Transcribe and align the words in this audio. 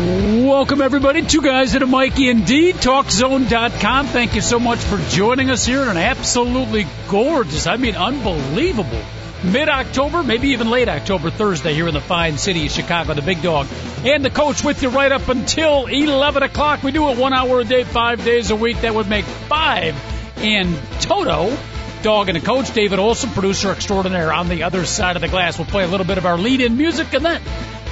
Welcome, 0.00 0.80
everybody. 0.80 1.20
Two 1.26 1.42
guys 1.42 1.74
at 1.74 1.82
a 1.82 1.86
Mikey 1.86 2.30
indeed. 2.30 2.76
TalkZone.com. 2.76 4.06
Thank 4.06 4.34
you 4.34 4.40
so 4.40 4.58
much 4.58 4.78
for 4.78 4.96
joining 5.10 5.50
us 5.50 5.66
here 5.66 5.82
on 5.82 5.90
an 5.90 5.98
absolutely 5.98 6.86
gorgeous, 7.08 7.66
I 7.66 7.76
mean, 7.76 7.96
unbelievable 7.96 9.02
mid 9.44 9.68
October, 9.68 10.22
maybe 10.22 10.48
even 10.50 10.70
late 10.70 10.88
October, 10.88 11.30
Thursday 11.30 11.74
here 11.74 11.86
in 11.86 11.92
the 11.92 12.00
fine 12.00 12.38
city 12.38 12.64
of 12.64 12.72
Chicago. 12.72 13.12
The 13.12 13.20
big 13.20 13.42
dog 13.42 13.66
and 14.02 14.24
the 14.24 14.30
coach 14.30 14.64
with 14.64 14.82
you 14.82 14.88
right 14.88 15.12
up 15.12 15.28
until 15.28 15.86
11 15.86 16.44
o'clock. 16.44 16.82
We 16.82 16.92
do 16.92 17.10
it 17.10 17.18
one 17.18 17.34
hour 17.34 17.60
a 17.60 17.64
day, 17.64 17.84
five 17.84 18.24
days 18.24 18.50
a 18.50 18.56
week. 18.56 18.80
That 18.80 18.94
would 18.94 19.08
make 19.08 19.26
five 19.26 19.94
in 20.38 20.78
Toto. 21.00 21.54
Dog 22.02 22.30
and 22.30 22.38
a 22.38 22.40
coach, 22.40 22.72
David 22.72 22.98
Olson, 22.98 23.28
producer 23.28 23.70
extraordinaire 23.70 24.32
on 24.32 24.48
the 24.48 24.62
other 24.62 24.86
side 24.86 25.16
of 25.16 25.22
the 25.22 25.28
glass. 25.28 25.58
We'll 25.58 25.66
play 25.66 25.84
a 25.84 25.88
little 25.88 26.06
bit 26.06 26.16
of 26.16 26.24
our 26.24 26.38
lead 26.38 26.62
in 26.62 26.78
music 26.78 27.12
and 27.12 27.22
then 27.22 27.42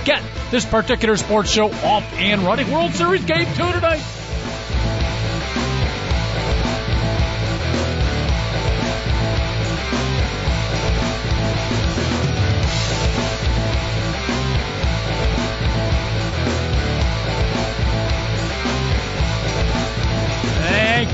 get 0.09 0.23
this 0.51 0.65
particular 0.65 1.19
sports 1.19 1.51
show 1.51 1.71
off 1.71 2.03
and 2.15 2.41
running. 2.41 2.71
World 2.71 2.95
Series 2.95 3.25
game 3.27 3.47
two 3.55 3.73
tonight. 3.73 4.18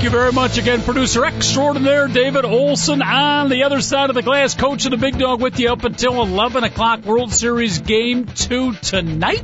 You 0.05 0.11
very 0.11 0.31
much 0.31 0.59
again, 0.59 0.83
producer 0.83 1.25
extraordinaire 1.25 2.07
David 2.07 2.45
Olson 2.45 3.01
on 3.01 3.49
the 3.49 3.63
other 3.63 3.81
side 3.81 4.11
of 4.11 4.15
the 4.15 4.21
glass, 4.21 4.53
coach 4.53 4.85
of 4.85 4.91
the 4.91 4.97
big 4.97 5.17
dog 5.17 5.41
with 5.41 5.59
you 5.59 5.71
up 5.71 5.83
until 5.83 6.21
11 6.21 6.63
o'clock. 6.63 7.03
World 7.03 7.33
Series 7.33 7.79
game 7.79 8.27
two 8.27 8.73
tonight. 8.75 9.43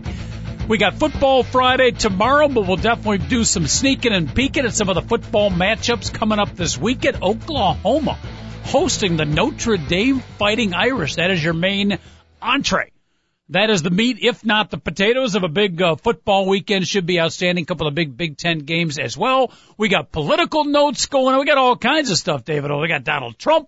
We 0.68 0.78
got 0.78 1.00
football 1.00 1.42
Friday 1.42 1.90
tomorrow, 1.90 2.48
but 2.48 2.68
we'll 2.68 2.78
definitely 2.78 3.18
do 3.28 3.44
some 3.44 3.66
sneaking 3.66 4.14
and 4.14 4.36
peeking 4.36 4.66
at 4.66 4.76
some 4.76 4.88
of 4.88 4.94
the 4.94 5.02
football 5.02 5.50
matchups 5.50 6.14
coming 6.14 6.38
up 6.38 6.56
this 6.56 6.78
weekend. 6.78 7.24
Oklahoma 7.24 8.20
hosting 8.66 9.18
the 9.18 9.26
Notre 9.26 9.78
Dame 9.78 10.20
Fighting 10.38 10.76
Irish. 10.76 11.16
That 11.16 11.32
is 11.32 11.44
your 11.44 11.54
main 11.54 11.98
entree. 12.40 12.91
That 13.52 13.70
is 13.70 13.84
the 13.84 13.90
meat, 13.90 14.20
if 14.22 14.46
not 14.46 14.72
the 14.72 14.78
potatoes 14.78 15.36
of 15.36 15.44
a 15.44 15.50
big 15.50 15.82
uh, 15.82 15.98
football 15.98 16.48
weekend. 16.48 16.88
Should 16.88 17.06
be 17.06 17.20
outstanding. 17.20 17.66
Couple 17.66 17.86
of 17.86 17.94
big 17.94 18.16
Big 18.16 18.38
Ten 18.38 18.60
games 18.60 18.98
as 18.98 19.18
well. 19.18 19.52
We 19.78 19.90
got 19.90 20.10
political 20.10 20.64
notes 20.64 21.08
going 21.08 21.34
on. 21.34 21.42
We 21.42 21.46
got 21.46 21.58
all 21.58 21.76
kinds 21.76 22.10
of 22.12 22.18
stuff, 22.18 22.46
David. 22.46 22.72
Oh, 22.72 22.80
we 22.80 22.88
got 22.88 23.04
Donald 23.04 23.38
Trump, 23.38 23.68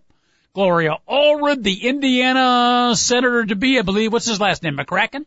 Gloria 0.53 0.99
Allred, 1.07 1.63
the 1.63 1.85
Indiana 1.85 2.93
senator 2.95 3.45
to 3.45 3.55
be, 3.57 3.77
I 3.77 3.81
believe. 3.81 4.13
What's 4.13 4.25
his 4.25 4.39
last 4.39 4.63
name? 4.63 4.77
McCracken. 4.77 5.25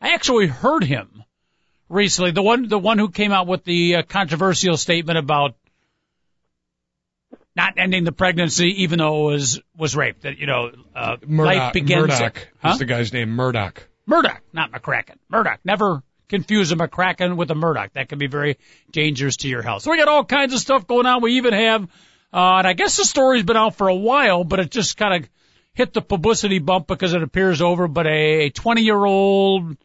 I 0.00 0.14
actually 0.14 0.48
heard 0.48 0.82
him 0.82 1.22
recently. 1.88 2.32
The 2.32 2.42
one, 2.42 2.68
the 2.68 2.80
one 2.80 2.98
who 2.98 3.10
came 3.10 3.30
out 3.30 3.46
with 3.46 3.62
the 3.62 3.96
uh, 3.96 4.02
controversial 4.02 4.76
statement 4.76 5.18
about 5.18 5.54
not 7.56 7.74
ending 7.76 8.04
the 8.04 8.12
pregnancy, 8.12 8.82
even 8.82 8.98
though 8.98 9.28
it 9.30 9.32
was 9.32 9.60
was 9.76 9.94
raped. 9.96 10.22
That 10.22 10.38
you 10.38 10.46
know, 10.46 10.72
uh, 10.94 11.16
Mourdock, 11.26 11.56
life 11.56 11.72
begins. 11.72 12.08
Mourdock 12.08 12.48
Huh? 12.58 12.70
is 12.70 12.78
the 12.78 12.84
guy's 12.84 13.12
name. 13.12 13.30
Mourdock. 13.30 13.88
Mourdock, 14.06 14.42
not 14.52 14.70
McCracken. 14.72 15.16
Mourdock. 15.30 15.60
Never 15.64 16.02
confuse 16.28 16.72
a 16.72 16.76
McCracken 16.76 17.36
with 17.36 17.50
a 17.50 17.54
Mourdock. 17.54 17.92
That 17.94 18.08
can 18.08 18.18
be 18.18 18.26
very 18.26 18.58
dangerous 18.90 19.36
to 19.38 19.48
your 19.48 19.62
health. 19.62 19.82
So 19.82 19.90
we 19.90 19.96
got 19.98 20.08
all 20.08 20.24
kinds 20.24 20.52
of 20.52 20.60
stuff 20.60 20.86
going 20.86 21.06
on. 21.06 21.22
We 21.22 21.34
even 21.36 21.52
have, 21.54 21.84
uh, 22.32 22.56
and 22.58 22.66
I 22.66 22.72
guess 22.72 22.96
the 22.96 23.04
story's 23.04 23.44
been 23.44 23.56
out 23.56 23.76
for 23.76 23.88
a 23.88 23.94
while, 23.94 24.44
but 24.44 24.58
it 24.60 24.70
just 24.70 24.96
kind 24.96 25.22
of 25.22 25.30
hit 25.74 25.92
the 25.92 26.02
publicity 26.02 26.58
bump 26.58 26.86
because 26.86 27.14
it 27.14 27.22
appears 27.22 27.62
over. 27.62 27.88
But 27.88 28.06
a 28.06 28.50
20 28.50 28.82
year 28.82 29.02
old, 29.04 29.76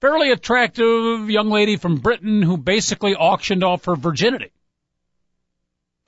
fairly 0.00 0.30
attractive 0.30 1.28
young 1.30 1.50
lady 1.50 1.76
from 1.76 1.96
Britain 1.96 2.42
who 2.42 2.56
basically 2.56 3.14
auctioned 3.14 3.62
off 3.62 3.84
her 3.84 3.96
virginity. 3.96 4.50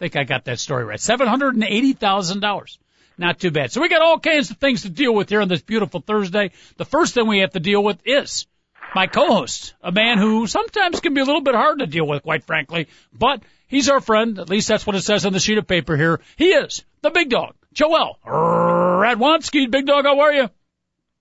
I 0.00 0.04
think 0.08 0.16
I 0.16 0.24
got 0.24 0.46
that 0.46 0.58
story 0.58 0.84
right. 0.84 0.98
$780,000. 0.98 2.78
Not 3.18 3.38
too 3.38 3.50
bad. 3.50 3.70
So 3.70 3.82
we 3.82 3.88
got 3.90 4.00
all 4.00 4.18
kinds 4.18 4.50
of 4.50 4.56
things 4.56 4.82
to 4.82 4.88
deal 4.88 5.14
with 5.14 5.28
here 5.28 5.42
on 5.42 5.48
this 5.48 5.60
beautiful 5.60 6.00
Thursday. 6.00 6.52
The 6.78 6.86
first 6.86 7.12
thing 7.12 7.26
we 7.26 7.40
have 7.40 7.50
to 7.52 7.60
deal 7.60 7.84
with 7.84 7.98
is 8.06 8.46
my 8.94 9.06
co-host, 9.06 9.74
a 9.82 9.92
man 9.92 10.16
who 10.16 10.46
sometimes 10.46 11.00
can 11.00 11.12
be 11.12 11.20
a 11.20 11.24
little 11.24 11.42
bit 11.42 11.54
hard 11.54 11.80
to 11.80 11.86
deal 11.86 12.06
with, 12.06 12.22
quite 12.22 12.44
frankly, 12.44 12.88
but 13.12 13.42
he's 13.68 13.90
our 13.90 14.00
friend. 14.00 14.38
At 14.38 14.48
least 14.48 14.68
that's 14.68 14.86
what 14.86 14.96
it 14.96 15.02
says 15.02 15.26
on 15.26 15.34
the 15.34 15.38
sheet 15.38 15.58
of 15.58 15.66
paper 15.66 15.96
here. 15.98 16.20
He 16.36 16.46
is 16.46 16.82
the 17.02 17.10
big 17.10 17.28
dog, 17.28 17.54
Joel 17.74 18.18
Radwanski. 18.24 19.70
Big 19.70 19.86
dog, 19.86 20.04
how 20.06 20.18
are 20.20 20.32
you? 20.32 20.48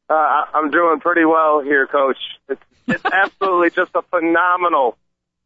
Uh, 0.10 0.14
I'm 0.54 0.72
doing 0.72 1.00
pretty 1.02 1.26
well 1.26 1.60
here, 1.62 1.86
Coach. 1.86 2.18
It's, 2.48 2.62
it's 2.88 3.06
absolutely 3.12 3.72
just 3.72 3.92
a 3.94 4.02
phenomenal, 4.04 4.98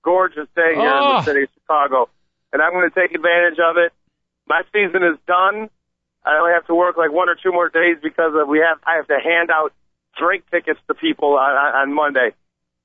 gorgeous 0.03 0.47
day 0.55 0.75
here 0.75 0.81
in 0.85 0.87
Oh. 0.87 1.17
the 1.17 1.23
city 1.23 1.43
of 1.43 1.49
Chicago, 1.55 2.09
and 2.53 2.61
I'm 2.61 2.71
going 2.71 2.87
to 2.87 2.93
take 2.93 3.11
advantage 3.17 3.57
of 3.57 3.75
it. 3.81 3.91
My 4.47 4.61
season 4.71 5.01
is 5.01 5.17
done. 5.25 5.67
I 6.23 6.39
only 6.39 6.53
have 6.53 6.67
to 6.67 6.75
work 6.75 6.95
like 6.95 7.11
one 7.11 7.27
or 7.27 7.35
two 7.35 7.51
more 7.51 7.67
days 7.67 7.97
because 8.01 8.31
of, 8.31 8.47
we 8.47 8.63
have 8.63 8.79
I 8.85 8.95
have 9.01 9.07
to 9.07 9.19
hand 9.19 9.51
out 9.51 9.73
drink 10.15 10.45
tickets 10.51 10.79
to 10.87 10.93
people 10.93 11.35
on, 11.35 11.51
on 11.51 11.71
on 11.75 11.87
Monday. 11.93 12.31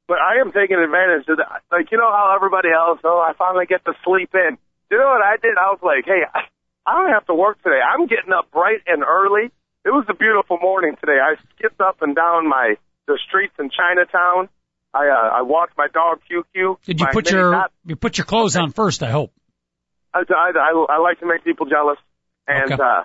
But 0.09 0.19
I 0.25 0.41
am 0.41 0.51
taking 0.51 0.81
advantage 0.81 1.29
of 1.29 1.37
that. 1.37 1.63
Like 1.71 1.93
you 1.93 1.99
know 1.99 2.11
how 2.11 2.35
everybody 2.35 2.73
else, 2.73 2.99
oh, 3.05 3.21
I 3.21 3.37
finally 3.37 3.67
get 3.67 3.85
to 3.85 3.93
sleep 4.03 4.31
in. 4.35 4.59
You 4.91 4.97
know 4.97 5.13
what 5.13 5.23
I 5.23 5.37
did? 5.37 5.55
I 5.61 5.69
was 5.71 5.81
like, 5.85 6.09
hey, 6.09 6.25
I, 6.25 6.95
don't 6.97 7.13
have 7.13 7.27
to 7.27 7.35
work 7.35 7.63
today. 7.63 7.79
I'm 7.85 8.07
getting 8.07 8.33
up 8.33 8.51
bright 8.51 8.81
and 8.87 9.05
early. 9.05 9.53
It 9.85 9.93
was 9.93 10.07
a 10.09 10.15
beautiful 10.15 10.59
morning 10.59 10.97
today. 10.99 11.21
I 11.21 11.37
skipped 11.55 11.81
up 11.81 12.01
and 12.01 12.17
down 12.17 12.49
my 12.49 12.75
the 13.07 13.19
streets 13.29 13.55
in 13.59 13.71
Chinatown. 13.71 14.49
I 14.95 15.09
uh, 15.09 15.39
I 15.39 15.43
walked 15.43 15.77
my 15.77 15.89
dog 15.93 16.21
QQ. 16.25 16.79
Did 16.85 17.01
you 17.01 17.07
put 17.13 17.31
your 17.31 17.53
cop. 17.53 17.73
you 17.85 17.97
put 17.97 18.17
your 18.19 18.25
clothes 18.25 18.57
on 18.57 18.73
first? 18.73 19.03
I 19.03 19.11
hope. 19.11 19.33
I, 20.15 20.21
I, 20.29 20.51
I, 20.57 20.87
I 20.91 20.99
like 20.99 21.21
to 21.21 21.27
make 21.27 21.45
people 21.45 21.67
jealous, 21.67 21.99
and 22.47 22.73
Okay. 22.73 22.83
uh, 22.83 23.03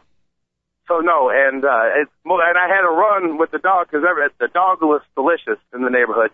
so 0.87 0.99
no, 0.99 1.29
and 1.29 1.63
uh, 1.63 2.01
it's 2.01 2.11
well, 2.25 2.39
and 2.41 2.57
I 2.57 2.67
had 2.67 2.83
a 2.83 2.91
run 2.91 3.37
with 3.37 3.51
the 3.51 3.59
dog 3.59 3.87
because 3.91 4.03
the 4.39 4.47
dog 4.49 4.81
was 4.81 5.01
delicious 5.15 5.59
in 5.73 5.81
the 5.83 5.89
neighborhood. 5.89 6.31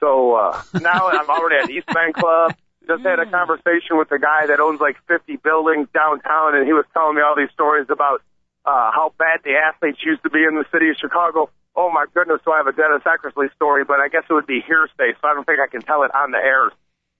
So 0.00 0.34
uh, 0.34 0.62
now 0.80 1.08
I'm 1.08 1.28
already 1.30 1.56
at 1.62 1.70
East 1.70 1.86
Bank 1.86 2.16
Club. 2.16 2.54
Just 2.86 3.02
had 3.04 3.20
a 3.20 3.26
conversation 3.30 3.96
with 3.98 4.08
the 4.08 4.18
guy 4.18 4.46
that 4.46 4.58
owns 4.58 4.80
like 4.80 4.96
50 5.06 5.36
buildings 5.36 5.86
downtown, 5.94 6.56
and 6.56 6.66
he 6.66 6.72
was 6.72 6.84
telling 6.92 7.14
me 7.14 7.22
all 7.22 7.36
these 7.36 7.50
stories 7.54 7.86
about 7.88 8.22
uh, 8.64 8.90
how 8.90 9.14
bad 9.18 9.40
the 9.44 9.54
athletes 9.54 9.98
used 10.04 10.22
to 10.24 10.30
be 10.30 10.42
in 10.42 10.56
the 10.56 10.64
city 10.72 10.88
of 10.90 10.96
Chicago. 10.96 11.48
Oh 11.76 11.90
my 11.90 12.06
goodness! 12.12 12.40
So 12.44 12.52
I 12.52 12.58
have 12.58 12.66
a 12.66 12.72
Dennis 12.72 13.02
Eckersley 13.06 13.54
story, 13.54 13.84
but 13.84 14.00
I 14.00 14.08
guess 14.08 14.24
it 14.28 14.32
would 14.32 14.46
be 14.46 14.60
hearsay, 14.66 15.14
so 15.20 15.28
I 15.28 15.34
don't 15.34 15.46
think 15.46 15.58
I 15.60 15.68
can 15.70 15.80
tell 15.82 16.02
it 16.02 16.10
on 16.14 16.32
the 16.32 16.38
air. 16.38 16.70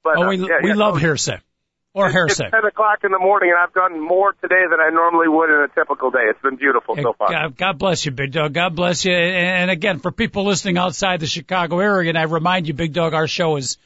But 0.04 0.18
Oh, 0.18 0.24
uh, 0.24 0.28
we 0.28 0.36
yeah, 0.38 0.58
we 0.62 0.68
yeah, 0.70 0.74
love 0.74 0.94
so- 0.94 1.00
hearsay 1.00 1.38
or 1.94 2.06
it's, 2.06 2.14
hearsay. 2.14 2.44
It's 2.44 2.52
10 2.52 2.64
o'clock 2.64 3.00
in 3.04 3.12
the 3.12 3.18
morning, 3.18 3.50
and 3.50 3.58
I've 3.58 3.74
done 3.74 4.00
more 4.00 4.32
today 4.32 4.64
than 4.70 4.80
I 4.80 4.90
normally 4.90 5.28
would 5.28 5.50
in 5.50 5.60
a 5.62 5.68
typical 5.68 6.10
day. 6.10 6.24
It's 6.30 6.40
been 6.40 6.56
beautiful 6.56 6.96
so 6.96 7.12
far. 7.12 7.30
God, 7.30 7.56
God 7.56 7.78
bless 7.78 8.06
you, 8.06 8.12
Big 8.12 8.32
Dog. 8.32 8.54
God 8.54 8.74
bless 8.74 9.04
you. 9.04 9.12
And 9.12 9.70
again, 9.70 9.98
for 9.98 10.10
people 10.10 10.44
listening 10.44 10.78
outside 10.78 11.20
the 11.20 11.26
Chicago 11.26 11.80
area, 11.80 12.08
and 12.08 12.18
I 12.18 12.22
remind 12.22 12.66
you, 12.66 12.74
Big 12.74 12.92
Dog, 12.92 13.14
our 13.14 13.28
show 13.28 13.56
is 13.56 13.76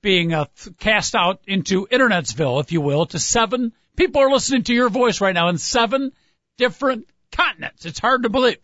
being 0.00 0.34
uh, 0.34 0.46
cast 0.80 1.14
out 1.14 1.40
into 1.46 1.86
Internetsville, 1.86 2.60
if 2.60 2.72
you 2.72 2.80
will, 2.80 3.06
to 3.06 3.18
seven. 3.18 3.72
People 3.96 4.22
are 4.22 4.30
listening 4.30 4.64
to 4.64 4.74
your 4.74 4.88
voice 4.88 5.20
right 5.20 5.34
now 5.34 5.48
in 5.48 5.58
seven 5.58 6.12
different 6.58 7.08
continents. 7.30 7.84
It's 7.84 8.00
hard 8.00 8.24
to 8.24 8.28
believe. 8.28 8.58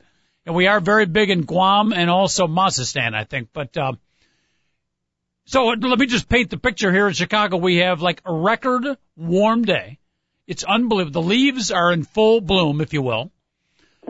And 0.44 0.54
we 0.54 0.66
are 0.66 0.80
very 0.80 1.06
big 1.06 1.30
in 1.30 1.42
Guam 1.42 1.92
and 1.92 2.10
also 2.10 2.46
Mazistan, 2.46 3.14
I 3.14 3.24
think. 3.24 3.50
But, 3.52 3.76
um, 3.76 3.98
so 5.48 5.64
let 5.64 5.98
me 5.98 6.04
just 6.04 6.28
paint 6.28 6.50
the 6.50 6.58
picture 6.58 6.92
here 6.92 7.08
in 7.08 7.14
Chicago. 7.14 7.56
We 7.56 7.76
have 7.76 8.02
like 8.02 8.20
a 8.26 8.32
record 8.34 8.84
warm 9.16 9.64
day. 9.64 9.98
It's 10.46 10.62
unbelievable. 10.62 11.22
The 11.22 11.26
leaves 11.26 11.70
are 11.70 11.90
in 11.90 12.04
full 12.04 12.42
bloom, 12.42 12.82
if 12.82 12.92
you 12.92 13.00
will. 13.00 13.30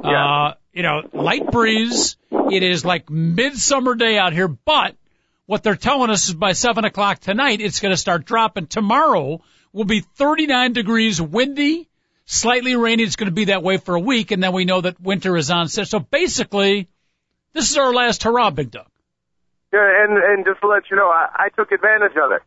Uh, 0.02 0.54
you 0.72 0.82
know, 0.82 1.08
light 1.12 1.46
breeze. 1.52 2.16
It 2.32 2.64
is 2.64 2.84
like 2.84 3.08
midsummer 3.08 3.94
day 3.94 4.18
out 4.18 4.32
here, 4.32 4.48
but 4.48 4.96
what 5.46 5.62
they're 5.62 5.76
telling 5.76 6.10
us 6.10 6.28
is 6.28 6.34
by 6.34 6.52
seven 6.52 6.84
o'clock 6.84 7.20
tonight, 7.20 7.60
it's 7.60 7.78
going 7.78 7.92
to 7.92 7.96
start 7.96 8.24
dropping. 8.24 8.66
Tomorrow 8.66 9.40
will 9.72 9.84
be 9.84 10.00
39 10.00 10.72
degrees, 10.72 11.22
windy, 11.22 11.88
slightly 12.24 12.74
rainy. 12.74 13.04
It's 13.04 13.14
going 13.14 13.30
to 13.30 13.34
be 13.34 13.44
that 13.44 13.62
way 13.62 13.76
for 13.76 13.94
a 13.94 14.00
week, 14.00 14.32
and 14.32 14.42
then 14.42 14.52
we 14.52 14.64
know 14.64 14.80
that 14.80 15.00
winter 15.00 15.36
is 15.36 15.52
on 15.52 15.68
set. 15.68 15.86
So 15.86 16.00
basically, 16.00 16.88
this 17.52 17.70
is 17.70 17.78
our 17.78 17.94
last 17.94 18.24
hurrah, 18.24 18.50
Big 18.50 18.72
Dog. 18.72 18.88
Yeah, 19.72 20.04
and 20.04 20.16
and 20.16 20.44
just 20.46 20.60
to 20.60 20.66
let 20.68 20.84
you 20.90 20.96
know, 20.96 21.08
I, 21.08 21.46
I 21.46 21.48
took 21.50 21.72
advantage 21.72 22.16
of 22.16 22.32
it. 22.32 22.42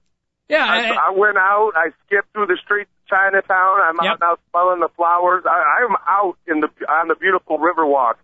Yeah, 0.49 0.65
I, 0.65 0.89
I, 0.89 1.07
I 1.07 1.11
went 1.15 1.37
out, 1.37 1.71
I 1.75 1.91
skipped 2.05 2.33
through 2.33 2.47
the 2.47 2.57
streets 2.63 2.89
of 3.05 3.09
Chinatown. 3.09 3.79
I'm 3.87 3.95
Yep. 4.03 4.13
out 4.13 4.19
now 4.19 4.37
smelling 4.49 4.79
the 4.81 4.89
flowers. 4.97 5.43
I, 5.45 5.83
I'm 5.85 5.95
out 6.07 6.37
in 6.47 6.59
the 6.61 6.67
on 6.89 7.07
the 7.07 7.15
beautiful 7.15 7.57
Riverwalk. 7.59 8.15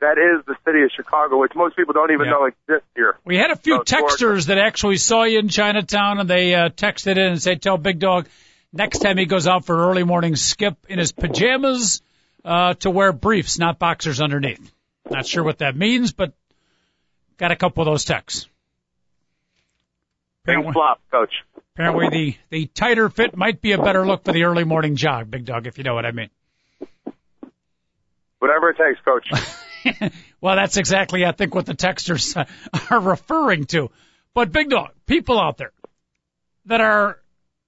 That 0.00 0.18
is 0.18 0.44
the 0.46 0.56
city 0.66 0.82
of 0.82 0.90
Chicago, 0.94 1.38
which 1.38 1.52
most 1.54 1.76
people 1.76 1.94
don't 1.94 2.10
even 2.10 2.26
Yeah. 2.26 2.32
know 2.32 2.44
exists 2.46 2.88
here. 2.94 3.16
We 3.24 3.36
had 3.38 3.50
a 3.50 3.56
few 3.56 3.76
gorgeous. 3.76 3.94
texters 3.94 4.46
that 4.48 4.58
actually 4.58 4.96
saw 4.98 5.22
you 5.24 5.38
in 5.38 5.48
Chinatown, 5.48 6.18
and 6.18 6.28
they 6.28 6.54
uh, 6.54 6.68
texted 6.70 7.12
in 7.12 7.18
and 7.32 7.40
said, 7.42 7.62
"Tell 7.62 7.78
Big 7.78 7.98
Dog 7.98 8.26
next 8.72 8.98
time 8.98 9.16
he 9.16 9.26
goes 9.26 9.46
out 9.46 9.64
for 9.64 9.74
an 9.74 9.80
early 9.90 10.02
morning 10.04 10.34
skip 10.36 10.76
in 10.88 10.98
his 10.98 11.12
pajamas 11.12 12.02
uh, 12.44 12.74
to 12.74 12.90
wear 12.90 13.12
briefs, 13.12 13.58
not 13.58 13.78
boxers 13.78 14.20
underneath." 14.20 14.72
Not 15.08 15.24
sure 15.26 15.44
what 15.44 15.58
that 15.58 15.76
means, 15.76 16.12
but 16.12 16.32
got 17.36 17.52
a 17.52 17.56
couple 17.56 17.82
of 17.82 17.86
those 17.86 18.04
texts. 18.04 18.48
Big 20.44 20.54
Apparently, 20.54 20.72
flop, 20.72 21.00
coach. 21.10 21.32
apparently 21.74 22.08
the 22.08 22.36
the 22.50 22.66
tighter 22.66 23.08
fit 23.08 23.36
might 23.36 23.60
be 23.60 23.72
a 23.72 23.82
better 23.82 24.06
look 24.06 24.24
for 24.24 24.32
the 24.32 24.44
early 24.44 24.64
morning 24.64 24.96
jog, 24.96 25.30
Big 25.30 25.44
Dog, 25.44 25.66
if 25.66 25.78
you 25.78 25.84
know 25.84 25.94
what 25.94 26.06
I 26.06 26.12
mean. 26.12 26.30
Whatever 28.38 28.70
it 28.70 28.76
takes, 28.76 29.00
coach. 29.04 29.28
well, 30.40 30.56
that's 30.56 30.76
exactly, 30.76 31.24
I 31.24 31.32
think, 31.32 31.54
what 31.54 31.66
the 31.66 31.74
texters 31.74 32.36
are 32.90 33.00
referring 33.00 33.64
to. 33.66 33.90
But 34.34 34.52
big 34.52 34.70
dog, 34.70 34.90
people 35.06 35.40
out 35.40 35.56
there 35.56 35.72
that 36.66 36.80
are, 36.80 37.18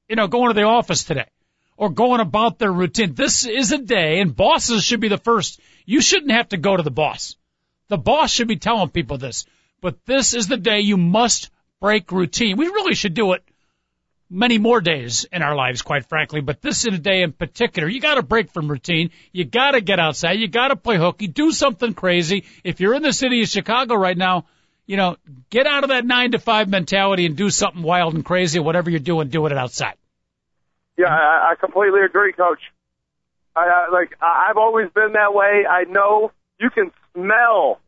you 0.09 0.17
know, 0.17 0.26
going 0.26 0.49
to 0.49 0.55
the 0.55 0.65
office 0.65 1.05
today 1.05 1.29
or 1.76 1.91
going 1.91 2.20
about 2.20 2.59
their 2.59 2.73
routine. 2.73 3.15
This 3.15 3.47
is 3.47 3.73
a 3.73 3.79
day, 3.79 4.20
and 4.20 4.35
bosses 4.35 4.85
should 4.85 5.00
be 5.00 5.09
the 5.09 5.19
first. 5.19 5.61
You 5.87 6.00
shouldn't 6.00 6.32
have 6.32 6.49
to 6.50 6.56
go 6.56 6.76
to 6.76 6.82
the 6.82 6.91
boss. 6.91 7.37
The 7.88 7.99
boss 7.99 8.31
should 8.31 8.49
be 8.49 8.56
telling 8.56 8.91
people 8.91 9.17
this. 9.17 9.47
But 9.80 10.04
this 10.04 10.34
is 10.34 10.48
the 10.48 10.56
day 10.56 10.80
you 10.80 10.96
must 10.96 11.50
break 11.80 12.10
routine. 12.10 12.56
We 12.56 12.66
really 12.66 12.94
should 12.94 13.14
do 13.14 13.32
it 13.32 13.42
many 14.30 14.58
more 14.58 14.80
days 14.80 15.26
in 15.32 15.42
our 15.42 15.54
lives, 15.54 15.82
quite 15.82 16.06
frankly, 16.06 16.40
but 16.40 16.60
this 16.60 16.86
is 16.86 16.94
a 16.94 16.98
day 16.98 17.22
in 17.22 17.32
particular. 17.32 17.88
You 17.88 18.00
gotta 18.00 18.22
break 18.22 18.50
from 18.50 18.69
routine. 18.69 19.10
You 19.32 19.44
gotta 19.44 19.80
get 19.80 19.98
outside. 19.98 20.32
You 20.32 20.48
gotta 20.48 20.76
play 20.76 20.98
hooky. 20.98 21.28
Do 21.28 21.50
something 21.50 21.94
crazy. 21.94 22.44
If 22.64 22.80
you're 22.80 22.94
in 22.94 23.02
the 23.02 23.12
city 23.12 23.42
of 23.42 23.48
Chicago 23.48 23.94
right 23.94 24.16
now, 24.16 24.46
you 24.86 24.96
know, 24.96 25.16
get 25.50 25.66
out 25.66 25.84
of 25.84 25.90
that 25.90 26.04
nine 26.04 26.32
to 26.32 26.38
five 26.38 26.69
mentality 26.69 27.26
and 27.26 27.36
do 27.36 27.50
something 27.50 27.82
wild 27.82 28.14
and 28.14 28.24
crazy. 28.24 28.58
Whatever 28.58 28.90
you're 28.90 29.00
doing, 29.00 29.28
do 29.28 29.46
it 29.46 29.52
outside. 29.52 29.94
Yeah, 30.96 31.08
I, 31.08 31.52
I 31.52 31.54
completely 31.54 32.00
agree, 32.00 32.32
coach. 32.32 32.60
I, 33.54 33.60
I 33.60 33.90
like 33.92 34.16
I've 34.20 34.56
always 34.56 34.88
been 34.94 35.12
that 35.12 35.34
way. 35.34 35.64
I 35.69 35.84
know 35.84 36.32
you 36.58 36.70
can 36.70 36.90
smell, 37.14 37.81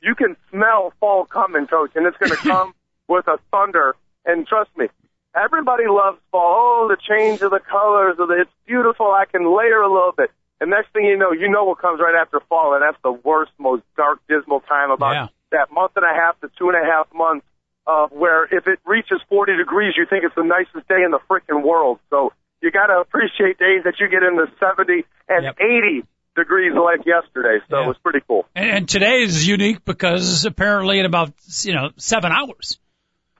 you 0.00 0.14
can 0.14 0.36
smell 0.50 0.92
fall 1.00 1.24
coming, 1.26 1.66
coach, 1.66 1.92
and 1.94 2.06
it's 2.06 2.16
going 2.18 2.30
to 2.36 2.36
come 2.36 2.74
with 3.08 3.26
a 3.28 3.38
thunder. 3.50 3.94
And 4.24 4.46
trust 4.46 4.70
me, 4.76 4.86
everybody 5.34 5.84
loves 5.88 6.18
fall. 6.32 6.86
Oh, 6.86 6.88
the 6.88 6.96
change 6.96 7.40
of 7.42 7.50
the 7.50 7.60
colors, 7.60 8.16
of 8.18 8.28
the, 8.28 8.42
it's 8.42 8.50
beautiful. 8.66 9.06
I 9.06 9.24
can 9.24 9.42
layer 9.56 9.80
a 9.80 9.92
little 9.92 10.12
bit. 10.16 10.30
And 10.60 10.70
next 10.70 10.92
thing 10.92 11.04
you 11.04 11.16
know, 11.18 11.32
you 11.32 11.48
know 11.50 11.64
what 11.64 11.78
comes 11.78 12.00
right 12.00 12.14
after 12.20 12.40
fall, 12.48 12.74
and 12.74 12.82
that's 12.82 12.96
the 13.02 13.12
worst, 13.12 13.52
most 13.58 13.82
dark, 13.96 14.20
dismal 14.28 14.60
time 14.60 14.90
about 14.90 15.12
Yeah. 15.12 15.28
that 15.52 15.70
month 15.70 15.92
and 15.96 16.04
a 16.04 16.14
half 16.14 16.40
to 16.40 16.50
two 16.58 16.68
and 16.70 16.76
a 16.76 16.84
half 16.84 17.12
months 17.14 17.46
of 17.86 18.10
where 18.10 18.44
if 18.44 18.66
it 18.66 18.80
reaches 18.84 19.20
40 19.28 19.56
degrees, 19.56 19.94
you 19.96 20.06
think 20.06 20.24
it's 20.24 20.34
the 20.34 20.42
nicest 20.42 20.88
day 20.88 21.02
in 21.04 21.10
the 21.12 21.20
freaking 21.30 21.62
world. 21.62 22.00
So 22.10 22.32
you 22.62 22.70
got 22.70 22.86
to 22.86 22.98
appreciate 22.98 23.58
days 23.58 23.84
that 23.84 24.00
you 24.00 24.08
get 24.08 24.22
in 24.22 24.36
the 24.36 24.48
70 24.58 25.04
and 25.28 25.44
Yep. 25.44 25.56
80 25.60 26.04
degrees 26.36 26.72
like 26.74 27.04
yesterday. 27.06 27.58
So 27.68 27.78
Yeah. 27.78 27.84
it 27.84 27.88
was 27.88 27.96
pretty 28.02 28.20
cool. 28.28 28.46
And, 28.54 28.70
and 28.70 28.88
today 28.88 29.22
is 29.22 29.46
unique 29.46 29.84
because 29.84 30.44
apparently 30.44 31.00
in 31.00 31.06
about 31.06 31.32
you 31.62 31.74
know 31.74 31.90
seven 31.96 32.30
hours, 32.32 32.78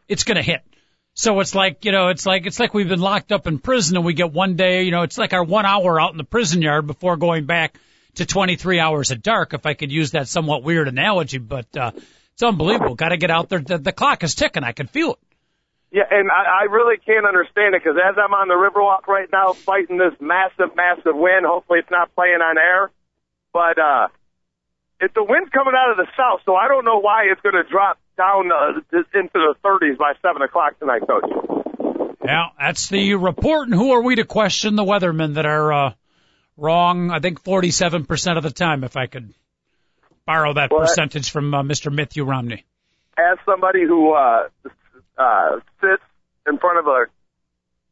it's 0.08 0.24
going 0.24 0.36
to 0.36 0.42
hit. 0.42 0.62
So 1.14 1.38
it's 1.40 1.54
like 1.54 1.84
you 1.84 1.92
know 1.92 2.08
it's 2.08 2.26
like 2.26 2.46
it's 2.46 2.58
like 2.58 2.74
we've 2.74 2.88
been 2.88 3.00
locked 3.00 3.32
up 3.32 3.46
in 3.46 3.58
prison 3.58 3.96
and 3.96 4.04
we 4.04 4.12
get 4.14 4.32
one 4.32 4.56
day 4.56 4.82
you 4.82 4.90
know 4.90 5.02
it's 5.02 5.16
like 5.16 5.32
our 5.32 5.44
one 5.44 5.64
hour 5.64 6.00
out 6.00 6.10
in 6.12 6.18
the 6.18 6.24
prison 6.24 6.60
yard 6.62 6.86
before 6.86 7.16
going 7.16 7.46
back 7.46 7.78
to 8.16 8.26
23 8.26 8.80
hours 8.80 9.12
at 9.12 9.22
dark. 9.22 9.54
If 9.54 9.66
I 9.66 9.74
could 9.74 9.92
use 9.92 10.12
that 10.12 10.26
somewhat 10.28 10.62
weird 10.62 10.88
analogy, 10.88 11.38
but 11.38 11.74
uh, 11.76 11.92
it's 12.32 12.42
unbelievable. 12.42 12.94
Got 12.94 13.10
to 13.10 13.16
get 13.18 13.30
out 13.30 13.48
there. 13.48 13.60
The, 13.60 13.78
the 13.78 13.92
clock 13.92 14.24
is 14.24 14.34
ticking. 14.34 14.64
I 14.64 14.72
can 14.72 14.86
feel 14.86 15.12
it. 15.12 15.18
Yeah, 15.96 16.04
and 16.10 16.30
I, 16.30 16.60
I 16.60 16.62
really 16.64 16.98
can't 16.98 17.24
understand 17.24 17.74
it 17.74 17.80
because 17.82 17.96
as 17.96 18.16
I'm 18.20 18.34
on 18.34 18.48
the 18.48 18.54
Riverwalk 18.54 19.08
right 19.08 19.30
now 19.32 19.54
fighting 19.54 19.96
this 19.96 20.12
massive, 20.20 20.76
massive 20.76 21.16
wind, 21.16 21.46
hopefully 21.48 21.78
it's 21.78 21.90
not 21.90 22.14
playing 22.14 22.44
on 22.44 22.58
air, 22.58 22.90
but 23.50 23.78
uh, 23.80 24.08
it, 25.00 25.14
the 25.14 25.24
wind's 25.24 25.48
coming 25.48 25.72
out 25.74 25.92
of 25.92 25.96
the 25.96 26.04
south, 26.14 26.40
so 26.44 26.54
I 26.54 26.68
don't 26.68 26.84
know 26.84 27.00
why 27.00 27.32
it's 27.32 27.40
going 27.40 27.54
to 27.54 27.64
drop 27.64 27.96
down 28.18 28.52
uh, 28.52 28.76
into 28.92 29.32
the 29.32 29.54
30s 29.64 29.96
by 29.96 30.12
7 30.20 30.42
o'clock 30.42 30.78
tonight, 30.78 31.00
Coach. 31.00 32.12
Yeah, 32.22 32.48
that's 32.60 32.90
the 32.90 33.14
report. 33.14 33.68
And 33.68 33.74
who 33.74 33.92
are 33.92 34.02
we 34.02 34.16
to 34.16 34.26
question 34.26 34.76
the 34.76 34.84
weathermen 34.84 35.36
that 35.36 35.46
are 35.46 35.72
uh, 35.72 35.92
wrong? 36.58 37.10
I 37.10 37.20
think 37.20 37.42
47% 37.42 38.36
of 38.36 38.42
the 38.42 38.50
time, 38.50 38.84
if 38.84 38.98
I 38.98 39.06
could 39.06 39.32
borrow 40.26 40.52
that 40.52 40.70
Well, 40.70 40.80
percentage 40.80 41.30
from 41.30 41.54
uh, 41.54 41.62
Mr. 41.62 41.90
Matthew 41.90 42.24
Romney. 42.24 42.66
As 43.16 43.38
somebody 43.46 43.86
who 43.86 44.12
uh, 44.12 44.48
uh, 45.18 45.60
sits 45.80 46.02
in 46.46 46.58
front 46.58 46.78
of 46.78 46.86
a 46.86 47.06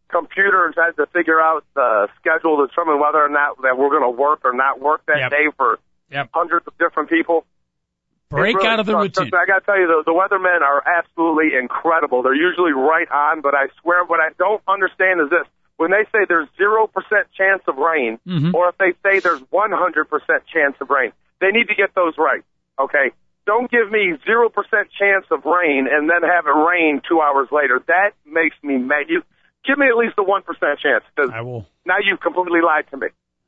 computer 0.09 0.65
and 0.67 0.75
tries 0.75 0.95
to 0.97 1.07
figure 1.07 1.41
out 1.41 1.65
the 1.75 2.09
schedule 2.21 2.59
to 2.59 2.67
determine 2.69 3.01
whether 3.01 3.19
or 3.25 3.29
not 3.29 3.61
that 3.63 3.77
we're 3.79 3.91
going 3.91 4.03
to 4.05 4.11
work 4.11 4.41
or 4.45 4.53
not 4.53 4.81
work 4.81 5.03
that 5.07 5.19
Yep. 5.19 5.31
day 5.31 5.47
for 5.57 5.79
Yep. 6.11 6.29
hundreds 6.33 6.67
of 6.67 6.77
different 6.79 7.09
people, 7.09 7.45
Break 8.31 8.57
really 8.57 8.69
out 8.69 8.81
of 8.81 8.87
the 8.87 8.93
sucks. 8.93 9.19
routine. 9.19 9.31
I 9.35 9.47
got 9.47 9.61
to 9.61 9.65
tell 9.67 9.79
you, 9.79 9.87
the, 9.87 10.03
the 10.07 10.13
weathermen 10.13 10.61
are 10.63 10.83
absolutely 10.87 11.57
incredible. 11.59 12.23
They're 12.23 12.35
usually 12.35 12.73
right 12.73 13.11
on, 13.11 13.41
but 13.41 13.55
I 13.55 13.69
swear 13.81 14.05
what 14.05 14.21
I 14.21 14.31
don't 14.39 14.63
understand 14.69 15.21
is 15.21 15.31
this. 15.31 15.47
When 15.77 15.91
they 15.91 16.05
say 16.13 16.25
there's 16.29 16.49
0% 16.61 16.89
chance 17.37 17.63
of 17.67 17.77
rain, 17.79 18.19
Mhm. 18.27 18.55
or 18.55 18.69
if 18.69 18.79
they 18.79 18.93
say 19.03 19.19
there's 19.21 19.41
100% 19.51 20.47
chance 20.47 20.77
of 20.81 20.91
rain, 20.91 21.13
they 21.41 21.51
need 21.51 21.67
to 21.69 21.75
get 21.75 21.95
those 21.95 22.17
right, 22.19 22.45
okay? 22.79 23.11
Don't 23.47 23.71
give 23.71 23.91
me 23.91 24.15
0% 24.27 24.51
chance 24.99 25.27
of 25.31 25.45
rain 25.45 25.87
and 25.91 26.09
then 26.09 26.23
have 26.23 26.47
it 26.47 26.51
rain 26.51 27.03
two 27.07 27.21
hours 27.21 27.49
later. 27.53 27.83
That 27.87 28.13
makes 28.25 28.57
me 28.63 28.79
mad. 28.79 29.07
You 29.09 29.23
Give 29.67 29.79
me 29.79 29.87
at 29.89 29.97
least 29.97 30.15
a 30.19 30.23
1% 30.23 30.43
chance, 30.79 31.05
because 31.17 31.31
I 31.33 31.41
will. 31.41 31.67
now 31.87 31.97
you've 32.03 32.21
completely 32.21 32.61
lied 32.61 32.85
to 32.91 32.99
me. 32.99 33.07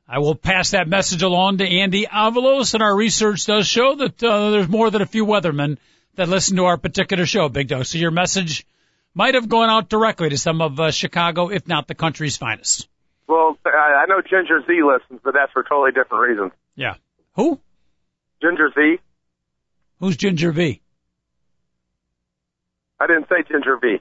I 0.09 0.19
will 0.19 0.35
pass 0.35 0.71
that 0.71 0.87
message 0.87 1.21
along 1.21 1.59
to 1.59 1.67
Andy 1.67 2.05
Avalos, 2.07 2.73
and 2.73 2.81
our 2.81 2.95
research 2.95 3.45
does 3.45 3.67
show 3.67 3.93
that 3.95 4.23
uh, 4.23 4.51
there's 4.51 4.67
more 4.67 4.89
than 4.89 5.01
a 5.01 5.05
few 5.05 5.25
weathermen 5.25 5.77
that 6.15 6.27
listen 6.27 6.57
to 6.57 6.65
our 6.65 6.77
particular 6.77 7.25
show, 7.25 7.49
Big 7.49 7.67
Dog. 7.67 7.85
So 7.85 7.99
your 7.99 8.09
message 8.11 8.65
might 9.13 9.35
have 9.35 9.47
gone 9.47 9.69
out 9.69 9.89
directly 9.89 10.29
to 10.29 10.37
some 10.37 10.61
of 10.61 10.79
uh, 10.79 10.91
Chicago, 10.91 11.49
if 11.49 11.67
not 11.67 11.87
the 11.87 11.95
country's 11.95 12.37
finest. 12.37 12.87
Well, 13.27 13.57
I 13.65 14.03
I 14.03 14.05
know 14.07 14.21
Ginger 14.21 14.63
Zee 14.65 14.81
listens, 14.81 15.19
but 15.23 15.33
that's 15.33 15.51
for 15.51 15.63
totally 15.63 15.91
different 15.91 16.29
reasons. 16.29 16.51
Yeah. 16.75 16.95
Who? 17.35 17.59
Ginger 18.41 18.71
Zee? 18.73 18.99
Who's 19.99 20.17
Ginger 20.17 20.51
V? 20.51 20.81
I 22.99 23.07
didn't 23.07 23.27
say 23.29 23.43
Ginger 23.47 23.77
V. 23.77 23.97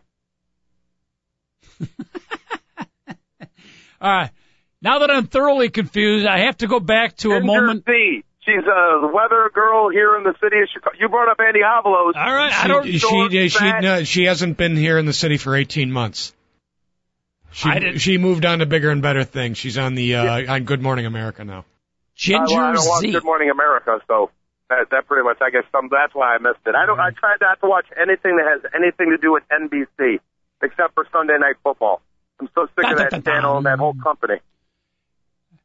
All 4.00 4.10
right. 4.12 4.30
Now 4.82 5.00
that 5.00 5.10
I'm 5.10 5.26
thoroughly 5.26 5.70
confused, 5.70 6.26
I 6.26 6.40
have 6.40 6.58
to 6.58 6.66
go 6.66 6.80
back 6.80 7.16
to 7.18 7.32
a 7.32 7.40
moment. 7.40 7.86
Ginger. 7.86 7.98
Z. 8.20 8.22
She's 8.44 8.64
a 8.64 9.08
weather 9.12 9.50
girl 9.52 9.90
here 9.90 10.16
in 10.16 10.22
the 10.22 10.34
city 10.40 10.60
of 10.62 10.68
Chicago. 10.72 10.96
You 11.00 11.08
brought 11.08 11.28
up 11.28 11.38
Andy 11.40 11.60
Avalos. 11.60 12.14
All 12.14 12.34
right. 12.34 12.52
I 12.52 12.68
don't. 12.68 12.86
she 12.86 12.98
she 12.98 13.48
she, 13.48 13.72
no, 13.80 14.04
she 14.04 14.24
hasn't 14.26 14.56
been 14.56 14.76
here 14.76 14.98
in 14.98 15.06
the 15.06 15.12
city 15.12 15.36
for 15.36 15.56
18 15.56 15.90
months. 15.90 16.32
She 17.50 17.68
I 17.68 17.80
didn't- 17.80 17.98
she 17.98 18.18
moved 18.18 18.44
on 18.44 18.60
to 18.60 18.66
bigger 18.66 18.90
and 18.90 19.02
better 19.02 19.24
things. 19.24 19.58
She's 19.58 19.78
on 19.78 19.96
the 19.96 20.14
uh, 20.14 20.54
on 20.54 20.62
Good 20.64 20.80
Morning 20.80 21.06
America 21.06 21.44
now. 21.44 21.64
Ginger 22.14 22.42
I, 22.42 22.46
well, 22.54 22.64
I 22.66 22.72
don't 22.74 22.86
watch 22.88 23.02
Good 23.02 23.24
Morning 23.24 23.50
America, 23.50 23.98
so 24.06 24.30
that, 24.68 24.90
that 24.90 25.06
pretty 25.06 25.24
much, 25.24 25.38
I 25.40 25.50
guess, 25.50 25.64
some, 25.72 25.88
that's 25.90 26.14
why 26.14 26.34
I 26.34 26.38
missed 26.38 26.60
it. 26.66 26.74
I 26.74 26.86
don't. 26.86 26.98
I 26.98 27.10
tried 27.10 27.38
not 27.40 27.60
to 27.60 27.66
watch 27.68 27.86
anything 27.96 28.36
that 28.36 28.46
has 28.46 28.72
anything 28.74 29.10
to 29.10 29.18
do 29.18 29.32
with 29.32 29.44
NBC, 29.50 30.18
except 30.62 30.94
for 30.94 31.06
Sunday 31.12 31.38
Night 31.38 31.56
Football. 31.62 32.02
I'm 32.40 32.48
so 32.54 32.66
sick 32.76 32.84
of 32.90 32.98
that 32.98 33.24
channel 33.24 33.56
and 33.58 33.66
that 33.66 33.78
whole 33.78 33.94
company. 33.94 34.34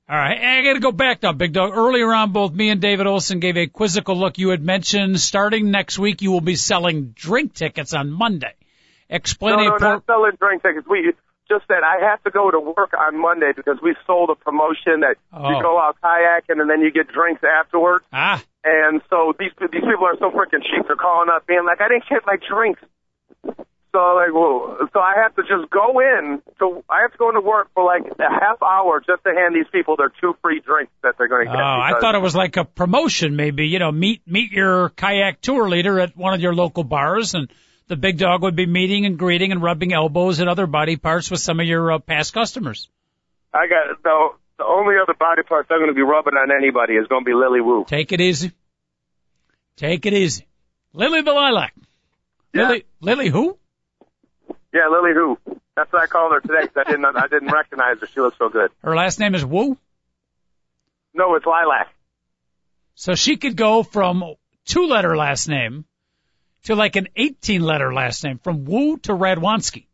All 0.09 0.17
right, 0.17 0.37
I 0.41 0.61
got 0.63 0.73
to 0.73 0.79
go 0.81 0.91
back 0.91 1.23
now, 1.23 1.31
Big 1.31 1.53
Dog. 1.53 1.71
Earlier 1.73 2.13
on, 2.13 2.33
both 2.33 2.53
me 2.53 2.69
and 2.69 2.81
David 2.81 3.07
Olson 3.07 3.39
gave 3.39 3.55
a 3.55 3.67
quizzical 3.67 4.17
look. 4.17 4.37
You 4.37 4.49
had 4.49 4.61
mentioned 4.61 5.19
starting 5.21 5.71
next 5.71 5.97
week 5.97 6.21
you 6.21 6.31
will 6.31 6.41
be 6.41 6.55
selling 6.57 7.13
drink 7.15 7.53
tickets 7.53 7.93
on 7.93 8.11
Monday. 8.11 8.53
Explain 9.09 9.55
No, 9.57 9.61
a 9.61 9.65
no, 9.65 9.69
por- 9.71 9.79
not 9.79 10.05
selling 10.05 10.31
drink 10.37 10.63
tickets. 10.63 10.85
We 10.87 11.13
just 11.47 11.65
that 11.69 11.83
I 11.83 12.09
have 12.09 12.21
to 12.23 12.29
go 12.31 12.51
to 12.51 12.59
work 12.59 12.91
on 12.97 13.17
Monday 13.21 13.51
because 13.55 13.77
we 13.81 13.95
sold 14.05 14.29
a 14.31 14.35
promotion 14.35 15.01
that 15.01 15.15
Oh. 15.31 15.49
you 15.49 15.61
go 15.61 15.79
out 15.79 15.97
kayaking 16.03 16.59
and 16.59 16.69
then 16.69 16.81
you 16.81 16.91
get 16.91 17.07
drinks 17.07 17.41
afterwards. 17.43 18.03
ah. 18.11 18.41
And 18.63 19.01
so 19.09 19.33
these 19.37 19.51
these 19.59 19.81
people 19.81 20.05
are 20.05 20.17
so 20.19 20.29
freaking 20.29 20.61
cheap. 20.61 20.85
They're 20.87 20.95
calling 20.95 21.29
up 21.33 21.47
being 21.47 21.65
like, 21.65 21.81
I 21.81 21.89
didn't 21.89 22.07
get 22.09 22.21
my 22.25 22.37
drinks. 22.37 22.81
So 23.91 23.99
like, 24.15 24.33
well, 24.33 24.77
so 24.93 24.99
I 24.99 25.15
have 25.23 25.35
to 25.35 25.41
just 25.41 25.69
go 25.69 25.99
in. 25.99 26.41
So 26.59 26.83
I 26.89 27.01
have 27.01 27.11
to 27.11 27.17
go 27.17 27.29
into 27.29 27.41
work 27.41 27.69
for 27.73 27.83
like 27.83 28.03
a 28.05 28.29
half 28.29 28.61
hour 28.61 29.01
just 29.05 29.23
to 29.23 29.33
hand 29.33 29.53
these 29.53 29.69
people 29.71 29.97
their 29.97 30.11
two 30.21 30.35
free 30.41 30.61
drinks 30.61 30.93
that 31.03 31.15
they're 31.17 31.27
going 31.27 31.47
to 31.47 31.51
get. 31.51 31.59
Oh. 31.59 31.61
I 31.61 31.99
thought 31.99 32.15
it 32.15 32.21
was 32.21 32.35
like 32.35 32.55
a 32.55 32.63
promotion, 32.63 33.35
maybe. 33.35 33.65
You 33.67 33.79
know, 33.79 33.91
meet 33.91 34.21
meet 34.25 34.51
your 34.51 34.89
kayak 34.89 35.41
tour 35.41 35.67
leader 35.67 35.99
at 35.99 36.15
one 36.15 36.33
of 36.33 36.39
your 36.39 36.53
local 36.53 36.83
bars, 36.83 37.33
and 37.33 37.49
the 37.87 37.97
big 37.97 38.17
dog 38.17 38.43
would 38.43 38.55
be 38.55 38.65
meeting 38.65 39.05
and 39.05 39.17
greeting 39.17 39.51
and 39.51 39.61
rubbing 39.61 39.91
elbows 39.91 40.39
and 40.39 40.49
other 40.49 40.67
body 40.67 40.95
parts 40.95 41.29
with 41.29 41.41
some 41.41 41.59
of 41.59 41.65
your 41.65 41.91
uh, 41.91 41.99
past 41.99 42.33
customers. 42.33 42.87
I 43.53 43.67
got 43.67 44.01
the 44.01 44.29
the 44.61 44.67
only 44.67 44.95
other 45.01 45.15
body 45.15 45.41
parts 45.41 45.69
I'm 45.71 45.79
going 45.79 45.89
to 45.89 45.95
be 45.95 46.03
rubbing 46.03 46.35
on 46.35 46.51
anybody 46.51 46.93
is 46.93 47.07
going 47.07 47.23
to 47.23 47.25
be 47.25 47.33
Lily 47.33 47.61
Wu. 47.61 47.83
Take 47.87 48.11
it 48.11 48.21
easy. 48.21 48.51
Take 49.75 50.05
it 50.05 50.13
easy. 50.13 50.45
Lily 50.93 51.21
the 51.21 51.31
Lilac. 51.33 51.73
Yeah. 52.53 52.67
Lily, 52.67 52.85
Lily 52.99 53.29
who? 53.29 53.57
Yeah, 54.73 54.87
Lily 54.89 55.11
Who. 55.13 55.37
That's 55.75 55.91
what 55.91 56.01
I 56.01 56.07
called 56.07 56.31
her 56.33 56.39
today 56.41 56.67
'cause 56.67 56.83
I 56.85 56.91
didn't 56.91 57.05
I 57.05 57.27
didn't 57.27 57.51
recognize 57.51 57.99
her. 57.99 58.07
She 58.07 58.21
looks 58.21 58.37
so 58.37 58.49
good. 58.49 58.71
Her 58.83 58.95
last 58.95 59.19
name 59.19 59.35
is 59.35 59.43
Wu. 59.43 59.77
No, 61.13 61.35
it's 61.35 61.45
Lilac. 61.45 61.89
So 62.95 63.15
she 63.15 63.37
could 63.37 63.57
go 63.57 63.83
from 63.83 64.23
two 64.65 64.85
letter 64.87 65.17
last 65.17 65.49
name 65.49 65.85
to 66.63 66.75
like 66.75 66.95
an 66.95 67.07
18 67.15 67.61
letter 67.61 67.93
last 67.93 68.23
name 68.23 68.37
from 68.37 68.63
Wu 68.65 68.97
to 68.99 69.13
Radwanski. 69.13 69.87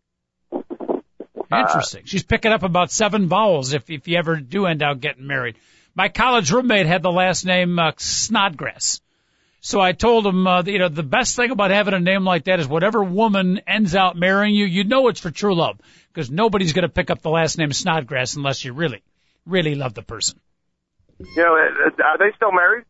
Interesting. 1.51 2.03
She's 2.05 2.23
picking 2.23 2.51
up 2.51 2.63
about 2.63 2.91
seven 2.91 3.27
vowels 3.27 3.73
if, 3.73 3.89
if 3.89 4.07
you 4.07 4.17
ever 4.17 4.35
do 4.37 4.65
end 4.65 4.83
up 4.83 4.99
getting 4.99 5.27
married. 5.27 5.55
My 5.95 6.09
college 6.09 6.51
roommate 6.51 6.85
had 6.85 7.01
the 7.01 7.11
last 7.11 7.45
name 7.45 7.79
uh, 7.79 7.91
Snodgrass. 7.97 9.01
So 9.61 9.81
I 9.81 9.91
told 9.91 10.25
him, 10.25 10.45
uh, 10.45 10.63
you 10.63 10.79
know, 10.79 10.89
the 10.89 11.03
best 11.03 11.35
thing 11.35 11.51
about 11.51 11.71
having 11.71 11.93
a 11.93 11.99
name 11.99 12.23
like 12.23 12.45
that 12.45 12.59
is 12.59 12.67
whatever 12.67 13.03
woman 13.03 13.61
ends 13.67 13.95
out 13.95 14.15
marrying 14.15 14.53
you, 14.53 14.65
you 14.65 14.83
know 14.83 15.07
it's 15.07 15.19
for 15.19 15.31
true 15.31 15.55
love 15.55 15.79
because 16.13 16.29
nobody's 16.29 16.73
going 16.73 16.83
to 16.83 16.89
pick 16.89 17.09
up 17.09 17.21
the 17.21 17.29
last 17.29 17.57
name 17.57 17.73
Snodgrass 17.73 18.35
unless 18.35 18.63
you 18.63 18.73
really, 18.73 19.01
really 19.45 19.75
love 19.75 19.93
the 19.93 20.03
person. 20.03 20.39
You 21.19 21.27
know, 21.35 21.55
uh, 21.55 22.03
are 22.03 22.17
they 22.17 22.35
still 22.35 22.51
married? 22.51 22.85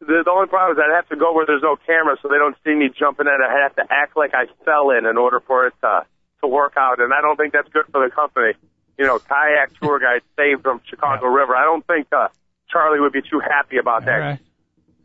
the, 0.00 0.20
the 0.22 0.30
only 0.30 0.48
problem 0.48 0.76
is 0.76 0.84
I'd 0.84 0.94
have 0.94 1.08
to 1.08 1.16
go 1.16 1.32
where 1.32 1.46
there's 1.46 1.62
no 1.62 1.76
camera, 1.86 2.16
so 2.20 2.28
they 2.28 2.36
don't 2.36 2.56
see 2.62 2.74
me 2.74 2.90
jumping 2.96 3.26
in. 3.26 3.32
I 3.32 3.62
have 3.62 3.74
to 3.76 3.84
act 3.88 4.18
like 4.18 4.34
I 4.34 4.44
fell 4.66 4.90
in 4.90 5.06
in 5.06 5.16
order 5.16 5.40
for 5.40 5.66
it 5.66 5.74
to 5.80 6.04
to 6.42 6.46
work 6.46 6.74
out, 6.76 7.00
and 7.00 7.12
I 7.12 7.22
don't 7.22 7.36
think 7.36 7.54
that's 7.54 7.68
good 7.70 7.86
for 7.90 8.06
the 8.06 8.14
company. 8.14 8.52
You 8.98 9.06
know, 9.06 9.18
kayak 9.18 9.80
tour 9.80 9.98
guide 10.04 10.20
saved 10.36 10.62
from 10.62 10.82
Chicago 10.88 11.26
River. 11.26 11.56
I 11.56 11.64
don't 11.64 11.84
think 11.86 12.06
uh, 12.12 12.28
Charlie 12.70 13.00
would 13.00 13.12
be 13.12 13.22
too 13.22 13.40
happy 13.40 13.78
about 13.78 14.04
that. 14.04 14.14
All 14.14 14.20
right. 14.20 14.38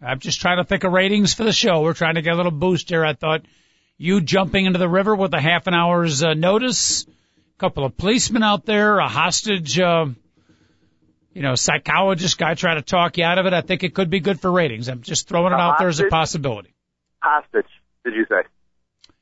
I'm 0.02 0.20
just 0.20 0.42
trying 0.42 0.58
to 0.58 0.66
think 0.66 0.84
of 0.84 0.92
ratings 0.92 1.34
for 1.34 1.46
the 1.46 1.54
show. 1.54 1.82
We're 1.82 1.94
trying 1.94 2.16
to 2.16 2.22
get 2.22 2.34
a 2.34 2.36
little 2.36 2.52
boost 2.52 2.90
here. 2.90 3.06
I 3.06 3.14
thought 3.14 3.42
you 4.04 4.20
jumping 4.20 4.66
into 4.66 4.80
the 4.80 4.90
river 4.90 5.16
with 5.16 5.34
a 5.34 5.40
half 5.40 5.66
an 5.68 5.74
hour's 5.74 6.24
uh, 6.24 6.34
notice, 6.34 7.06
a 7.06 7.58
couple 7.58 7.86
of 7.86 7.96
policemen 7.96 8.44
out 8.44 8.66
there, 8.66 9.00
a 9.00 9.08
hostage, 9.08 9.80
uh, 9.80 10.08
you 11.34 11.42
know, 11.42 11.56
psychologist 11.56 12.38
guy 12.38 12.54
trying 12.54 12.76
to 12.76 12.82
talk 12.82 13.18
you 13.18 13.24
out 13.24 13.38
of 13.38 13.46
it. 13.46 13.54
I 13.54 13.62
think 13.62 13.84
it 13.84 13.96
could 13.96 14.10
be 14.10 14.20
good 14.20 14.42
for 14.42 14.52
ratings. 14.52 14.90
I'm 14.90 15.04
just 15.04 15.30
throwing 15.30 15.54
it 15.54 15.56
A 15.56 15.60
out 15.60 15.80
there 15.80 15.88
as 15.88 16.02
a 16.02 16.08
possibility. 16.08 16.74
Hostage, 17.22 17.72
did 18.04 18.14
you 18.14 18.26
say? 18.28 18.42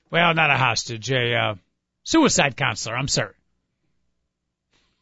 Well, 0.09 0.33
not 0.33 0.49
a 0.49 0.57
hostage, 0.57 1.11
a 1.11 1.35
uh, 1.35 1.55
suicide 2.01 2.57
counselor. 2.57 2.95
I'm 2.97 3.07
sorry. 3.07 3.35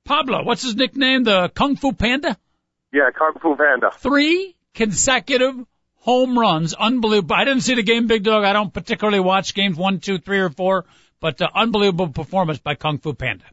Pablo, 0.05 0.45
what's 0.45 0.63
his 0.63 0.77
nickname? 0.77 1.25
The 1.25 1.51
Kung 1.55 1.77
Fu 1.77 1.93
Panda? 1.93 2.37
Yeah, 2.93 3.09
Kung 3.17 3.33
Fu 3.41 3.57
Panda. 3.57 3.93
three 3.99 4.57
consecutive 4.75 5.57
home 6.01 6.39
runs. 6.39 6.75
Unbelievable. 6.75 7.35
I 7.37 7.45
didn't 7.45 7.63
see 7.63 7.75
the 7.75 7.83
game, 7.83 8.07
Big 8.07 8.23
Dog. 8.25 8.45
I 8.45 8.53
don't 8.53 8.73
particularly 8.73 9.21
watch 9.21 9.55
games 9.55 9.77
one, 9.77 10.01
two, 10.01 10.19
three, 10.19 10.41
or 10.41 10.51
four, 10.51 10.85
but 11.21 11.41
uh, 11.41 11.49
unbelievable 11.55 12.09
performance 12.09 12.59
by 12.59 12.75
Kung 12.75 12.99
Fu 12.99 13.15
Panda. 13.15 13.45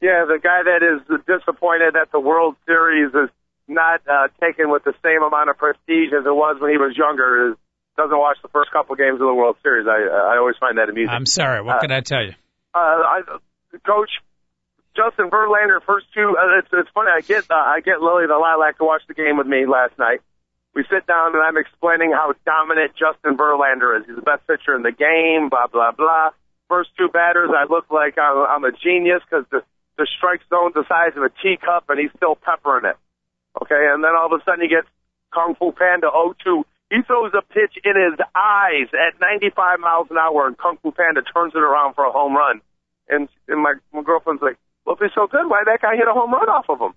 Yeah, 0.00 0.24
the 0.26 0.38
guy 0.42 0.62
that 0.64 0.82
is 0.82 1.20
disappointed 1.26 1.94
that 1.94 2.10
the 2.10 2.20
World 2.20 2.56
Series 2.66 3.12
is 3.12 3.28
not 3.68 4.00
uh, 4.08 4.28
taken 4.40 4.70
with 4.70 4.82
the 4.84 4.94
same 5.04 5.22
amount 5.22 5.50
of 5.50 5.58
prestige 5.58 6.10
as 6.18 6.24
it 6.26 6.34
was 6.34 6.56
when 6.60 6.70
he 6.72 6.78
was 6.78 6.96
younger 6.96 7.50
is 7.50 7.56
doesn't 7.96 8.16
watch 8.18 8.38
the 8.42 8.48
first 8.48 8.70
couple 8.72 8.96
games 8.96 9.20
of 9.20 9.26
the 9.26 9.34
World 9.34 9.56
Series. 9.62 9.86
I 9.86 10.00
I 10.32 10.38
always 10.38 10.56
find 10.58 10.78
that 10.78 10.88
amusing. 10.88 11.10
I'm 11.14 11.26
sorry. 11.26 11.60
What 11.62 11.76
Uh, 11.76 11.80
can 11.80 11.92
I 11.92 12.00
tell 12.00 12.22
you? 12.24 12.32
uh, 12.74 12.78
I, 12.78 13.20
Coach 13.84 14.10
Justin 14.96 15.28
Verlander, 15.30 15.82
first 15.86 16.06
two. 16.14 16.34
Uh, 16.38 16.58
it's 16.58 16.68
it's 16.72 16.88
funny. 16.94 17.10
I 17.14 17.20
get 17.20 17.44
uh, 17.50 17.54
I 17.54 17.80
get 17.80 18.00
Lily 18.00 18.26
the 18.26 18.38
Lilac 18.38 18.78
to 18.78 18.84
watch 18.84 19.02
the 19.06 19.14
game 19.14 19.36
with 19.36 19.46
me 19.46 19.66
last 19.66 19.98
night. 19.98 20.20
We 20.74 20.84
sit 20.88 21.06
down 21.06 21.34
and 21.34 21.42
I'm 21.42 21.56
explaining 21.56 22.12
how 22.12 22.32
dominant 22.46 22.92
Justin 22.94 23.36
Verlander 23.36 23.98
is. 23.98 24.06
He's 24.06 24.16
the 24.16 24.22
best 24.22 24.46
pitcher 24.46 24.74
in 24.74 24.82
the 24.82 24.92
game. 24.92 25.48
Blah 25.48 25.66
blah 25.66 25.92
blah. 25.92 26.30
First 26.68 26.90
two 26.96 27.08
batters, 27.08 27.50
I 27.50 27.66
look 27.66 27.90
like 27.90 28.16
I'm, 28.18 28.46
I'm 28.46 28.64
a 28.64 28.72
genius 28.72 29.22
because 29.28 29.44
the 29.50 29.62
the 29.98 30.06
strike 30.16 30.40
zone's 30.48 30.74
the 30.74 30.86
size 30.88 31.12
of 31.16 31.22
a 31.22 31.30
teacup 31.42 31.90
and 31.90 31.98
he's 31.98 32.14
still 32.16 32.34
peppering 32.34 32.86
it. 32.86 32.96
Okay, 33.60 33.90
and 33.90 34.02
then 34.02 34.12
all 34.16 34.32
of 34.32 34.40
a 34.40 34.42
sudden 34.44 34.62
he 34.62 34.68
gets 34.68 34.86
Kung 35.34 35.54
Fu 35.58 35.72
Panda 35.72 36.08
0-2. 36.08 36.64
He 36.90 37.02
throws 37.06 37.32
a 37.34 37.42
pitch 37.42 37.78
in 37.84 37.94
his 37.94 38.18
eyes 38.34 38.88
at 38.94 39.20
95 39.20 39.78
miles 39.78 40.08
an 40.10 40.18
hour, 40.18 40.46
and 40.46 40.58
Kung 40.58 40.78
Fu 40.82 40.90
Panda 40.90 41.22
turns 41.22 41.52
it 41.54 41.62
around 41.62 41.94
for 41.94 42.04
a 42.04 42.10
home 42.10 42.34
run. 42.34 42.60
And, 43.08 43.28
and 43.48 43.62
my, 43.62 43.74
my 43.92 44.02
girlfriend's 44.02 44.42
like, 44.42 44.58
well, 44.84 44.96
if 44.96 45.00
he's 45.00 45.14
so 45.14 45.26
good, 45.26 45.46
why 45.48 45.62
that 45.66 45.82
guy 45.82 45.96
hit 45.96 46.08
a 46.08 46.12
home 46.12 46.32
run 46.32 46.48
off 46.48 46.66
of 46.68 46.80
him? 46.80 46.94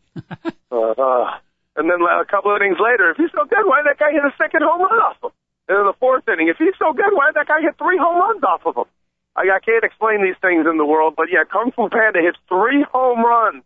uh, 0.72 0.94
uh, 0.98 1.38
and 1.76 1.90
then 1.90 2.02
a 2.02 2.26
couple 2.26 2.54
of 2.54 2.62
innings 2.62 2.78
later, 2.78 3.10
if 3.12 3.18
he's 3.18 3.34
so 3.34 3.46
good, 3.46 3.66
why 3.66 3.82
did 3.82 3.90
that 3.90 4.00
guy 4.00 4.14
hit 4.14 4.22
a 4.22 4.34
second 4.38 4.62
home 4.62 4.82
run 4.82 5.00
off 5.02 5.18
him? 5.24 5.32
And 5.68 5.80
in 5.80 5.86
the 5.86 5.98
fourth 5.98 6.28
inning, 6.28 6.50
if 6.50 6.58
he's 6.58 6.78
so 6.78 6.94
good, 6.94 7.14
why 7.14 7.32
did 7.32 7.36
that 7.40 7.48
guy 7.48 7.62
hit 7.62 7.78
three 7.78 7.98
home 7.98 8.20
runs 8.20 8.44
off 8.44 8.66
of 8.66 8.78
him? 8.78 8.90
I, 9.36 9.50
I 9.50 9.60
can't 9.60 9.84
explain 9.84 10.22
these 10.22 10.38
things 10.38 10.68
in 10.70 10.78
the 10.78 10.86
world, 10.86 11.16
but 11.18 11.28
yeah, 11.32 11.44
Kung 11.50 11.72
Fu 11.72 11.90
Panda 11.90 12.22
hits 12.22 12.38
three 12.48 12.86
home 12.92 13.26
runs 13.26 13.64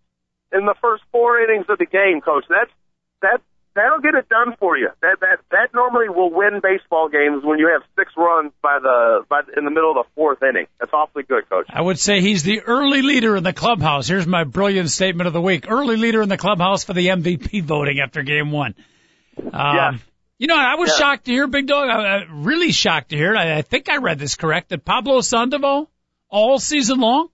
in 0.54 0.66
the 0.66 0.76
first 0.80 1.04
four 1.12 1.42
innings 1.42 1.66
of 1.68 1.78
the 1.78 1.86
game, 1.86 2.22
coach. 2.22 2.46
That's 2.48 2.72
that 3.22 3.42
that'll 3.78 4.02
get 4.02 4.14
it 4.16 4.28
done 4.28 4.56
for 4.60 4.78
you. 4.78 4.90
That 5.02 5.18
that 5.22 5.40
that 5.52 5.74
normally 5.74 6.10
will 6.10 6.30
win 6.32 6.60
baseball 6.62 7.08
games 7.08 7.44
when 7.46 7.60
you 7.60 7.70
have 7.72 7.84
six 7.98 8.12
runs 8.18 8.52
by 8.62 8.80
the 8.82 9.24
by 9.30 9.42
in 9.56 9.64
the 9.64 9.72
middle 9.72 9.92
of 9.92 10.06
the 10.06 10.10
fourth 10.16 10.44
inning. 10.44 10.68
That's 10.80 10.92
awfully 10.92 11.24
good, 11.24 11.48
coach. 11.50 11.68
I 11.70 11.82
would 11.82 11.98
say 12.00 12.20
he's 12.20 12.44
the 12.44 12.62
early 12.62 13.02
leader 13.02 13.38
in 13.38 13.44
the 13.44 13.54
clubhouse. 13.54 14.08
Here's 14.08 14.28
my 14.28 14.44
brilliant 14.44 14.90
statement 14.90 15.28
of 15.28 15.34
the 15.34 15.42
week: 15.42 15.66
early 15.72 15.96
leader 15.96 16.22
in 16.22 16.30
the 16.30 16.38
clubhouse 16.38 16.84
for 16.84 16.94
the 16.94 17.08
MVP 17.08 17.64
voting 17.64 18.00
after 18.00 18.22
game 18.24 18.52
one. 18.52 18.76
Um, 19.38 19.52
Yeah. 19.54 19.92
You 20.40 20.46
know, 20.46 20.56
I 20.58 20.76
was 20.76 20.90
Yeah. 20.92 20.98
shocked 20.98 21.26
to 21.26 21.32
hear, 21.32 21.48
Big 21.48 21.66
Dog. 21.66 21.90
I, 21.90 22.18
I 22.18 22.26
really 22.32 22.72
shocked 22.72 23.10
to 23.10 23.16
hear. 23.18 23.36
I, 23.36 23.58
I 23.58 23.62
think 23.64 23.90
I 23.90 23.98
read 23.98 24.20
this 24.20 24.36
correct 24.36 24.70
that 24.70 24.86
Pablo 24.86 25.22
Sandoval 25.22 25.90
all 26.30 26.60
season 26.60 27.00
long, 27.00 27.30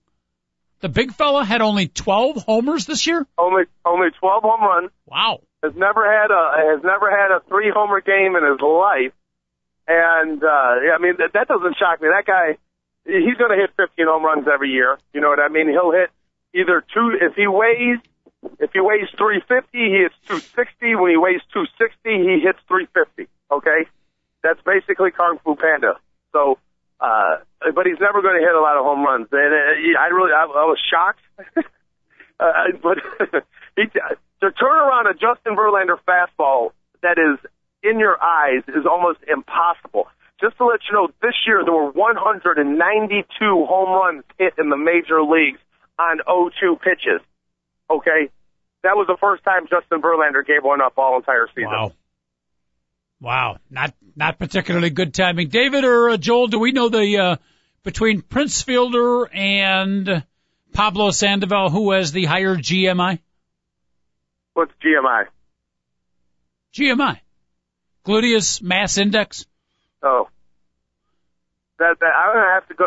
the 0.80 0.88
big 0.88 1.12
fella 1.12 1.44
had 1.44 1.60
only 1.60 1.88
12 1.88 2.44
homers 2.44 2.86
this 2.86 3.06
year. 3.06 3.26
Only 3.36 3.64
only 3.84 4.08
12 4.20 4.42
home 4.42 4.60
runs. 4.62 4.90
Wow. 5.06 5.40
Has 5.64 5.72
never 5.74 6.04
had 6.04 6.28
a 6.28 6.76
has 6.76 6.84
never 6.84 7.08
had 7.08 7.32
a 7.32 7.40
three 7.48 7.72
homer 7.72 8.00
game 8.00 8.36
in 8.36 8.44
his 8.44 8.60
life. 8.60 9.16
And 9.88 10.44
uh 10.44 10.92
I 10.92 10.98
mean 11.00 11.16
that 11.18 11.32
that 11.32 11.48
doesn't 11.48 11.76
shock 11.80 12.02
me. 12.02 12.08
That 12.12 12.26
guy 12.26 12.58
he's 13.06 13.36
going 13.36 13.52
to 13.52 13.60
hit 13.60 13.70
15 13.76 14.06
home 14.06 14.24
runs 14.24 14.46
every 14.52 14.70
year. 14.70 14.98
You 15.12 15.20
know 15.20 15.28
what 15.28 15.40
I 15.40 15.48
mean? 15.48 15.68
He'll 15.68 15.92
hit 15.92 16.10
either 16.52 16.84
two 16.92 17.16
if 17.20 17.34
he 17.34 17.46
weighs 17.46 17.98
if 18.60 18.72
he 18.72 18.80
weighs 18.80 19.08
350, 19.16 19.72
he 19.72 20.04
hits 20.04 20.14
260. 20.28 20.96
When 20.96 21.10
he 21.10 21.16
weighs 21.16 21.40
260, 21.52 21.96
he 22.04 22.44
hits 22.44 22.60
350. 22.68 23.24
Okay, 23.50 23.88
that's 24.42 24.60
basically 24.68 25.10
Kung 25.12 25.38
Fu 25.42 25.56
Panda. 25.56 25.96
So, 26.32 26.58
uh, 27.00 27.40
but 27.74 27.86
he's 27.86 28.00
never 28.00 28.20
going 28.20 28.36
to 28.36 28.44
hit 28.44 28.54
a 28.54 28.60
lot 28.60 28.76
of 28.76 28.84
home 28.84 29.04
runs. 29.04 29.28
And 29.32 29.52
uh, 29.52 30.00
I 30.00 30.06
really, 30.12 30.32
I, 30.32 30.44
I 30.44 30.66
was 30.68 30.76
shocked. 30.76 31.24
uh, 32.40 32.76
but 32.82 32.98
he, 33.76 33.88
to 34.44 34.52
turn 34.52 34.76
around 34.76 35.06
a 35.06 35.14
Justin 35.14 35.56
Verlander 35.56 35.98
fastball 36.06 36.70
that 37.02 37.18
is 37.18 37.38
in 37.82 37.98
your 37.98 38.22
eyes 38.22 38.62
is 38.68 38.86
almost 38.88 39.20
impossible. 39.28 40.08
Just 40.40 40.56
to 40.58 40.66
let 40.66 40.80
you 40.88 40.94
know, 40.94 41.08
this 41.22 41.34
year 41.46 41.62
there 41.64 41.72
were 41.72 41.90
192 41.90 43.24
home 43.40 43.90
runs 43.90 44.24
hit 44.38 44.54
in 44.58 44.68
the 44.68 44.76
major 44.76 45.22
leagues 45.22 45.60
on 45.98 46.18
0-2 46.26 46.80
pitches. 46.80 47.20
Okay, 47.90 48.30
that 48.82 48.96
was 48.96 49.06
the 49.06 49.16
first 49.20 49.44
time 49.44 49.66
Justin 49.70 50.02
Verlander 50.02 50.44
gave 50.46 50.62
one 50.62 50.80
up 50.80 50.94
all 50.96 51.16
entire 51.16 51.46
season. 51.54 51.70
Wow. 51.70 51.92
Wow. 53.20 53.56
Not 53.70 53.94
not 54.16 54.38
particularly 54.38 54.90
good 54.90 55.14
timing. 55.14 55.48
David 55.48 55.84
or 55.84 56.10
uh, 56.10 56.16
Joel, 56.16 56.48
do 56.48 56.58
we 56.58 56.72
know 56.72 56.88
the 56.88 57.18
uh, 57.18 57.36
between 57.82 58.22
Prince 58.22 58.62
Fielder 58.62 59.26
and 59.32 60.24
Pablo 60.72 61.10
Sandoval 61.10 61.70
who 61.70 61.92
has 61.92 62.12
the 62.12 62.24
higher 62.24 62.56
GMI? 62.56 63.20
What's 64.54 64.72
GMI? 64.82 65.26
GMI. 66.74 67.20
Gluteus 68.06 68.62
mass 68.62 68.98
index. 68.98 69.46
Oh, 70.02 70.28
that, 71.78 71.96
that 72.00 72.06
I'm 72.06 72.34
gonna 72.34 72.54
have 72.54 72.68
to 72.68 72.74
go. 72.74 72.84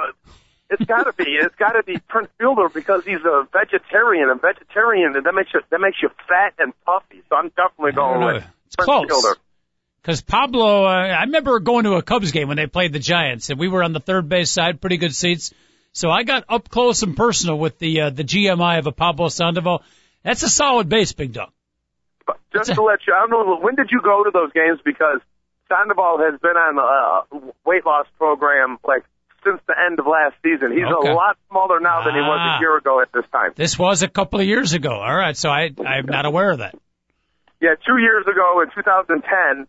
It's 0.70 0.86
got 0.86 1.04
to 1.04 1.14
be. 1.14 1.32
It's 1.32 1.56
got 1.56 1.72
to 1.72 1.84
be 1.84 1.98
Prince 1.98 2.30
Fielder 2.38 2.68
because 2.70 3.06
he's 3.06 3.24
a 3.24 3.48
vegetarian. 3.54 4.30
And 4.30 4.42
vegetarian 4.42 5.16
and 5.16 5.26
that 5.26 5.34
makes 5.34 5.54
you 5.54 5.62
that 5.70 5.80
makes 5.80 5.98
you 6.02 6.10
fat 6.28 6.54
and 6.60 6.74
puffy. 6.86 7.22
So 7.30 7.36
I'm 7.36 7.50
definitely 7.50 7.94
going 7.94 8.26
with 8.26 8.44
It's 8.66 8.76
Prince 8.76 8.86
close. 8.86 9.08
Fielder. 9.08 9.40
Because 10.02 10.22
Pablo, 10.22 10.86
uh, 10.86 10.90
I 10.90 11.24
remember 11.24 11.60
going 11.60 11.84
to 11.84 11.94
a 11.94 12.02
Cubs 12.02 12.32
game 12.32 12.48
when 12.48 12.58
they 12.58 12.68
played 12.68 12.94
the 12.94 13.00
Giants, 13.00 13.50
and 13.50 13.60
we 13.60 13.68
were 13.68 13.84
on 13.84 13.92
the 13.92 14.00
third 14.00 14.30
base 14.30 14.52
side, 14.52 14.80
pretty 14.80 14.98
good 14.98 15.14
seats. 15.14 15.54
So 15.92 16.10
I 16.10 16.24
got 16.24 16.46
up 16.48 16.70
close 16.70 17.02
and 17.04 17.18
personal 17.18 17.58
with 17.58 17.80
the 17.80 18.02
uh, 18.02 18.10
the 18.12 18.24
GMI 18.24 18.80
of 18.80 18.88
a 18.88 18.92
Pablo 18.92 19.30
Sandoval. 19.30 19.84
That's 20.24 20.44
a 20.44 20.50
solid 20.50 20.90
base, 20.90 21.14
big 21.14 21.34
dog. 21.34 21.52
Just 22.54 22.74
to 22.74 22.82
let 22.82 23.00
you, 23.08 23.14
I 23.14 23.28
don't 23.28 23.30
know 23.32 23.58
when 23.60 23.76
did 23.76 23.90
you 23.92 24.02
go 24.02 24.24
to 24.24 24.32
those 24.34 24.52
games 24.54 24.80
because 24.84 25.20
Sandoval 25.70 26.20
has 26.20 26.40
been 26.40 26.56
on 26.56 26.80
a 26.80 27.52
weight 27.66 27.86
loss 27.86 28.08
program 28.18 28.78
like 28.88 29.04
since 29.44 29.60
the 29.68 29.76
end 29.78 30.00
of 30.00 30.08
last 30.08 30.36
season. 30.44 30.72
He's 30.72 30.84
Okay. 30.88 31.12
a 31.12 31.14
lot 31.14 31.38
smaller 31.50 31.80
now 31.80 32.04
than 32.04 32.16
he 32.16 32.22
was 32.22 32.40
Ah. 32.42 32.58
a 32.58 32.60
year 32.60 32.76
ago 32.78 33.02
at 33.02 33.12
this 33.12 33.26
time. 33.32 33.52
This 33.56 33.78
was 33.78 34.02
a 34.04 34.08
couple 34.08 34.40
of 34.40 34.46
years 34.48 34.74
ago. 34.74 34.92
All 34.92 35.16
right, 35.16 35.36
so 35.38 35.50
I 35.50 35.70
I'm 35.86 36.06
not 36.08 36.26
aware 36.26 36.52
of 36.52 36.60
that. 36.60 36.76
Yeah, 37.60 37.76
two 37.86 37.98
years 37.98 38.26
ago 38.28 38.62
in 38.62 38.70
2010, 38.72 39.68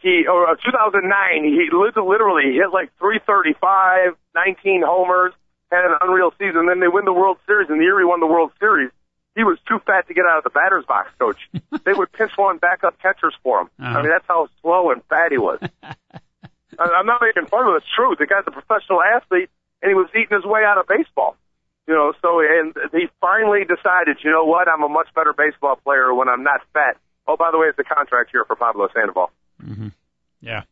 he 0.00 0.26
or 0.26 0.50
uh, 0.50 0.56
2009, 0.56 1.44
he 1.44 1.68
literally 1.72 2.52
hit 2.54 2.70
like 2.72 2.90
335, 2.98 4.16
19 4.34 4.82
homers, 4.84 5.32
had 5.72 5.84
an 5.84 5.96
unreal 6.02 6.32
season. 6.38 6.66
Then 6.66 6.80
they 6.80 6.88
win 6.88 7.04
the 7.04 7.12
World 7.12 7.38
Series, 7.46 7.68
and 7.70 7.80
the 7.80 7.84
year 7.84 7.98
he 7.98 8.04
won 8.04 8.20
the 8.20 8.26
World 8.26 8.52
Series, 8.60 8.90
he 9.34 9.44
was 9.44 9.58
too 9.68 9.78
fat 9.86 10.06
to 10.08 10.14
get 10.14 10.24
out 10.30 10.38
of 10.38 10.44
the 10.44 10.50
batter's 10.50 10.84
box, 10.86 11.10
coach. 11.18 11.38
they 11.84 11.92
would 11.92 12.12
pinch 12.12 12.32
one 12.36 12.58
backup 12.58 13.00
catchers 13.00 13.34
for 13.42 13.62
him. 13.62 13.70
Uh-huh. 13.80 13.98
I 13.98 14.02
mean, 14.02 14.10
that's 14.10 14.26
how 14.28 14.48
slow 14.62 14.90
and 14.90 15.02
fat 15.08 15.30
he 15.32 15.38
was. 15.38 15.58
I- 15.82 15.98
I'm 16.78 17.06
not 17.06 17.20
making 17.20 17.46
fun 17.48 17.66
of 17.66 17.74
it. 17.74 17.78
It's 17.78 17.86
true. 17.94 18.14
The 18.18 18.26
guy's 18.26 18.44
a 18.46 18.50
professional 18.50 19.02
athlete, 19.02 19.50
and 19.82 19.90
he 19.90 19.94
was 19.94 20.08
eating 20.14 20.36
his 20.36 20.44
way 20.44 20.62
out 20.66 20.78
of 20.78 20.86
baseball. 20.86 21.36
You 21.86 21.94
know, 21.94 22.12
so 22.22 22.40
and 22.40 22.74
he 22.92 23.08
finally 23.20 23.60
decided, 23.60 24.16
you 24.24 24.30
know 24.30 24.44
what? 24.44 24.68
I'm 24.68 24.82
a 24.82 24.88
much 24.88 25.08
better 25.14 25.34
baseball 25.36 25.76
player 25.76 26.14
when 26.14 26.28
I'm 26.30 26.42
not 26.42 26.60
fat. 26.72 26.96
Oh, 27.26 27.36
by 27.36 27.50
the 27.52 27.58
way, 27.58 27.66
it's 27.68 27.78
a 27.78 27.84
contract 27.84 28.30
here 28.32 28.44
for 28.46 28.56
Pablo 28.56 28.88
Sandoval. 28.94 29.30
Yeah. 30.40 30.62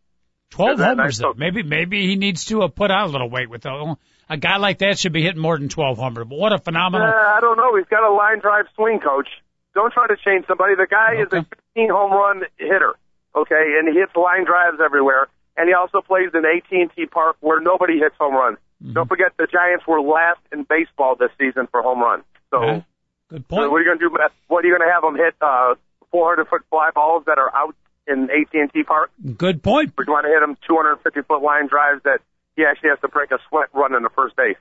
Twelve 0.50 0.78
homers 0.78 0.96
nice? 0.96 1.18
though. 1.18 1.34
Maybe 1.36 1.62
maybe 1.62 2.06
he 2.06 2.16
needs 2.16 2.46
to 2.46 2.62
uh, 2.62 2.68
put 2.68 2.90
on 2.90 3.08
a 3.08 3.12
little 3.12 3.28
weight 3.30 3.48
with 3.50 3.64
a, 3.66 3.96
a 4.28 4.36
guy 4.36 4.56
like 4.56 4.78
that 4.78 4.98
should 4.98 5.12
be 5.12 5.22
hitting 5.22 5.40
more 5.40 5.58
than 5.58 5.68
twelve 5.68 5.98
homers. 5.98 6.26
But 6.28 6.38
what 6.38 6.52
a 6.52 6.56
Uh, 6.56 6.58
phenomenal 6.58 7.06
I 7.08 7.38
don't 7.40 7.56
know. 7.56 7.76
He's 7.76 7.86
got 7.86 8.02
a 8.08 8.12
line 8.12 8.38
drive 8.40 8.66
swing, 8.74 9.00
coach. 9.00 9.28
Don't 9.74 9.92
try 9.92 10.06
to 10.06 10.16
change 10.16 10.46
somebody. 10.46 10.74
The 10.74 10.86
guy 10.86 11.14
is 11.22 11.28
a 11.32 11.44
15 11.74 11.88
home 11.90 12.12
run 12.12 12.42
hitter, 12.58 12.94
okay, 13.34 13.76
and 13.78 13.88
he 13.88 13.98
hits 13.98 14.14
line 14.14 14.44
drives 14.44 14.78
everywhere. 14.84 15.28
And 15.56 15.68
he 15.68 15.74
also 15.74 16.00
plays 16.00 16.30
in 16.34 16.44
AT&T 16.46 17.06
Park 17.06 17.36
where 17.40 17.60
nobody 17.60 17.98
hits 17.98 18.14
home 18.18 18.34
runs. 18.34 18.58
Mm-hmm. 18.82 18.94
Don't 18.94 19.08
forget 19.08 19.32
the 19.38 19.46
Giants 19.46 19.86
were 19.86 20.00
last 20.00 20.40
in 20.50 20.64
baseball 20.64 21.14
this 21.14 21.30
season 21.38 21.68
for 21.70 21.82
home 21.82 22.00
runs. 22.00 22.24
So, 22.50 22.56
Okay. 22.62 22.84
Good 23.28 23.44
so 23.48 23.56
point. 23.56 23.70
what 23.70 23.76
are 23.78 23.80
you 23.80 23.86
going 23.86 23.98
to 23.98 24.08
do? 24.08 24.16
What 24.48 24.64
are 24.64 24.68
you 24.68 24.76
going 24.76 24.86
to 24.88 24.92
have 24.92 25.02
them 25.02 25.16
hit? 25.16 25.34
Uh, 25.40 25.74
400 26.10 26.48
foot 26.48 26.62
fly 26.68 26.90
balls 26.94 27.24
that 27.26 27.38
are 27.38 27.54
out 27.54 27.74
in 28.06 28.28
AT&T 28.30 28.82
Park? 28.84 29.10
Good 29.36 29.62
point. 29.62 29.92
Or 29.96 30.04
do 30.04 30.10
you 30.10 30.12
want 30.12 30.26
to 30.26 30.30
hit 30.32 30.40
them 30.40 30.56
250 30.66 31.22
foot 31.22 31.42
line 31.42 31.66
drives 31.68 32.02
that 32.04 32.20
he 32.56 32.64
actually 32.64 32.90
has 32.90 33.00
to 33.00 33.08
break 33.08 33.30
a 33.30 33.38
sweat 33.48 33.68
running 33.72 34.02
the 34.02 34.10
first 34.10 34.36
base? 34.36 34.56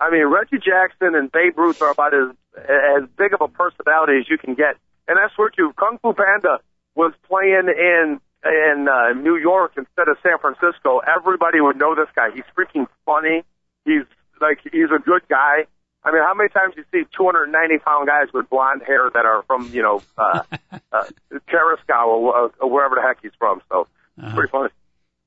I 0.00 0.10
mean, 0.10 0.26
Reggie 0.26 0.58
Jackson 0.58 1.14
and 1.14 1.30
Babe 1.30 1.58
Ruth 1.58 1.82
are 1.82 1.90
about 1.90 2.14
as 2.14 2.30
as 2.56 3.08
big 3.18 3.34
of 3.34 3.40
a 3.40 3.48
personality 3.48 4.18
as 4.20 4.30
you 4.30 4.38
can 4.38 4.54
get, 4.54 4.78
and 5.08 5.18
that's 5.18 5.36
where 5.36 5.50
you 5.58 5.72
Kung 5.76 5.98
Fu 6.00 6.12
Panda 6.12 6.60
was 6.98 7.12
playing 7.28 7.68
in 7.68 8.20
in 8.44 8.88
uh, 8.88 9.12
New 9.12 9.36
York 9.36 9.72
instead 9.76 10.08
of 10.08 10.16
San 10.20 10.38
Francisco. 10.38 10.98
Everybody 10.98 11.60
would 11.60 11.78
know 11.78 11.94
this 11.94 12.08
guy. 12.14 12.30
He's 12.34 12.44
freaking 12.58 12.88
funny. 13.06 13.44
He's 13.84 14.02
like 14.40 14.58
he's 14.64 14.90
a 14.94 14.98
good 14.98 15.22
guy. 15.28 15.66
I 16.02 16.12
mean, 16.12 16.22
how 16.22 16.34
many 16.34 16.48
times 16.48 16.74
you 16.76 16.84
see 16.92 17.06
290 17.16 17.78
pound 17.78 18.08
guys 18.08 18.32
with 18.34 18.50
blonde 18.50 18.82
hair 18.84 19.10
that 19.14 19.24
are 19.24 19.44
from 19.44 19.70
you 19.72 19.82
know 19.82 20.02
uh, 20.18 20.42
uh, 20.92 21.04
Carrasco 21.48 22.06
or, 22.06 22.50
or 22.60 22.70
wherever 22.70 22.96
the 22.96 23.02
heck 23.02 23.22
he's 23.22 23.32
from? 23.38 23.62
So 23.68 23.86
uh-huh. 24.20 24.34
pretty 24.34 24.50
funny. 24.50 24.70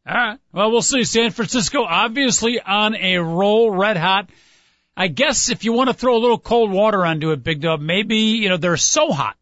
All 0.06 0.16
right. 0.16 0.40
Well, 0.52 0.72
we'll 0.72 0.82
see. 0.82 1.06
San 1.06 1.32
Francisco 1.32 1.84
obviously 1.84 2.60
on 2.60 2.96
a 2.96 3.20
roll, 3.20 3.72
red 3.72 3.96
hot. 3.96 4.30
I 4.98 5.08
guess 5.08 5.50
if 5.50 5.64
you 5.64 5.72
want 5.72 5.90
to 5.90 5.94
throw 5.94 6.18
a 6.18 6.20
little 6.20 6.38
cold 6.38 6.70
water 6.70 7.06
onto 7.06 7.32
it, 7.32 7.44
Big 7.44 7.62
Dub, 7.62 7.80
maybe, 7.80 8.18
you 8.18 8.50
know, 8.50 8.58
they're 8.58 8.76
so 8.76 9.12
hot. 9.12 9.38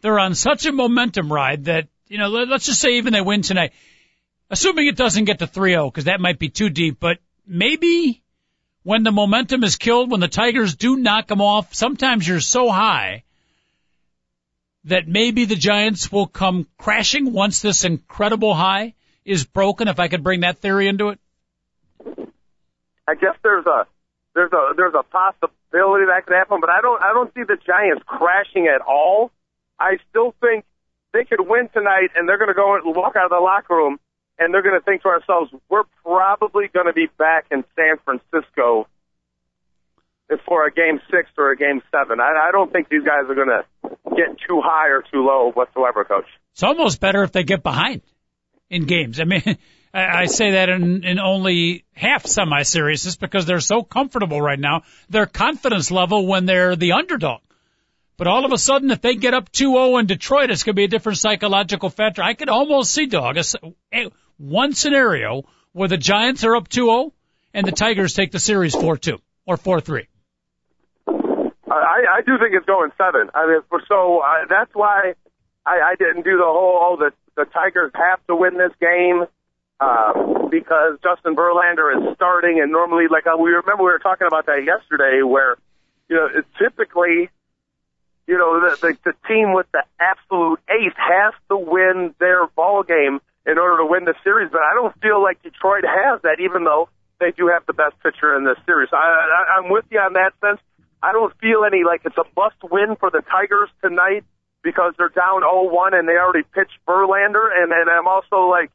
They're 0.00 0.18
on 0.18 0.34
such 0.34 0.66
a 0.66 0.72
momentum 0.72 1.32
ride 1.32 1.64
that, 1.64 1.88
you 2.06 2.18
know, 2.18 2.28
let's 2.28 2.66
just 2.66 2.80
say 2.80 2.98
even 2.98 3.12
they 3.12 3.20
win 3.20 3.42
tonight, 3.42 3.72
assuming 4.50 4.86
it 4.86 4.96
doesn't 4.96 5.24
get 5.24 5.40
to 5.40 5.46
3-0, 5.46 5.92
because 5.92 6.04
that 6.04 6.20
might 6.20 6.38
be 6.38 6.48
too 6.48 6.70
deep, 6.70 6.98
but 7.00 7.18
maybe 7.46 8.22
when 8.82 9.02
the 9.02 9.12
momentum 9.12 9.64
is 9.64 9.76
killed, 9.76 10.10
when 10.10 10.20
the 10.20 10.28
Tigers 10.28 10.76
do 10.76 10.96
knock 10.96 11.26
them 11.26 11.40
off, 11.40 11.74
sometimes 11.74 12.26
you're 12.26 12.40
so 12.40 12.70
high 12.70 13.24
that 14.84 15.08
maybe 15.08 15.44
the 15.44 15.56
Giants 15.56 16.10
will 16.10 16.26
come 16.26 16.66
crashing 16.78 17.32
once 17.32 17.60
this 17.60 17.84
incredible 17.84 18.54
high 18.54 18.94
is 19.24 19.44
broken, 19.44 19.88
if 19.88 20.00
I 20.00 20.08
could 20.08 20.22
bring 20.22 20.40
that 20.40 20.58
theory 20.58 20.88
into 20.88 21.08
it? 21.08 21.18
I 23.06 23.14
guess 23.14 23.34
there's 23.42 23.66
a 23.66 23.86
there's 24.34 24.52
a 24.52 24.72
there's 24.76 24.94
a 24.94 25.02
possibility 25.02 26.06
that 26.06 26.24
could 26.26 26.36
happen, 26.36 26.60
but 26.60 26.70
I 26.70 26.80
don't 26.80 27.02
I 27.02 27.12
don't 27.12 27.32
see 27.34 27.42
the 27.42 27.56
Giants 27.56 28.02
crashing 28.06 28.68
at 28.68 28.80
all. 28.80 29.30
I 29.78 29.98
still 30.10 30.34
think 30.40 30.64
they 31.12 31.24
could 31.24 31.40
win 31.40 31.68
tonight, 31.72 32.10
and 32.14 32.28
they're 32.28 32.38
going 32.38 32.48
to 32.48 32.54
go 32.54 32.74
and 32.74 32.96
walk 32.96 33.16
out 33.16 33.24
of 33.24 33.30
the 33.30 33.40
locker 33.42 33.74
room, 33.74 33.98
and 34.38 34.52
they're 34.52 34.62
going 34.62 34.78
to 34.78 34.84
think 34.84 35.02
to 35.02 35.08
ourselves, 35.08 35.50
we're 35.68 35.84
probably 36.02 36.68
going 36.72 36.86
to 36.86 36.92
be 36.92 37.06
back 37.18 37.46
in 37.50 37.64
San 37.76 37.96
Francisco 38.04 38.86
for 40.46 40.66
a 40.66 40.70
game 40.70 41.00
six 41.10 41.30
or 41.38 41.52
a 41.52 41.56
game 41.56 41.82
seven. 41.90 42.20
I, 42.20 42.48
I 42.48 42.52
don't 42.52 42.70
think 42.70 42.88
these 42.88 43.02
guys 43.02 43.28
are 43.28 43.34
going 43.34 43.48
to 43.48 43.64
get 44.14 44.36
too 44.46 44.60
high 44.62 44.88
or 44.88 45.02
too 45.02 45.24
low 45.24 45.50
whatsoever, 45.52 46.04
Coach. 46.04 46.26
It's 46.52 46.62
almost 46.62 47.00
better 47.00 47.22
if 47.22 47.32
they 47.32 47.44
get 47.44 47.62
behind 47.62 48.02
in 48.68 48.84
games. 48.84 49.20
I 49.20 49.24
mean, 49.24 49.42
I, 49.94 50.22
I 50.22 50.24
say 50.26 50.52
that 50.52 50.68
in, 50.68 51.04
in 51.04 51.18
only 51.18 51.84
half 51.92 52.26
semi-seriousness 52.26 53.16
because 53.16 53.46
they're 53.46 53.60
so 53.60 53.82
comfortable 53.82 54.40
right 54.40 54.58
now. 54.58 54.82
Their 55.08 55.26
confidence 55.26 55.90
level 55.90 56.26
when 56.26 56.44
they're 56.44 56.76
the 56.76 56.92
underdog. 56.92 57.40
But 58.18 58.26
all 58.26 58.44
of 58.44 58.52
a 58.52 58.58
sudden, 58.58 58.90
if 58.90 59.00
they 59.00 59.14
get 59.14 59.32
up 59.32 59.50
2-0 59.52 60.00
in 60.00 60.06
Detroit, 60.06 60.50
it's 60.50 60.64
going 60.64 60.74
to 60.74 60.76
be 60.76 60.84
a 60.84 60.88
different 60.88 61.18
psychological 61.18 61.88
factor. 61.88 62.20
I 62.20 62.34
could 62.34 62.48
almost 62.48 62.90
see, 62.90 63.06
dog, 63.06 63.38
a, 63.38 64.10
one 64.36 64.74
scenario 64.74 65.44
where 65.72 65.88
the 65.88 65.96
Giants 65.96 66.42
are 66.44 66.56
up 66.56 66.68
2-0 66.68 67.12
and 67.54 67.66
the 67.66 67.72
Tigers 67.72 68.14
take 68.14 68.32
the 68.32 68.40
series 68.40 68.74
4-2 68.74 69.20
or 69.46 69.56
4-3. 69.56 70.08
I, 71.70 72.18
I 72.18 72.20
do 72.26 72.38
think 72.38 72.54
it's 72.54 72.66
going 72.66 72.90
seven. 72.98 73.30
I 73.34 73.46
mean, 73.46 73.60
so 73.88 74.18
uh, 74.18 74.46
that's 74.48 74.70
why 74.74 75.14
I, 75.64 75.92
I 75.92 75.94
didn't 75.96 76.24
do 76.24 76.36
the 76.38 76.44
whole 76.44 76.80
oh 76.82 76.96
the 76.96 77.12
the 77.36 77.44
Tigers 77.44 77.92
have 77.94 78.26
to 78.26 78.34
win 78.34 78.56
this 78.56 78.72
game 78.80 79.26
uh, 79.80 80.48
because 80.48 80.98
Justin 81.02 81.36
Verlander 81.36 81.94
is 81.94 82.16
starting, 82.16 82.60
and 82.60 82.72
normally, 82.72 83.04
like 83.08 83.26
uh, 83.26 83.36
we 83.36 83.50
remember, 83.50 83.84
we 83.84 83.92
were 83.92 83.98
talking 83.98 84.26
about 84.26 84.46
that 84.46 84.64
yesterday, 84.64 85.22
where 85.22 85.56
you 86.08 86.16
know 86.16 86.26
it, 86.26 86.46
typically, 86.58 87.30
you 88.28 88.36
know, 88.36 88.60
the, 88.60 88.76
the 88.76 89.10
the 89.10 89.14
team 89.26 89.54
with 89.54 89.66
the 89.72 89.82
absolute 89.98 90.60
ace 90.68 90.92
has 90.94 91.32
to 91.48 91.56
win 91.56 92.14
their 92.20 92.46
ball 92.48 92.84
game 92.84 93.20
in 93.46 93.56
order 93.56 93.78
to 93.78 93.86
win 93.88 94.04
the 94.04 94.14
series. 94.22 94.52
But 94.52 94.60
I 94.60 94.76
don't 94.76 94.92
feel 95.00 95.22
like 95.22 95.42
Detroit 95.42 95.84
has 95.88 96.20
that, 96.22 96.36
even 96.38 96.64
though 96.64 96.90
they 97.20 97.32
do 97.32 97.48
have 97.48 97.64
the 97.66 97.72
best 97.72 97.96
pitcher 98.04 98.36
in 98.36 98.44
this 98.44 98.60
series. 98.66 98.90
I, 98.92 99.00
I, 99.00 99.58
I'm 99.58 99.72
with 99.72 99.86
you 99.90 99.98
on 99.98 100.12
that 100.12 100.36
sense. 100.44 100.60
I 101.02 101.12
don't 101.12 101.32
feel 101.40 101.64
any 101.64 101.84
like 101.84 102.02
it's 102.04 102.18
a 102.18 102.28
must 102.36 102.60
win 102.62 102.96
for 103.00 103.10
the 103.10 103.22
Tigers 103.32 103.70
tonight 103.80 104.24
because 104.62 104.92
they're 104.98 105.08
down 105.08 105.42
0-1 105.42 105.98
and 105.98 106.08
they 106.08 106.18
already 106.18 106.44
pitched 106.52 106.76
Verlander. 106.86 107.48
And, 107.54 107.72
and 107.72 107.88
I'm 107.88 108.06
also 108.06 108.50
like, 108.50 108.70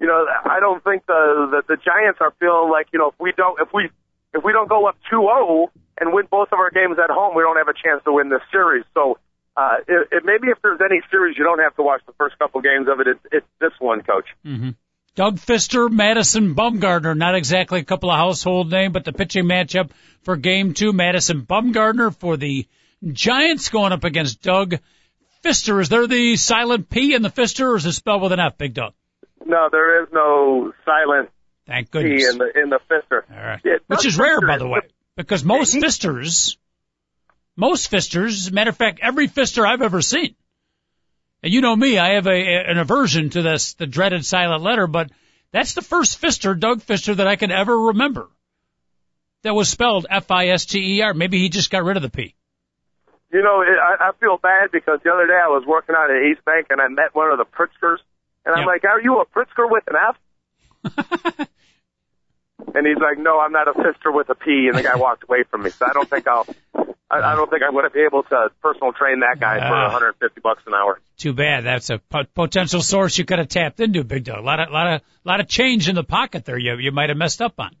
you 0.00 0.06
know, 0.06 0.26
I 0.44 0.58
don't 0.58 0.82
think 0.82 1.06
the, 1.06 1.46
the 1.50 1.76
the 1.76 1.76
Giants 1.76 2.18
are 2.20 2.32
feeling 2.40 2.70
like, 2.70 2.88
you 2.92 2.98
know, 2.98 3.08
if 3.08 3.18
we 3.20 3.32
don't 3.36 3.60
if 3.60 3.68
we 3.72 3.90
if 4.34 4.42
we 4.42 4.52
don't 4.52 4.68
go 4.68 4.86
up 4.86 4.96
2-0 5.12 5.70
and 6.00 6.12
win 6.12 6.26
both 6.30 6.48
of 6.52 6.58
our 6.58 6.70
games 6.70 6.98
at 7.02 7.10
home, 7.10 7.34
we 7.34 7.42
don't 7.42 7.56
have 7.56 7.68
a 7.68 7.74
chance 7.74 8.02
to 8.04 8.12
win 8.12 8.28
this 8.28 8.42
series. 8.50 8.84
So 8.94 9.18
uh, 9.56 9.76
it, 9.86 10.08
it, 10.12 10.22
maybe 10.24 10.48
if 10.48 10.58
there's 10.62 10.80
any 10.84 11.00
series 11.10 11.36
you 11.36 11.44
don't 11.44 11.60
have 11.60 11.74
to 11.76 11.82
watch 11.82 12.02
the 12.06 12.12
first 12.12 12.38
couple 12.38 12.60
games 12.60 12.88
of 12.88 13.00
it, 13.00 13.08
it's, 13.08 13.20
it's 13.32 13.46
this 13.60 13.72
one, 13.78 14.02
Coach. 14.02 14.26
Mm-hmm. 14.44 14.70
Doug 15.14 15.38
Fister, 15.38 15.90
Madison 15.90 16.54
Bumgarner, 16.54 17.16
not 17.16 17.34
exactly 17.34 17.80
a 17.80 17.84
couple 17.84 18.08
of 18.08 18.16
household 18.16 18.70
names, 18.70 18.92
but 18.92 19.04
the 19.04 19.12
pitching 19.12 19.46
matchup 19.46 19.90
for 20.22 20.36
game 20.36 20.74
two, 20.74 20.92
Madison 20.92 21.42
Bumgarner 21.42 22.14
for 22.14 22.36
the 22.36 22.68
Giants 23.04 23.68
going 23.68 23.92
up 23.92 24.04
against 24.04 24.42
Doug 24.42 24.76
Fister. 25.44 25.80
Is 25.80 25.88
there 25.88 26.06
the 26.06 26.36
silent 26.36 26.88
P 26.88 27.14
in 27.14 27.22
the 27.22 27.30
Fister 27.30 27.72
or 27.72 27.76
is 27.76 27.86
it 27.86 27.92
spelled 27.94 28.22
with 28.22 28.32
an 28.32 28.38
F, 28.38 28.58
Big 28.58 28.74
Doug? 28.74 28.92
No, 29.44 29.68
there 29.72 30.02
is 30.02 30.08
no 30.12 30.72
silent 30.84 31.30
Thank 31.66 31.90
goodness. 31.90 32.22
P 32.22 32.28
in 32.28 32.38
the, 32.38 32.62
in 32.62 32.70
the 32.70 32.80
Fister. 32.88 33.22
All 33.28 33.44
right. 33.44 33.60
Yeah, 33.64 33.78
Which 33.88 34.06
is 34.06 34.16
rare, 34.18 34.40
by 34.40 34.58
the 34.58 34.68
way, 34.68 34.80
because 35.18 35.44
most 35.44 35.74
he, 35.74 35.80
Fisters, 35.80 36.56
most 37.56 37.90
Fisters, 37.90 38.52
matter 38.52 38.70
of 38.70 38.76
fact, 38.76 39.00
every 39.02 39.26
Fister 39.26 39.68
I've 39.68 39.82
ever 39.82 40.00
seen, 40.00 40.36
and 41.42 41.52
you 41.52 41.60
know 41.60 41.74
me, 41.74 41.98
I 41.98 42.14
have 42.14 42.28
a, 42.28 42.70
an 42.70 42.78
aversion 42.78 43.28
to 43.30 43.42
this, 43.42 43.74
the 43.74 43.86
dreaded 43.86 44.24
silent 44.24 44.62
letter, 44.62 44.86
but 44.86 45.10
that's 45.50 45.74
the 45.74 45.82
first 45.82 46.22
Fister, 46.22 46.58
Doug 46.58 46.82
Fister, 46.82 47.16
that 47.16 47.26
I 47.26 47.34
can 47.34 47.50
ever 47.50 47.76
remember 47.76 48.28
that 49.42 49.54
was 49.54 49.68
spelled 49.68 50.06
F-I-S-T-E-R. 50.08 51.14
Maybe 51.14 51.38
he 51.38 51.48
just 51.48 51.70
got 51.70 51.82
rid 51.82 51.96
of 51.96 52.02
the 52.02 52.10
P. 52.10 52.36
You 53.32 53.42
know, 53.42 53.60
it, 53.62 53.76
I, 53.76 54.08
I 54.08 54.12
feel 54.20 54.38
bad 54.38 54.70
because 54.72 55.00
the 55.02 55.12
other 55.12 55.26
day 55.26 55.34
I 55.34 55.48
was 55.48 55.64
working 55.66 55.96
out 55.98 56.10
at 56.10 56.30
East 56.30 56.44
Bank 56.44 56.68
and 56.70 56.80
I 56.80 56.86
met 56.86 57.12
one 57.12 57.32
of 57.32 57.38
the 57.38 57.44
Pritzkers, 57.44 57.98
and 58.46 58.54
I'm 58.54 58.60
yep. 58.60 58.66
like, 58.68 58.84
"Are 58.84 59.00
you 59.00 59.20
a 59.20 59.26
Pritzker 59.26 59.68
with 59.68 59.84
an 59.88 59.96
F?" 61.36 61.48
and 62.74 62.86
he's 62.86 62.98
like, 62.98 63.18
"No, 63.18 63.40
I'm 63.40 63.52
not 63.52 63.68
a 63.68 63.72
Fister 63.72 64.12
with 64.12 64.28
a 64.30 64.34
P." 64.34 64.68
And 64.68 64.78
the 64.78 64.82
guy 64.82 64.96
walked 65.06 65.24
away 65.24 65.44
from 65.50 65.62
me. 65.62 65.70
So 65.70 65.86
I 65.86 65.92
don't 65.92 66.08
think 66.08 66.26
I'll 66.26 66.46
I, 67.10 67.32
I 67.32 67.36
don't 67.36 67.48
think 67.48 67.62
I 67.62 67.70
would 67.70 67.84
have 67.84 67.92
been 67.92 68.04
able 68.04 68.22
to 68.24 68.50
personal 68.62 68.92
train 68.92 69.20
that 69.20 69.40
guy 69.40 69.58
uh, 69.58 69.68
for 69.68 69.74
150 69.74 70.40
bucks 70.40 70.62
an 70.66 70.74
hour. 70.74 71.00
Too 71.16 71.32
bad. 71.32 71.64
That's 71.64 71.88
a 71.88 72.00
potential 72.34 72.82
source 72.82 73.16
you 73.16 73.24
could 73.24 73.38
have 73.38 73.48
tapped 73.48 73.80
into, 73.80 74.04
Big 74.04 74.24
Dog. 74.24 74.38
A 74.38 74.42
lot 74.42 74.60
of, 74.60 74.68
a 74.68 74.72
lot 74.72 74.94
of, 74.94 75.00
a 75.00 75.28
lot 75.28 75.40
of 75.40 75.48
change 75.48 75.88
in 75.88 75.94
the 75.94 76.04
pocket 76.04 76.44
there. 76.44 76.58
You, 76.58 76.76
you 76.76 76.92
might 76.92 77.08
have 77.08 77.16
messed 77.16 77.40
up 77.40 77.54
on. 77.58 77.74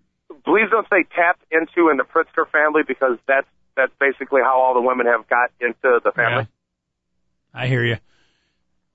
Please 0.44 0.70
don't 0.70 0.86
say 0.88 1.04
tapped 1.14 1.44
into 1.50 1.90
in 1.90 1.98
the 1.98 2.04
Pritzker 2.04 2.48
family 2.50 2.82
because 2.86 3.18
that's 3.26 3.46
that's 3.76 3.92
basically 4.00 4.40
how 4.42 4.60
all 4.60 4.74
the 4.74 4.80
women 4.80 5.06
have 5.06 5.28
got 5.28 5.50
into 5.60 6.00
the 6.02 6.10
family. 6.10 6.48
Yeah. 7.54 7.60
I 7.60 7.66
hear 7.66 7.84
you. 7.84 7.96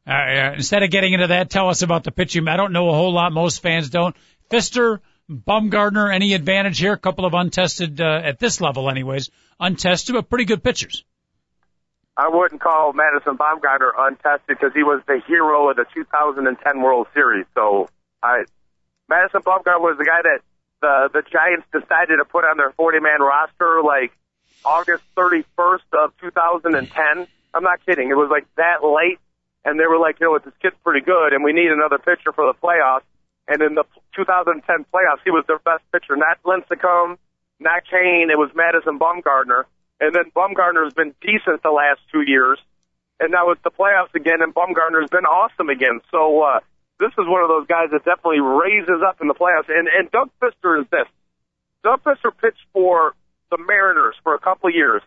Uh, 0.05 0.11
uh, 0.11 0.53
instead 0.55 0.83
of 0.83 0.89
getting 0.89 1.13
into 1.13 1.27
that, 1.27 1.49
tell 1.49 1.69
us 1.69 1.83
about 1.83 2.03
the 2.03 2.11
pitching. 2.11 2.47
I 2.47 2.57
don't 2.57 2.73
know 2.73 2.89
a 2.89 2.93
whole 2.93 3.13
lot. 3.13 3.31
Most 3.31 3.61
fans 3.61 3.89
don't. 3.89 4.15
Fister, 4.49 4.99
Bumgarner, 5.29 6.13
any 6.13 6.33
advantage 6.33 6.79
here? 6.79 6.93
A 6.93 6.97
couple 6.97 7.25
of 7.25 7.33
untested, 7.33 8.01
uh, 8.01 8.21
at 8.23 8.39
this 8.39 8.59
level 8.61 8.89
anyways, 8.89 9.29
untested, 9.59 10.15
but 10.15 10.29
pretty 10.29 10.45
good 10.45 10.63
pitchers. 10.63 11.03
I 12.15 12.29
wouldn't 12.29 12.61
call 12.61 12.93
Madison 12.93 13.37
Bumgarner 13.37 13.91
untested 13.97 14.57
because 14.59 14.73
he 14.73 14.83
was 14.83 15.01
the 15.07 15.21
hero 15.25 15.69
of 15.69 15.77
the 15.77 15.85
2010 15.93 16.81
World 16.81 17.07
Series. 17.13 17.45
So 17.55 17.89
I, 18.21 18.43
Madison 19.09 19.41
Bumgarner 19.41 19.81
was 19.81 19.97
the 19.97 20.05
guy 20.05 20.21
that 20.21 20.39
the 20.81 21.09
the 21.13 21.23
Giants 21.31 21.65
decided 21.71 22.17
to 22.17 22.25
put 22.25 22.43
on 22.43 22.57
their 22.57 22.71
40 22.71 22.99
man 22.99 23.21
roster 23.21 23.81
like 23.81 24.11
August 24.63 25.03
31st 25.17 25.89
of 25.93 26.13
2010. 26.21 27.27
I'm 27.55 27.63
not 27.63 27.83
kidding. 27.85 28.09
It 28.11 28.17
was 28.17 28.29
like 28.29 28.45
that 28.57 28.83
late, 28.83 29.19
and 29.65 29.79
they 29.79 29.87
were 29.87 29.97
like, 29.97 30.19
you 30.19 30.27
know 30.27 30.31
what, 30.31 30.45
this 30.45 30.53
kid's 30.61 30.75
pretty 30.83 31.03
good, 31.05 31.33
and 31.33 31.43
we 31.43 31.53
need 31.53 31.71
another 31.71 31.97
pitcher 31.97 32.31
for 32.31 32.45
the 32.45 32.53
playoffs. 32.53 33.07
And 33.47 33.61
in 33.61 33.75
the 33.75 33.83
2010 34.15 34.63
playoffs, 34.93 35.23
he 35.23 35.31
was 35.31 35.43
their 35.47 35.59
best 35.59 35.83
pitcher, 35.91 36.15
not 36.15 36.41
Lincecum, 36.43 37.17
not 37.59 37.83
Cain. 37.89 38.29
It 38.31 38.37
was 38.37 38.51
Madison 38.55 38.99
Bumgarner. 38.99 39.65
And 39.99 40.15
then 40.15 40.31
Bumgarner 40.35 40.83
has 40.85 40.93
been 40.93 41.13
decent 41.21 41.63
the 41.63 41.71
last 41.71 41.99
two 42.11 42.21
years. 42.21 42.59
And 43.19 43.31
now 43.31 43.51
it's 43.51 43.61
the 43.63 43.71
playoffs 43.71 44.13
again, 44.15 44.41
and 44.41 44.53
Bumgarner 44.53 45.01
has 45.01 45.09
been 45.09 45.25
awesome 45.25 45.69
again. 45.69 46.01
So 46.11 46.41
uh, 46.41 46.59
this 46.99 47.11
is 47.17 47.25
one 47.27 47.43
of 47.43 47.49
those 47.49 47.67
guys 47.67 47.89
that 47.91 48.03
definitely 48.03 48.41
raises 48.41 48.99
up 49.05 49.21
in 49.21 49.27
the 49.27 49.33
playoffs. 49.33 49.69
And, 49.69 49.87
and 49.87 50.09
Doug 50.11 50.29
Fister 50.41 50.81
is 50.81 50.87
this. 50.91 51.07
Doug 51.83 52.03
Fister 52.03 52.31
pitched 52.35 52.65
for 52.73 53.13
the 53.51 53.57
Mariners 53.57 54.15
for 54.23 54.33
a 54.33 54.39
couple 54.39 54.69
of 54.69 54.75
years. 54.75 55.01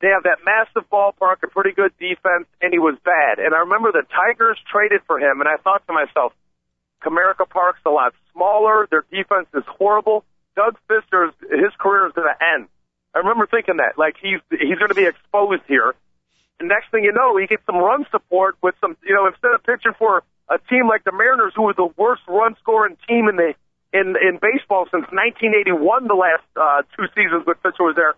They 0.00 0.08
have 0.08 0.22
that 0.22 0.38
massive 0.46 0.88
ballpark, 0.90 1.42
a 1.42 1.48
pretty 1.48 1.72
good 1.72 1.92
defense, 1.98 2.46
and 2.62 2.72
he 2.72 2.78
was 2.78 2.94
bad. 3.04 3.40
And 3.40 3.52
I 3.52 3.66
remember 3.66 3.90
the 3.90 4.06
Tigers 4.06 4.56
traded 4.70 5.02
for 5.06 5.18
him, 5.18 5.40
and 5.40 5.48
I 5.48 5.56
thought 5.56 5.84
to 5.88 5.92
myself, 5.92 6.32
Comerica 7.02 7.48
Park's 7.48 7.80
a 7.86 7.90
lot 7.90 8.14
smaller. 8.32 8.86
Their 8.90 9.04
defense 9.10 9.46
is 9.54 9.64
horrible. 9.66 10.24
Doug 10.56 10.76
Fister's 10.88 11.32
his 11.50 11.72
career 11.78 12.06
is 12.06 12.12
going 12.12 12.28
to 12.28 12.44
end. 12.54 12.68
I 13.14 13.18
remember 13.18 13.46
thinking 13.46 13.78
that, 13.78 13.96
like 13.96 14.16
he's 14.20 14.40
he's 14.50 14.78
going 14.78 14.90
to 14.90 14.94
be 14.94 15.06
exposed 15.06 15.62
here. 15.66 15.94
And 16.60 16.68
next 16.68 16.90
thing 16.90 17.04
you 17.04 17.12
know, 17.12 17.36
he 17.36 17.46
gets 17.46 17.62
some 17.66 17.76
run 17.76 18.04
support 18.10 18.56
with 18.62 18.74
some, 18.80 18.96
you 19.06 19.14
know, 19.14 19.26
instead 19.26 19.52
of 19.54 19.62
pitching 19.62 19.94
for 19.98 20.24
a 20.48 20.58
team 20.70 20.88
like 20.88 21.04
the 21.04 21.12
Mariners, 21.12 21.52
who 21.54 21.62
were 21.62 21.74
the 21.74 21.88
worst 21.96 22.22
run 22.26 22.56
scoring 22.60 22.96
team 23.08 23.28
in 23.28 23.36
the 23.36 23.54
in 23.92 24.16
in 24.20 24.38
baseball 24.42 24.86
since 24.90 25.06
1981, 25.14 26.08
the 26.08 26.14
last 26.14 26.44
uh, 26.56 26.82
two 26.96 27.06
seasons 27.14 27.46
when 27.46 27.56
Fisher 27.62 27.86
was 27.86 27.96
there. 27.96 28.14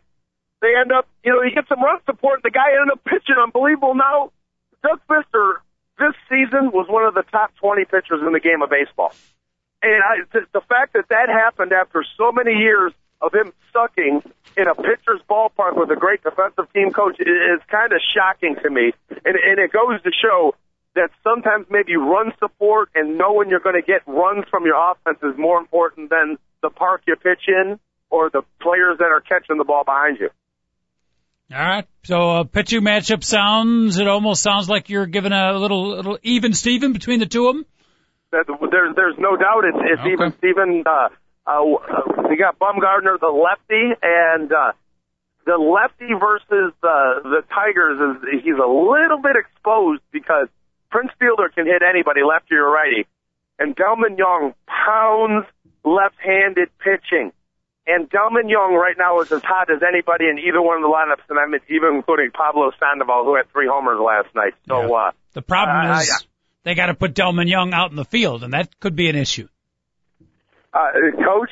They 0.61 0.77
end 0.77 0.93
up, 0.93 1.09
you 1.25 1.33
know, 1.33 1.43
he 1.43 1.55
gets 1.55 1.69
some 1.69 1.81
run 1.81 2.01
support. 2.05 2.43
The 2.43 2.51
guy 2.51 2.77
ended 2.77 2.93
up 2.93 3.05
pitching 3.05 3.37
unbelievable. 3.41 3.95
Now, 3.95 4.33
Doug 4.83 5.01
Fister 5.09 5.65
this 6.01 6.17
season 6.29 6.73
was 6.73 6.89
one 6.89 7.05
of 7.05 7.15
the 7.15 7.23
top 7.31 7.55
20 7.57 7.85
pitchers 7.85 8.21
in 8.27 8.33
the 8.33 8.41
game 8.41 8.63
of 8.63 8.71
baseball. 8.71 9.13
And 9.83 10.03
I, 10.03 10.17
the, 10.33 10.47
the 10.53 10.61
fact 10.63 10.95
that 10.95 11.09
that 11.09 11.29
happened 11.29 11.73
after 11.73 12.05
so 12.17 12.33
many 12.33 12.53
years 12.59 12.93
of 13.21 13.35
him 13.35 13.53
sucking 13.73 14.23
in 14.57 14.67
a 14.67 14.75
pitcher's 14.75 15.21
ballpark 15.29 15.77
with 15.77 15.91
a 15.91 15.97
great 15.97 16.23
defensive 16.23 16.73
team 16.73 16.91
coach 16.91 17.21
is 17.21 17.61
kind 17.69 17.93
of 17.93 18.01
shocking 18.15 18.57
to 18.63 18.71
me. 18.71 18.93
And, 19.11 19.37
and 19.37 19.59
it 19.59 19.73
goes 19.73 20.03
to 20.03 20.11
show 20.11 20.55
that 20.95 21.11
sometimes 21.23 21.67
maybe 21.71 21.97
run 21.97 22.33
support 22.39 22.91
and 22.95 23.17
knowing 23.17 23.49
you're 23.49 23.61
going 23.61 23.81
to 23.81 23.87
get 23.87 24.03
runs 24.07 24.45
from 24.51 24.65
your 24.65 24.77
offense 24.77 25.19
is 25.23 25.39
more 25.39 25.59
important 25.59 26.11
than 26.11 26.37
the 26.63 26.71
park 26.71 27.03
you 27.07 27.15
pitch 27.17 27.45
in 27.47 27.79
or 28.11 28.29
the 28.29 28.43
players 28.61 28.99
that 28.99 29.09
are 29.09 29.21
catching 29.21 29.57
the 29.57 29.65
ball 29.65 29.85
behind 29.85 30.19
you. 30.19 30.31
All 31.53 31.59
right. 31.59 31.87
So 32.05 32.31
a 32.39 32.45
pitching 32.45 32.83
matchup 32.83 33.25
sounds, 33.25 33.99
it 33.99 34.07
almost 34.07 34.43
sounds 34.43 34.69
like 34.69 34.89
you're 34.89 35.07
giving 35.07 35.33
a 35.33 35.53
little, 35.59 35.97
little 35.97 36.19
even 36.23 36.53
Steven 36.53 36.93
between 36.93 37.19
the 37.19 37.27
two 37.27 37.49
of 37.49 37.57
them. 37.57 37.67
There's, 38.31 38.95
there's 38.95 39.17
no 39.19 39.37
doubt 39.37 39.65
it's, 39.65 39.79
it's 39.81 40.01
okay. 40.01 40.13
even 40.13 40.33
Steven. 40.39 40.85
Uh, 40.87 41.09
uh, 41.47 41.65
we 42.29 42.37
got 42.37 42.59
Bumgarner, 42.61 43.19
the 43.19 43.27
lefty, 43.27 43.91
and, 44.01 44.53
uh, 44.53 44.73
the 45.45 45.57
lefty 45.57 46.15
versus, 46.15 46.73
uh, 46.85 47.27
the 47.27 47.43
Tigers 47.53 47.99
is, 47.99 48.43
he's 48.45 48.55
a 48.55 48.71
little 48.71 49.19
bit 49.21 49.35
exposed 49.35 50.03
because 50.13 50.47
Prince 50.91 51.11
Fielder 51.19 51.49
can 51.53 51.67
hit 51.67 51.83
anybody, 51.83 52.21
lefty 52.23 52.55
or 52.55 52.71
righty. 52.71 53.07
And 53.59 53.75
Delmon 53.75 54.17
Young 54.17 54.55
pounds 54.67 55.47
left-handed 55.85 56.69
pitching. 56.79 57.33
And 57.93 58.09
Delmon 58.09 58.49
Young 58.49 58.75
right 58.75 58.95
now 58.97 59.21
is 59.21 59.33
as 59.33 59.43
hot 59.43 59.69
as 59.69 59.83
anybody 59.83 60.27
in 60.29 60.39
either 60.39 60.63
one 60.63 60.77
of 60.77 60.83
the 60.83 60.89
lineups, 60.89 61.29
and 61.29 61.39
I'm 61.39 61.53
even 61.69 61.97
including 61.97 62.31
Pablo 62.31 62.71
Sandoval, 62.79 63.25
who 63.25 63.35
had 63.35 63.51
three 63.51 63.67
homers 63.69 63.99
last 64.01 64.33
night. 64.35 64.55
So 64.69 64.83
yeah. 64.83 65.09
uh, 65.09 65.11
the 65.33 65.43
problem 65.43 65.91
uh, 65.91 65.99
is 65.99 66.11
uh, 66.11 66.19
they 66.63 66.77
got 66.77 66.87
to 66.87 66.95
put 66.95 67.15
Delmon 67.15 67.49
Young 67.49 67.73
out 67.73 67.91
in 67.91 67.97
the 67.97 68.05
field, 68.05 68.45
and 68.45 68.53
that 68.53 68.79
could 68.79 68.95
be 68.95 69.09
an 69.09 69.17
issue. 69.17 69.49
Uh, 70.73 70.79
coach, 71.25 71.51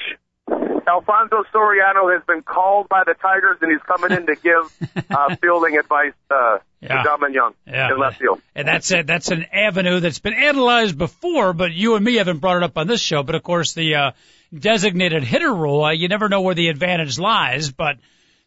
Alfonso 0.86 1.42
Soriano 1.52 2.14
has 2.14 2.22
been 2.24 2.42
called 2.42 2.88
by 2.88 3.02
the 3.04 3.14
Tigers, 3.14 3.58
and 3.60 3.72
he's 3.72 3.82
coming 3.82 4.16
in 4.16 4.26
to 4.26 4.36
give 4.36 5.04
uh, 5.10 5.34
fielding 5.36 5.76
advice 5.76 6.12
uh, 6.30 6.58
yeah. 6.80 7.02
to 7.02 7.08
Delmon 7.08 7.34
Young 7.34 7.54
yeah. 7.66 7.90
in 7.90 7.98
left 7.98 8.20
field. 8.20 8.40
And 8.54 8.68
that's 8.68 8.92
a, 8.92 9.02
that's 9.02 9.32
an 9.32 9.46
avenue 9.52 9.98
that's 9.98 10.20
been 10.20 10.34
analyzed 10.34 10.96
before, 10.96 11.52
but 11.52 11.72
you 11.72 11.96
and 11.96 12.04
me 12.04 12.14
haven't 12.14 12.38
brought 12.38 12.58
it 12.58 12.62
up 12.62 12.78
on 12.78 12.86
this 12.86 13.00
show. 13.00 13.24
But 13.24 13.34
of 13.34 13.42
course, 13.42 13.74
the 13.74 13.94
uh, 13.96 14.10
designated 14.56 15.24
hitter 15.24 15.52
rule, 15.52 15.84
uh, 15.84 15.92
you 15.92 16.08
never 16.08 16.28
know 16.28 16.40
where 16.40 16.54
the 16.54 16.68
advantage 16.68 17.18
lies, 17.18 17.70
but 17.70 17.96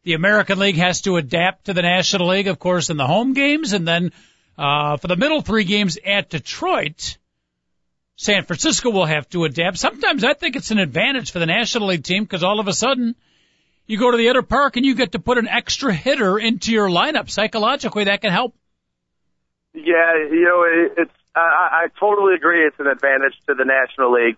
the 0.04 0.14
American 0.14 0.60
League 0.60 0.78
has 0.78 1.02
to 1.02 1.18
adapt 1.18 1.66
to 1.66 1.74
the 1.74 1.82
National 1.82 2.30
League, 2.30 2.48
of 2.48 2.60
course, 2.60 2.90
in 2.90 2.98
the 2.98 3.06
home 3.06 3.34
games, 3.34 3.74
and 3.74 3.88
then 3.88 4.12
uh, 4.58 4.98
for 4.98 5.08
the 5.08 5.16
middle 5.16 5.42
three 5.42 5.64
games 5.64 5.98
at 6.06 6.30
Detroit 6.30 7.18
San 8.22 8.44
Francisco 8.44 8.92
will 8.92 9.08
have 9.08 9.28
to 9.30 9.46
adapt. 9.46 9.80
Sometimes 9.80 10.24
I 10.24 10.36
think 10.36 10.56
it's 10.56 10.70
an 10.70 10.78
advantage 10.78 11.32
for 11.32 11.40
the 11.40 11.48
National 11.48 11.88
League 11.88 12.04
team 12.04 12.24
because 12.24 12.44
all 12.44 12.60
of 12.60 12.68
a 12.68 12.74
sudden 12.74 13.16
you 13.88 13.98
go 13.98 14.12
to 14.12 14.18
the 14.18 14.30
other 14.30 14.44
park 14.44 14.78
and 14.78 14.86
you 14.86 14.94
get 14.94 15.14
to 15.14 15.20
put 15.20 15.40
an 15.40 15.48
extra 15.48 15.92
hitter 15.92 16.38
into 16.38 16.72
your 16.72 16.88
lineup. 16.88 17.32
Psychologically, 17.32 18.04
that 18.04 18.22
can 18.22 18.32
help. 18.32 18.54
Yeah, 19.74 20.18
you 20.30 20.44
know, 20.44 21.02
it's 21.02 21.12
I, 21.36 21.86
I 21.86 21.88
totally 22.00 22.36
agree. 22.36 22.68
It's 22.68 22.80
an 22.80 22.86
advantage 22.86 23.34
to 23.48 23.56
the 23.56 23.66
National 23.66 24.14
League, 24.14 24.38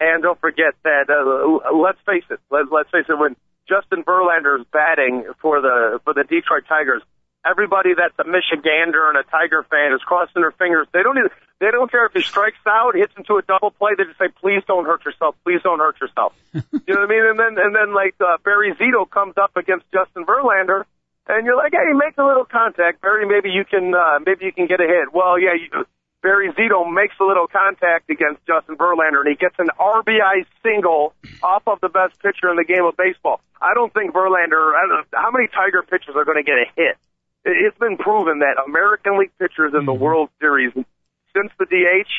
and 0.00 0.22
don't 0.22 0.40
forget 0.40 0.74
that. 0.84 1.10
Uh, 1.10 1.74
let's 1.76 1.98
face 2.06 2.24
it. 2.30 2.40
Let, 2.50 2.70
let's 2.72 2.90
face 2.90 3.06
it. 3.08 3.18
When 3.18 3.36
Justin 3.68 4.04
Verlander 4.04 4.60
is 4.60 4.66
batting 4.72 5.24
for 5.40 5.60
the 5.60 6.00
for 6.04 6.14
the 6.14 6.24
Detroit 6.24 6.64
Tigers, 6.68 7.02
everybody 7.44 7.90
that's 7.94 8.14
a 8.18 8.24
Michigander 8.24 9.08
and 9.08 9.18
a 9.18 9.24
Tiger 9.30 9.64
fan 9.70 9.92
is 9.92 10.00
crossing 10.02 10.42
their 10.42 10.52
fingers. 10.52 10.86
They 10.92 11.02
don't 11.02 11.18
even, 11.18 11.30
they 11.60 11.70
don't 11.70 11.90
care 11.90 12.06
if 12.06 12.12
he 12.12 12.22
strikes 12.22 12.62
out, 12.66 12.94
hits 12.94 13.12
into 13.16 13.36
a 13.36 13.42
double 13.42 13.70
play. 13.70 13.92
They 13.96 14.04
just 14.04 14.18
say, 14.18 14.28
"Please 14.40 14.62
don't 14.66 14.86
hurt 14.86 15.04
yourself. 15.04 15.36
Please 15.44 15.60
don't 15.62 15.78
hurt 15.78 16.00
yourself." 16.00 16.32
you 16.54 16.60
know 16.62 17.02
what 17.02 17.10
I 17.10 17.12
mean? 17.12 17.24
And 17.26 17.38
then 17.38 17.54
and 17.58 17.74
then 17.74 17.94
like 17.94 18.14
uh, 18.20 18.38
Barry 18.44 18.72
Zito 18.74 19.08
comes 19.08 19.34
up 19.36 19.56
against 19.56 19.84
Justin 19.92 20.24
Verlander, 20.24 20.84
and 21.28 21.44
you're 21.44 21.56
like, 21.56 21.72
"Hey, 21.72 21.92
make 21.92 22.16
a 22.18 22.24
little 22.24 22.46
contact, 22.46 23.00
Barry. 23.02 23.26
Maybe 23.26 23.50
you 23.50 23.64
can 23.64 23.94
uh, 23.94 24.18
maybe 24.24 24.46
you 24.46 24.52
can 24.52 24.66
get 24.66 24.80
a 24.80 24.86
hit." 24.86 25.12
Well, 25.12 25.38
yeah. 25.38 25.54
You, 25.54 25.84
Barry 26.22 26.50
Zito 26.52 26.82
makes 26.92 27.14
a 27.20 27.24
little 27.24 27.46
contact 27.46 28.10
against 28.10 28.44
Justin 28.46 28.76
Verlander, 28.76 29.20
and 29.20 29.28
he 29.28 29.36
gets 29.36 29.54
an 29.58 29.68
RBI 29.78 30.46
single 30.62 31.14
off 31.42 31.62
of 31.66 31.80
the 31.80 31.88
best 31.88 32.20
pitcher 32.20 32.50
in 32.50 32.56
the 32.56 32.64
game 32.64 32.84
of 32.84 32.96
baseball. 32.96 33.40
I 33.62 33.74
don't 33.74 33.92
think 33.94 34.12
Verlander. 34.12 34.74
I 34.74 34.86
don't 34.86 34.90
know, 34.90 35.04
how 35.14 35.30
many 35.30 35.46
Tiger 35.48 35.82
pitchers 35.82 36.16
are 36.16 36.24
going 36.24 36.38
to 36.38 36.42
get 36.42 36.58
a 36.58 36.66
hit? 36.74 36.96
it's 37.44 37.78
been 37.78 37.96
proven 37.96 38.40
that 38.40 38.60
American 38.64 39.18
League 39.18 39.32
pitchers 39.38 39.72
in 39.74 39.86
the 39.86 39.92
mm-hmm. 39.92 40.02
World 40.02 40.30
Series 40.40 40.72
since 40.74 41.52
the 41.58 41.66
DH 41.66 42.10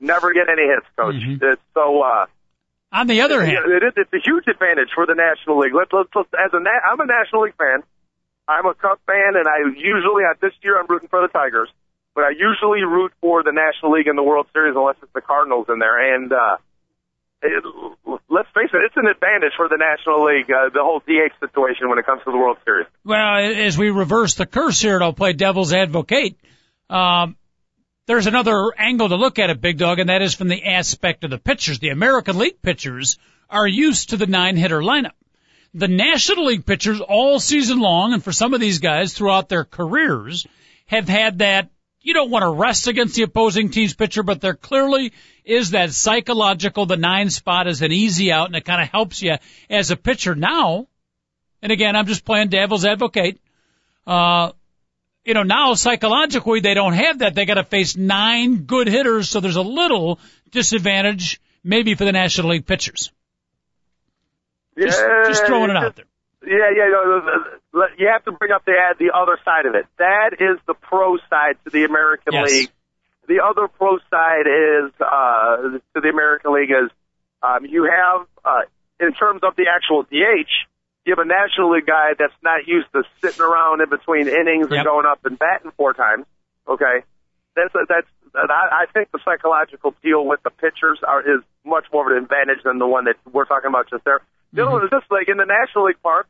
never 0.00 0.32
get 0.32 0.48
any 0.48 0.66
hits, 0.66 0.86
coach. 0.96 1.14
Mm-hmm. 1.14 1.44
It's 1.44 1.62
so. 1.74 2.02
uh 2.02 2.26
On 2.92 3.06
the 3.06 3.20
other 3.22 3.44
hand, 3.44 3.70
it 3.70 3.82
is, 3.82 3.92
it's 3.96 4.12
a 4.12 4.22
huge 4.24 4.46
advantage 4.48 4.90
for 4.94 5.06
the 5.06 5.14
National 5.14 5.58
League. 5.60 5.74
Let's, 5.74 5.92
let's, 5.92 6.10
let's 6.14 6.28
as 6.34 6.52
a 6.52 6.58
I'm 6.58 7.00
a 7.00 7.06
National 7.06 7.42
League 7.42 7.56
fan. 7.56 7.82
I'm 8.46 8.66
a 8.66 8.74
Cub 8.74 8.98
fan, 9.06 9.36
and 9.36 9.48
I 9.48 9.64
usually 9.76 10.24
at 10.28 10.40
this 10.40 10.52
year 10.62 10.78
I'm 10.78 10.86
rooting 10.86 11.08
for 11.08 11.22
the 11.22 11.28
Tigers, 11.28 11.70
but 12.14 12.24
I 12.24 12.30
usually 12.30 12.82
root 12.82 13.12
for 13.20 13.42
the 13.42 13.52
National 13.52 13.92
League 13.92 14.06
in 14.06 14.16
the 14.16 14.22
World 14.22 14.46
Series 14.52 14.74
unless 14.76 14.96
it's 15.02 15.12
the 15.12 15.20
Cardinals 15.20 15.66
in 15.68 15.78
there. 15.78 16.14
And 16.14 16.32
uh 16.32 16.56
it, 17.44 17.64
let's 18.28 18.48
face 18.54 18.70
it, 18.72 18.80
it's 18.86 18.96
an 18.96 19.06
advantage 19.06 19.52
for 19.56 19.68
the 19.68 19.76
National 19.76 20.24
League, 20.24 20.50
uh, 20.50 20.70
the 20.72 20.82
whole 20.82 21.00
DH 21.00 21.38
situation 21.40 21.88
when 21.88 21.98
it 21.98 22.06
comes 22.06 22.22
to 22.24 22.30
the 22.30 22.36
World 22.36 22.56
Series. 22.64 22.86
Well, 23.04 23.36
as 23.36 23.76
we 23.76 23.90
reverse 23.90 24.34
the 24.34 24.46
curse 24.46 24.80
here, 24.80 24.94
and 24.94 25.04
I'll 25.04 25.12
play 25.12 25.32
devil's 25.32 25.72
advocate, 25.72 26.36
um, 26.88 27.36
there's 28.06 28.26
another 28.26 28.72
angle 28.76 29.08
to 29.08 29.16
look 29.16 29.38
at 29.38 29.50
it, 29.50 29.60
Big 29.60 29.78
Dog, 29.78 29.98
and 29.98 30.08
that 30.08 30.22
is 30.22 30.34
from 30.34 30.48
the 30.48 30.64
aspect 30.64 31.24
of 31.24 31.30
the 31.30 31.38
pitchers. 31.38 31.78
The 31.78 31.90
American 31.90 32.38
League 32.38 32.60
pitchers 32.60 33.18
are 33.48 33.66
used 33.66 34.10
to 34.10 34.16
the 34.16 34.26
nine 34.26 34.56
hitter 34.56 34.80
lineup. 34.80 35.12
The 35.74 35.88
National 35.88 36.46
League 36.46 36.66
pitchers 36.66 37.00
all 37.00 37.40
season 37.40 37.78
long, 37.78 38.12
and 38.12 38.22
for 38.22 38.32
some 38.32 38.54
of 38.54 38.60
these 38.60 38.78
guys 38.78 39.12
throughout 39.12 39.48
their 39.48 39.64
careers, 39.64 40.46
have 40.86 41.08
had 41.08 41.38
that 41.38 41.70
you 42.04 42.12
don't 42.12 42.30
want 42.30 42.42
to 42.42 42.50
rest 42.50 42.86
against 42.86 43.16
the 43.16 43.22
opposing 43.22 43.70
team's 43.70 43.94
pitcher, 43.94 44.22
but 44.22 44.42
there 44.42 44.54
clearly 44.54 45.12
is 45.44 45.70
that 45.70 45.90
psychological, 45.92 46.84
the 46.84 46.98
nine 46.98 47.30
spot 47.30 47.66
is 47.66 47.80
an 47.80 47.92
easy 47.92 48.30
out 48.30 48.46
and 48.46 48.54
it 48.54 48.64
kind 48.64 48.82
of 48.82 48.88
helps 48.88 49.22
you 49.22 49.36
as 49.70 49.90
a 49.90 49.96
pitcher 49.96 50.34
now. 50.34 50.86
And 51.62 51.72
again, 51.72 51.96
I'm 51.96 52.06
just 52.06 52.26
playing 52.26 52.50
devil's 52.50 52.84
advocate. 52.84 53.40
Uh, 54.06 54.52
you 55.24 55.32
know, 55.32 55.44
now 55.44 55.72
psychologically 55.72 56.60
they 56.60 56.74
don't 56.74 56.92
have 56.92 57.20
that. 57.20 57.34
They 57.34 57.46
got 57.46 57.54
to 57.54 57.64
face 57.64 57.96
nine 57.96 58.64
good 58.64 58.86
hitters, 58.86 59.30
so 59.30 59.40
there's 59.40 59.56
a 59.56 59.62
little 59.62 60.20
disadvantage 60.50 61.40
maybe 61.64 61.94
for 61.94 62.04
the 62.04 62.12
National 62.12 62.50
League 62.50 62.66
pitchers. 62.66 63.10
Just, 64.78 65.00
yeah, 65.00 65.24
just 65.28 65.46
throwing 65.46 65.70
it 65.70 65.76
out 65.76 65.96
there. 65.96 66.04
Yeah, 66.46 66.70
yeah. 66.76 66.88
You 67.98 68.08
have 68.12 68.24
to 68.24 68.32
bring 68.32 68.52
up 68.52 68.64
the 68.64 68.74
the 68.98 69.12
other 69.14 69.38
side 69.44 69.66
of 69.66 69.74
it. 69.74 69.86
That 69.98 70.34
is 70.40 70.58
the 70.66 70.74
pro 70.74 71.16
side 71.30 71.56
to 71.64 71.70
the 71.70 71.84
American 71.84 72.34
yes. 72.34 72.50
League. 72.50 72.70
The 73.26 73.40
other 73.40 73.68
pro 73.68 73.98
side 74.10 74.46
is 74.46 74.92
uh, 75.00 75.78
to 75.94 76.00
the 76.00 76.08
American 76.08 76.52
League 76.54 76.70
is 76.70 76.90
um, 77.42 77.64
you 77.64 77.84
have 77.84 78.26
uh, 78.44 78.62
in 79.00 79.12
terms 79.14 79.40
of 79.42 79.56
the 79.56 79.66
actual 79.74 80.02
DH. 80.02 80.50
You 81.04 81.14
have 81.16 81.18
a 81.18 81.28
National 81.28 81.72
League 81.72 81.86
guy 81.86 82.12
that's 82.18 82.36
not 82.42 82.66
used 82.66 82.88
to 82.92 83.02
sitting 83.20 83.44
around 83.44 83.82
in 83.82 83.90
between 83.90 84.26
innings 84.26 84.68
yep. 84.70 84.78
and 84.78 84.84
going 84.84 85.06
up 85.06 85.20
and 85.24 85.38
batting 85.38 85.70
four 85.76 85.92
times. 85.92 86.24
Okay, 86.68 87.04
that's 87.56 87.72
that's. 87.88 88.08
I, 88.34 88.84
I 88.84 88.86
think 88.92 89.12
the 89.12 89.20
psychological 89.24 89.94
deal 90.02 90.24
with 90.24 90.42
the 90.42 90.50
pitchers 90.50 90.98
are 91.06 91.20
is 91.20 91.42
much 91.64 91.84
more 91.92 92.10
of 92.10 92.16
an 92.16 92.22
advantage 92.22 92.64
than 92.64 92.78
the 92.78 92.86
one 92.86 93.04
that 93.04 93.16
we're 93.30 93.44
talking 93.44 93.68
about 93.68 93.88
just 93.90 94.04
there. 94.04 94.20
Mm-hmm. 94.54 94.62
Dylan, 94.62 94.84
is 94.84 94.90
this 94.90 95.02
like 95.10 95.28
in 95.28 95.36
the 95.36 95.46
National 95.46 95.86
League 95.86 96.00
park? 96.02 96.26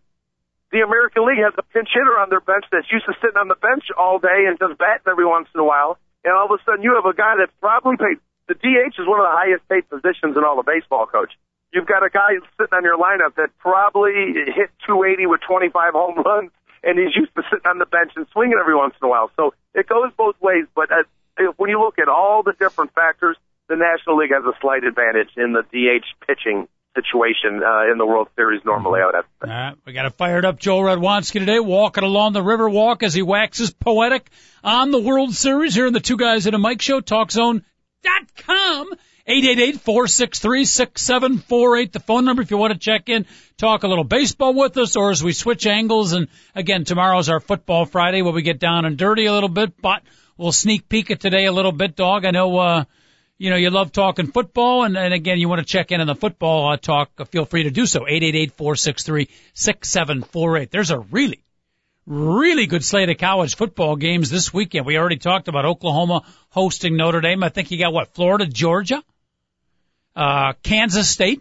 the 0.74 0.82
American 0.82 1.22
League 1.22 1.38
has 1.38 1.54
a 1.54 1.62
pinch 1.70 1.86
hitter 1.94 2.18
on 2.18 2.34
their 2.34 2.42
bench 2.42 2.66
that's 2.74 2.90
used 2.90 3.06
to 3.06 3.14
sitting 3.22 3.38
on 3.38 3.46
the 3.46 3.54
bench 3.54 3.94
all 3.94 4.18
day 4.18 4.50
and 4.50 4.58
just 4.58 4.74
batting 4.74 5.06
every 5.06 5.24
once 5.24 5.46
in 5.54 5.62
a 5.62 5.64
while. 5.64 6.02
And 6.26 6.34
all 6.34 6.50
of 6.50 6.58
a 6.58 6.58
sudden 6.66 6.82
you 6.82 6.98
have 6.98 7.06
a 7.06 7.14
guy 7.14 7.38
that's 7.38 7.54
probably 7.62 7.94
paid, 7.94 8.18
the 8.50 8.58
DH 8.58 8.98
is 8.98 9.06
one 9.06 9.22
of 9.22 9.26
the 9.30 9.38
highest 9.38 9.62
paid 9.70 9.86
positions 9.86 10.34
in 10.34 10.42
all 10.42 10.58
of 10.58 10.66
baseball, 10.66 11.06
coach. 11.06 11.30
You've 11.70 11.86
got 11.86 12.02
a 12.02 12.10
guy 12.10 12.42
sitting 12.58 12.74
on 12.74 12.82
your 12.82 12.98
lineup 12.98 13.38
that 13.38 13.54
probably 13.62 14.34
hit 14.50 14.74
280 14.82 15.30
with 15.30 15.46
25 15.46 15.94
home 15.94 16.18
runs, 16.26 16.50
and 16.82 16.98
he's 16.98 17.14
used 17.14 17.30
to 17.38 17.46
sitting 17.46 17.70
on 17.70 17.78
the 17.78 17.86
bench 17.86 18.10
and 18.18 18.26
swinging 18.34 18.58
every 18.58 18.74
once 18.74 18.98
in 18.98 19.06
a 19.06 19.10
while. 19.10 19.30
So 19.38 19.54
it 19.78 19.86
goes 19.86 20.10
both 20.18 20.34
ways. 20.42 20.66
But 20.74 20.90
uh, 20.90 21.06
when 21.54 21.70
you 21.70 21.78
look 21.78 22.02
at 22.02 22.10
all 22.10 22.42
the 22.42 22.54
different 22.58 22.94
factors, 22.94 23.38
the 23.70 23.78
National 23.78 24.18
League 24.18 24.34
has 24.34 24.42
a 24.42 24.58
slight 24.60 24.82
advantage 24.82 25.30
in 25.38 25.54
the 25.54 25.62
DH 25.70 26.06
pitching 26.26 26.66
situation 26.94 27.62
uh, 27.62 27.90
in 27.90 27.98
the 27.98 28.06
World 28.06 28.28
Series 28.36 28.62
normally. 28.64 29.00
I 29.00 29.06
would 29.06 29.14
have 29.14 29.24
to 29.42 29.74
we 29.84 29.92
got 29.92 30.06
a 30.06 30.10
fired 30.10 30.44
up 30.44 30.58
Joe 30.58 30.78
Radwanski 30.78 31.40
today, 31.40 31.60
walking 31.60 32.04
along 32.04 32.32
the 32.32 32.42
river 32.42 32.68
walk 32.68 33.02
as 33.02 33.14
he 33.14 33.22
waxes 33.22 33.72
poetic 33.72 34.30
on 34.62 34.90
the 34.90 35.00
World 35.00 35.34
Series 35.34 35.74
here 35.74 35.86
in 35.86 35.92
the 35.92 36.00
Two 36.00 36.16
Guys 36.16 36.46
in 36.46 36.54
a 36.54 36.58
Mic 36.58 36.80
Show, 36.80 37.00
TalkZone.com. 37.00 38.92
888-463-6748, 39.26 41.92
the 41.92 42.00
phone 42.00 42.26
number 42.26 42.42
if 42.42 42.50
you 42.50 42.58
want 42.58 42.74
to 42.74 42.78
check 42.78 43.08
in, 43.08 43.24
talk 43.56 43.82
a 43.82 43.88
little 43.88 44.04
baseball 44.04 44.52
with 44.52 44.76
us, 44.76 44.96
or 44.96 45.10
as 45.10 45.24
we 45.24 45.32
switch 45.32 45.66
angles. 45.66 46.12
And 46.12 46.28
again, 46.54 46.84
tomorrow's 46.84 47.30
our 47.30 47.40
football 47.40 47.86
Friday 47.86 48.20
where 48.20 48.34
we 48.34 48.42
get 48.42 48.58
down 48.58 48.84
and 48.84 48.98
dirty 48.98 49.24
a 49.24 49.32
little 49.32 49.48
bit, 49.48 49.80
but 49.80 50.02
we'll 50.36 50.52
sneak 50.52 50.90
peek 50.90 51.10
at 51.10 51.20
today 51.20 51.46
a 51.46 51.52
little 51.52 51.72
bit, 51.72 51.96
dog. 51.96 52.26
I 52.26 52.32
know, 52.32 52.58
uh, 52.58 52.84
you 53.38 53.50
know, 53.50 53.56
you 53.56 53.70
love 53.70 53.90
talking 53.92 54.28
football, 54.28 54.84
and, 54.84 54.96
and 54.96 55.12
again, 55.12 55.38
you 55.38 55.48
want 55.48 55.58
to 55.60 55.64
check 55.64 55.90
in 55.90 56.00
on 56.00 56.06
the 56.06 56.14
football 56.14 56.70
uh, 56.70 56.76
talk, 56.76 57.10
uh, 57.18 57.24
feel 57.24 57.44
free 57.44 57.64
to 57.64 57.70
do 57.70 57.86
so. 57.86 58.00
888-463-6748. 58.00 60.70
There's 60.70 60.92
a 60.92 60.98
really, 60.98 61.42
really 62.06 62.66
good 62.66 62.84
slate 62.84 63.10
of 63.10 63.18
college 63.18 63.56
football 63.56 63.96
games 63.96 64.30
this 64.30 64.54
weekend. 64.54 64.86
We 64.86 64.98
already 64.98 65.16
talked 65.16 65.48
about 65.48 65.64
Oklahoma 65.64 66.22
hosting 66.50 66.96
Notre 66.96 67.20
Dame. 67.20 67.42
I 67.42 67.48
think 67.48 67.72
you 67.72 67.78
got 67.78 67.92
what, 67.92 68.14
Florida, 68.14 68.46
Georgia, 68.46 69.02
uh, 70.14 70.52
Kansas 70.62 71.10
State 71.10 71.40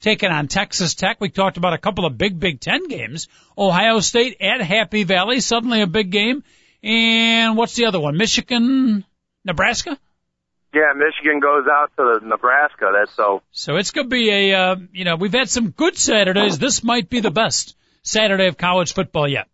taking 0.00 0.30
on 0.30 0.48
Texas 0.48 0.94
Tech. 0.94 1.20
We 1.20 1.28
talked 1.28 1.56
about 1.56 1.72
a 1.72 1.78
couple 1.78 2.04
of 2.04 2.18
big 2.18 2.40
Big 2.40 2.58
Ten 2.58 2.88
games. 2.88 3.28
Ohio 3.56 4.00
State 4.00 4.38
at 4.40 4.60
Happy 4.60 5.04
Valley, 5.04 5.38
suddenly 5.40 5.82
a 5.82 5.86
big 5.86 6.10
game. 6.10 6.42
And 6.82 7.56
what's 7.56 7.76
the 7.76 7.84
other 7.84 8.00
one? 8.00 8.16
Michigan, 8.16 9.04
Nebraska? 9.44 9.96
Yeah, 10.72 10.92
Michigan 10.94 11.40
goes 11.40 11.66
out 11.66 11.90
to 11.96 12.24
Nebraska. 12.24 12.92
That's 12.94 13.14
so. 13.16 13.42
So 13.50 13.76
it's 13.76 13.90
going 13.90 14.08
to 14.08 14.10
be 14.10 14.30
a, 14.30 14.54
uh, 14.54 14.76
you 14.92 15.04
know, 15.04 15.16
we've 15.16 15.32
had 15.32 15.50
some 15.50 15.70
good 15.70 15.96
Saturdays. 15.96 16.58
This 16.58 16.84
might 16.84 17.10
be 17.10 17.20
the 17.20 17.32
best 17.32 17.76
Saturday 18.02 18.46
of 18.46 18.56
college 18.56 18.94
football 18.94 19.28
yet. 19.28 19.48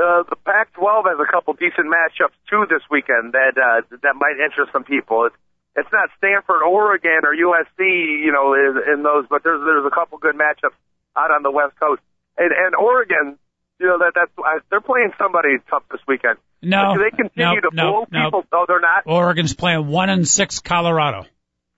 Uh, 0.00 0.24
the 0.30 0.36
Pac-12 0.36 1.04
has 1.12 1.18
a 1.20 1.30
couple 1.30 1.52
decent 1.52 1.92
matchups 1.92 2.32
too 2.48 2.64
this 2.70 2.80
weekend 2.90 3.34
that 3.34 3.52
uh, 3.60 3.84
that 4.02 4.16
might 4.16 4.40
interest 4.42 4.72
some 4.72 4.84
people. 4.84 5.26
It's 5.26 5.36
it's 5.76 5.92
not 5.92 6.08
Stanford, 6.16 6.62
Oregon, 6.62 7.20
or 7.22 7.36
USC, 7.36 7.78
you 8.24 8.32
know, 8.32 8.54
in, 8.54 8.80
in 8.92 9.02
those, 9.02 9.26
but 9.28 9.44
there's 9.44 9.60
there's 9.60 9.84
a 9.84 9.94
couple 9.94 10.16
good 10.16 10.34
matchups 10.34 10.76
out 11.16 11.30
on 11.30 11.42
the 11.42 11.50
West 11.50 11.78
Coast. 11.78 12.00
And 12.38 12.50
and 12.50 12.74
Oregon, 12.74 13.38
you 13.78 13.86
know, 13.86 13.98
that 13.98 14.12
that's 14.14 14.32
uh, 14.38 14.64
they're 14.70 14.80
playing 14.80 15.12
somebody 15.18 15.58
tough 15.68 15.82
this 15.90 16.00
weekend. 16.08 16.38
No, 16.62 16.94
Do 16.94 17.02
they 17.02 17.10
continue 17.10 17.54
no, 17.54 17.60
to 17.60 17.70
no, 17.72 17.90
blow 17.90 18.06
no. 18.10 18.24
people? 18.24 18.44
No, 18.52 18.64
they're 18.68 18.80
not. 18.80 19.02
Oregon's 19.06 19.54
playing 19.54 19.86
one 19.86 20.10
and 20.10 20.28
six 20.28 20.58
Colorado. 20.60 21.26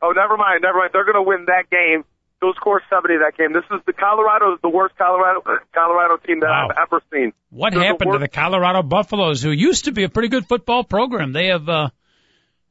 Oh, 0.03 0.11
never 0.11 0.37
mind, 0.37 0.63
never 0.63 0.79
mind. 0.79 0.91
They're 0.93 1.05
going 1.05 1.15
to 1.15 1.23
win 1.23 1.47
that 1.47 1.71
game. 1.71 2.05
They'll 2.41 2.55
score 2.55 2.83
70 2.91 3.19
that 3.19 3.39
game. 3.39 3.53
This 3.53 3.63
is 3.71 3.81
the 3.87 3.93
Colorado 3.93 4.55
is 4.55 4.59
the 4.63 4.69
worst 4.69 4.97
Colorado 4.99 5.43
Colorado 5.73 6.17
team 6.17 6.41
that 6.41 6.49
Wow. 6.49 6.69
I've 6.71 6.89
ever 6.89 7.01
seen. 7.13 7.33
What 7.51 7.71
They're 7.73 7.81
the 7.83 7.87
happened 7.87 8.13
to 8.15 8.19
the 8.19 8.27
Colorado 8.27 8.83
Buffaloes, 8.83 9.41
who 9.41 9.53
used 9.53 9.85
to 9.85 9.93
be 9.93 10.03
a 10.03 10.09
pretty 10.09 10.29
good 10.29 10.47
football 10.49 10.83
program? 10.83 11.33
They 11.33 11.47
have, 11.47 11.69
uh, 11.69 11.91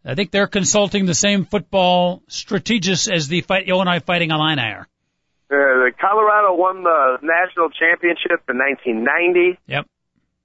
I 0.03 0.15
think 0.15 0.31
they're 0.31 0.47
consulting 0.47 1.05
the 1.05 1.13
same 1.13 1.45
football 1.45 2.21
strategists 2.27 3.07
as 3.07 3.29
the 3.29 3.39
fight, 3.41 3.69
Illinois 3.69 4.01
Fighting 4.01 4.31
Illini 4.31 4.61
are. 4.61 4.87
Uh, 5.49 5.55
the 5.55 5.91
Colorado 5.99 6.53
won 6.55 6.83
the 6.83 7.17
national 7.21 7.69
championship 7.69 8.43
in 8.49 8.57
1990. 8.57 9.57
Yep. 9.67 9.85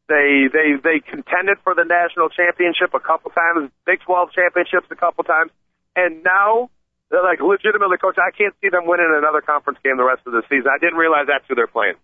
They 0.09 0.47
they 0.47 0.79
they 0.79 1.01
contended 1.03 1.59
for 1.65 1.75
the 1.75 1.85
national 1.85 2.31
championship 2.31 2.95
a 2.95 3.01
couple 3.01 3.31
times, 3.33 3.71
Big 3.87 4.01
12 4.07 4.31
championships 4.33 4.87
a 4.91 4.95
couple 4.95 5.25
times, 5.25 5.51
and 5.97 6.23
now 6.23 6.71
they're 7.11 7.23
like 7.23 7.41
legitimately, 7.41 7.99
coach. 7.99 8.15
I 8.19 8.31
can't 8.31 8.55
see 8.63 8.69
them 8.69 8.87
winning 8.87 9.11
another 9.11 9.41
conference 9.41 9.79
game 9.83 9.97
the 9.97 10.07
rest 10.07 10.23
of 10.27 10.33
the 10.33 10.43
season. 10.49 10.71
I 10.71 10.79
didn't 10.79 10.99
realize 10.99 11.27
that's 11.27 11.45
who 11.49 11.55
they're 11.55 11.71
playing. 11.71 11.99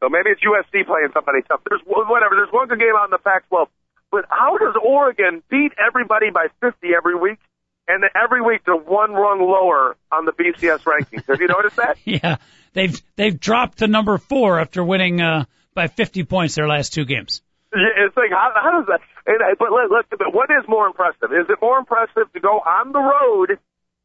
So 0.00 0.08
maybe 0.08 0.30
it's 0.30 0.40
USC 0.42 0.86
playing 0.86 1.10
somebody 1.12 1.42
tough. 1.46 1.60
There's 1.68 1.82
whatever. 1.86 2.34
There's 2.34 2.52
one 2.52 2.68
good 2.68 2.78
game 2.78 2.94
out 2.96 3.04
in 3.04 3.10
the 3.10 3.18
Pac-12, 3.18 3.68
but 4.10 4.24
how 4.30 4.56
does 4.58 4.74
Oregon 4.82 5.42
beat 5.50 5.72
everybody 5.78 6.30
by 6.30 6.46
50 6.60 6.94
every 6.96 7.14
week? 7.14 7.38
And 7.86 8.04
every 8.14 8.40
week 8.40 8.62
they're 8.64 8.76
one 8.76 9.12
rung 9.12 9.40
lower 9.40 9.96
on 10.12 10.24
the 10.24 10.32
BCS 10.32 10.82
rankings. 10.84 11.26
Have 11.26 11.40
you 11.40 11.48
noticed 11.48 11.76
that? 11.76 11.96
Yeah. 12.04 12.36
They've, 12.72 13.02
they've 13.16 13.38
dropped 13.38 13.78
to 13.78 13.88
number 13.88 14.16
four 14.16 14.60
after 14.60 14.84
winning, 14.84 15.20
uh, 15.20 15.44
by 15.74 15.86
50 15.88 16.24
points 16.24 16.54
their 16.54 16.68
last 16.68 16.92
two 16.92 17.04
games. 17.04 17.42
Yeah, 17.72 18.06
It's 18.06 18.16
like 18.16 18.30
how, 18.30 18.52
how 18.54 18.78
does 18.78 18.86
that? 18.88 19.00
And, 19.26 19.42
I- 19.42 19.54
but 19.58 19.70
let, 19.72 19.90
let, 19.90 20.10
but 20.10 20.34
what 20.34 20.50
is 20.50 20.66
more 20.68 20.86
impressive? 20.86 21.30
Is 21.32 21.46
it 21.48 21.58
more 21.62 21.78
impressive 21.78 22.32
to 22.32 22.40
go 22.40 22.58
on 22.58 22.92
the 22.92 22.98
road 22.98 23.58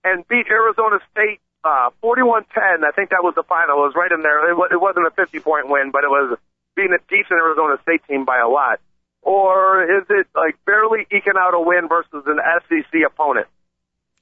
and 0.03 0.27
beat 0.27 0.45
Arizona 0.49 0.99
State 1.11 1.39
uh, 1.63 1.89
41-10? 2.03 2.85
I 2.85 2.91
think 2.95 3.09
that 3.09 3.23
was 3.23 3.33
the 3.35 3.43
final. 3.43 3.81
It 3.83 3.87
was 3.89 3.95
right 3.95 4.11
in 4.11 4.21
there. 4.21 4.51
It, 4.51 4.57
it 4.73 4.79
wasn't 4.81 5.07
a 5.07 5.11
50-point 5.17 5.67
win, 5.69 5.89
but 5.91 6.03
it 6.03 6.09
was 6.09 6.37
beating 6.75 6.93
a 6.93 7.01
decent 7.09 7.39
Arizona 7.41 7.77
State 7.81 8.01
team 8.07 8.25
by 8.25 8.37
a 8.37 8.47
lot. 8.47 8.79
Or 9.23 9.81
is 9.81 10.05
it 10.09 10.27
like 10.35 10.63
barely 10.65 11.07
eking 11.09 11.33
out 11.39 11.55
a 11.55 11.59
win 11.59 11.87
versus 11.89 12.23
an 12.27 12.37
SEC 12.69 13.01
opponent? 13.07 13.47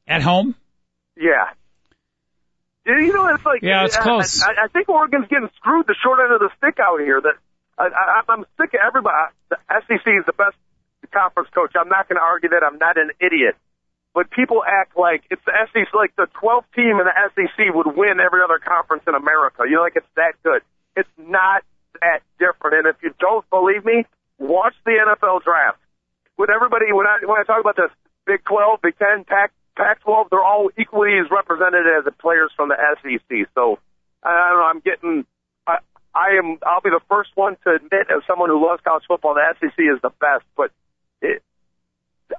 At 0.08 0.22
home? 0.22 0.56
Yeah. 1.18 1.52
You 2.86 3.14
know, 3.14 3.28
it's 3.34 3.46
like 3.46 3.62
Yeah, 3.62 3.86
it's 3.86 3.98
I- 3.98 4.02
close. 4.04 4.44
I, 4.44 4.66
I 4.66 4.68
think 4.68 4.90
Oregon's 4.90 5.28
getting 5.30 5.50
screwed 5.58 5.88
the 5.88 5.96
short 6.04 6.20
end 6.20 6.34
of 6.34 6.40
the 6.40 6.50
stick 6.58 6.80
out 6.80 7.00
here. 7.00 7.22
That 7.22 7.36
I, 7.78 7.88
I, 7.88 8.22
I'm 8.28 8.46
sick 8.60 8.74
of 8.74 8.82
everybody. 8.86 9.32
The 9.50 9.58
SEC 9.88 10.04
is 10.06 10.26
the 10.26 10.34
best 10.34 10.56
conference 11.12 11.50
coach. 11.54 11.72
I'm 11.80 11.90
not 11.90 12.10
going 12.10 12.18
to 12.18 12.24
argue 12.26 12.50
that. 12.50 12.64
I'm 12.64 12.78
not 12.78 12.98
an 12.98 13.12
idiot. 13.22 13.56
But 14.14 14.30
people 14.30 14.62
act 14.66 14.98
like 14.98 15.24
it's 15.32 15.42
the 15.46 15.54
SEC, 15.74 15.90
like 15.94 16.16
the 16.16 16.28
12th 16.42 16.66
team 16.76 17.00
in 17.02 17.06
the 17.08 17.16
SEC 17.34 17.74
would 17.74 17.96
win 17.98 18.20
every 18.20 18.42
other 18.44 18.60
conference 18.60 19.04
in 19.08 19.16
America. 19.16 19.64
You 19.66 19.78
know, 19.78 19.82
like 19.82 19.96
it's 19.96 20.14
that 20.16 20.34
good. 20.44 20.62
It's 20.96 21.10
not 21.18 21.64
that 22.02 22.22
different. 22.38 22.86
And 22.86 22.88
if 22.94 23.02
you 23.02 23.14
don't 23.20 23.48
believe 23.50 23.84
me, 23.86 24.06
watch 24.38 24.76
the 24.86 24.92
NFL 25.02 25.44
draft. 25.44 25.80
When 26.36 26.50
everybody, 26.50 26.92
when 26.92 27.08
I 27.08 27.26
when 27.26 27.40
I 27.40 27.44
talk 27.44 27.62
about 27.62 27.76
this 27.76 27.90
Big 28.26 28.44
12, 28.46 28.82
Big 28.82 28.98
10, 29.00 29.24
Pac 29.26 29.52
Pac-12, 29.76 30.30
they're 30.30 30.44
all 30.44 30.70
equally 30.78 31.18
as 31.18 31.32
represented 31.32 31.86
as 31.98 32.06
the 32.06 32.12
players 32.12 32.52
from 32.56 32.70
the 32.70 32.78
SEC. 33.02 33.50
So 33.56 33.80
I 34.24 34.50
don't 34.50 34.60
know. 34.60 34.66
I'm 34.66 34.80
getting. 34.80 35.26
I, 35.68 35.78
I 36.16 36.38
am. 36.38 36.58
I'll 36.66 36.82
be 36.82 36.90
the 36.90 37.04
first 37.10 37.32
one 37.36 37.58
to 37.64 37.76
admit, 37.76 38.08
as 38.10 38.24
someone 38.28 38.50
who 38.50 38.66
loves 38.66 38.82
college 38.84 39.04
football, 39.08 39.36
the 39.36 39.44
SEC 39.60 39.78
is 39.78 40.02
the 40.02 40.12
best. 40.22 40.46
But 40.56 40.72
it, 41.22 41.42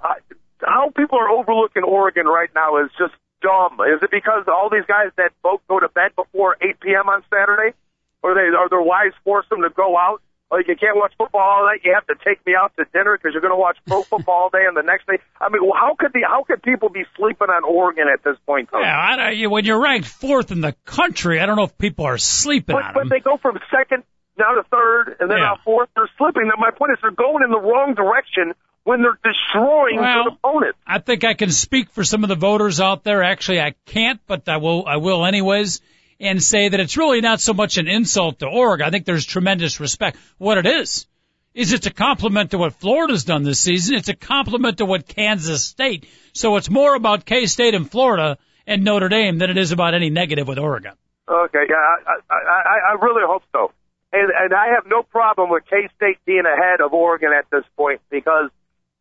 I, 0.02 0.16
how 0.60 0.90
people 0.96 1.18
are 1.18 1.28
overlooking 1.28 1.82
Oregon 1.82 2.26
right 2.26 2.50
now 2.54 2.78
is 2.78 2.90
just 2.98 3.14
dumb. 3.42 3.78
Is 3.84 4.02
it 4.02 4.10
because 4.10 4.44
all 4.48 4.70
these 4.70 4.86
guys 4.86 5.10
that 5.16 5.32
both 5.42 5.60
go 5.68 5.78
to 5.78 5.88
bed 5.88 6.16
before 6.16 6.56
8 6.60 6.80
p.m. 6.80 7.08
on 7.08 7.22
Saturday, 7.28 7.76
or 8.22 8.34
they 8.34 8.48
or 8.56 8.68
their 8.68 8.82
wives 8.82 9.14
force 9.24 9.46
them 9.50 9.62
to 9.62 9.70
go 9.70 9.96
out? 9.98 10.22
Like 10.50 10.68
you 10.68 10.76
can't 10.76 10.96
watch 10.96 11.12
football 11.18 11.40
all 11.40 11.64
night. 11.66 11.80
You 11.84 11.94
have 11.94 12.06
to 12.06 12.14
take 12.24 12.44
me 12.46 12.54
out 12.54 12.72
to 12.78 12.84
dinner 12.92 13.16
because 13.16 13.32
you're 13.32 13.40
going 13.42 13.54
to 13.54 13.58
watch 13.60 13.76
pro 13.86 14.02
football 14.10 14.34
all 14.34 14.50
day, 14.50 14.64
and 14.68 14.76
the 14.76 14.82
next 14.82 15.06
day. 15.06 15.18
I 15.40 15.48
mean, 15.48 15.62
how 15.74 15.96
could 15.98 16.12
the 16.12 16.20
how 16.28 16.44
could 16.44 16.62
people 16.62 16.88
be 16.90 17.04
sleeping 17.16 17.48
on 17.48 17.64
Oregon 17.64 18.04
at 18.12 18.22
this 18.22 18.36
point? 18.46 18.70
Coach? 18.70 18.82
Yeah, 18.82 18.96
I 18.96 19.32
don't, 19.32 19.50
when 19.50 19.64
you're 19.64 19.80
ranked 19.82 20.06
fourth 20.08 20.52
in 20.52 20.60
the 20.60 20.74
country, 20.84 21.40
I 21.40 21.46
don't 21.46 21.56
know 21.56 21.64
if 21.64 21.76
people 21.78 22.04
are 22.06 22.18
sleeping 22.18 22.74
But, 22.76 22.84
on 22.84 22.94
but 22.94 23.00
them. 23.00 23.08
they 23.08 23.20
go 23.20 23.36
from 23.38 23.58
second 23.70 24.04
now 24.38 24.54
to 24.54 24.62
third, 24.70 25.16
and 25.20 25.30
then 25.30 25.38
Yeah. 25.38 25.44
now 25.44 25.56
fourth. 25.64 25.88
They're 25.96 26.10
slipping. 26.18 26.50
My 26.58 26.70
point 26.70 26.92
is, 26.92 26.98
they're 27.02 27.10
going 27.10 27.42
in 27.44 27.50
the 27.50 27.60
wrong 27.60 27.94
direction 27.94 28.52
when 28.84 29.00
they're 29.02 29.18
destroying 29.24 29.96
Well, 29.96 30.24
their 30.24 30.28
opponents. 30.34 30.78
I 30.86 30.98
think 30.98 31.24
I 31.24 31.34
can 31.34 31.50
speak 31.50 31.90
for 31.90 32.04
some 32.04 32.22
of 32.22 32.28
the 32.28 32.34
voters 32.36 32.80
out 32.80 33.02
there. 33.02 33.22
Actually, 33.22 33.60
I 33.60 33.74
can't, 33.86 34.20
but 34.26 34.48
I 34.48 34.58
will. 34.58 34.86
I 34.86 34.96
will 34.98 35.24
anyways, 35.24 35.80
and 36.20 36.42
say 36.42 36.68
that 36.68 36.80
it's 36.80 36.96
really 36.96 37.20
not 37.20 37.40
so 37.40 37.52
much 37.52 37.78
an 37.78 37.88
insult 37.88 38.40
to 38.40 38.46
Oregon. 38.46 38.86
I 38.86 38.90
think 38.90 39.04
there's 39.04 39.26
tremendous 39.26 39.80
respect. 39.80 40.16
What 40.38 40.58
it 40.58 40.66
is 40.66 41.06
is 41.54 41.72
it's 41.72 41.86
a 41.86 41.92
compliment 41.92 42.50
to 42.50 42.58
what 42.58 42.74
Florida's 42.74 43.24
done 43.24 43.44
this 43.44 43.60
season. 43.60 43.96
It's 43.96 44.08
a 44.08 44.16
compliment 44.16 44.78
to 44.78 44.84
what 44.84 45.06
Kansas 45.06 45.64
State. 45.64 46.06
So 46.32 46.56
it's 46.56 46.68
more 46.68 46.94
about 46.94 47.24
K 47.24 47.46
State 47.46 47.74
and 47.74 47.90
Florida 47.90 48.38
and 48.66 48.82
Notre 48.82 49.08
Dame 49.08 49.38
than 49.38 49.50
it 49.50 49.56
is 49.56 49.72
about 49.72 49.94
any 49.94 50.10
negative 50.10 50.48
with 50.48 50.58
Oregon. 50.58 50.92
Okay, 51.28 51.64
yeah, 51.68 51.76
I, 51.76 52.34
I, 52.34 52.92
I, 52.92 52.96
really 53.00 53.22
hope 53.24 53.44
so. 53.50 53.72
And, 54.12 54.30
and 54.30 54.52
I 54.52 54.74
have 54.74 54.84
no 54.86 55.02
problem 55.02 55.48
with 55.48 55.64
K 55.70 55.88
State 55.96 56.18
being 56.26 56.44
ahead 56.44 56.80
of 56.80 56.92
Oregon 56.92 57.30
at 57.36 57.46
this 57.50 57.64
point 57.76 58.00
because 58.10 58.50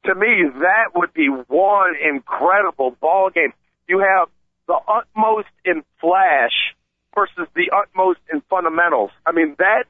to 0.06 0.16
me 0.16 0.44
that 0.62 0.96
would 0.96 1.14
be 1.14 1.28
one 1.28 1.96
incredible 2.02 2.96
ball 3.02 3.30
game. 3.30 3.52
You 3.88 4.00
have 4.00 4.30
the 4.68 4.80
utmost 4.88 5.50
in 5.66 5.84
flash 6.00 6.76
versus 7.16 7.48
the 7.56 7.72
utmost 7.76 8.20
in 8.32 8.42
fundamentals. 8.50 9.12
I 9.26 9.32
mean 9.32 9.56
that 9.60 9.86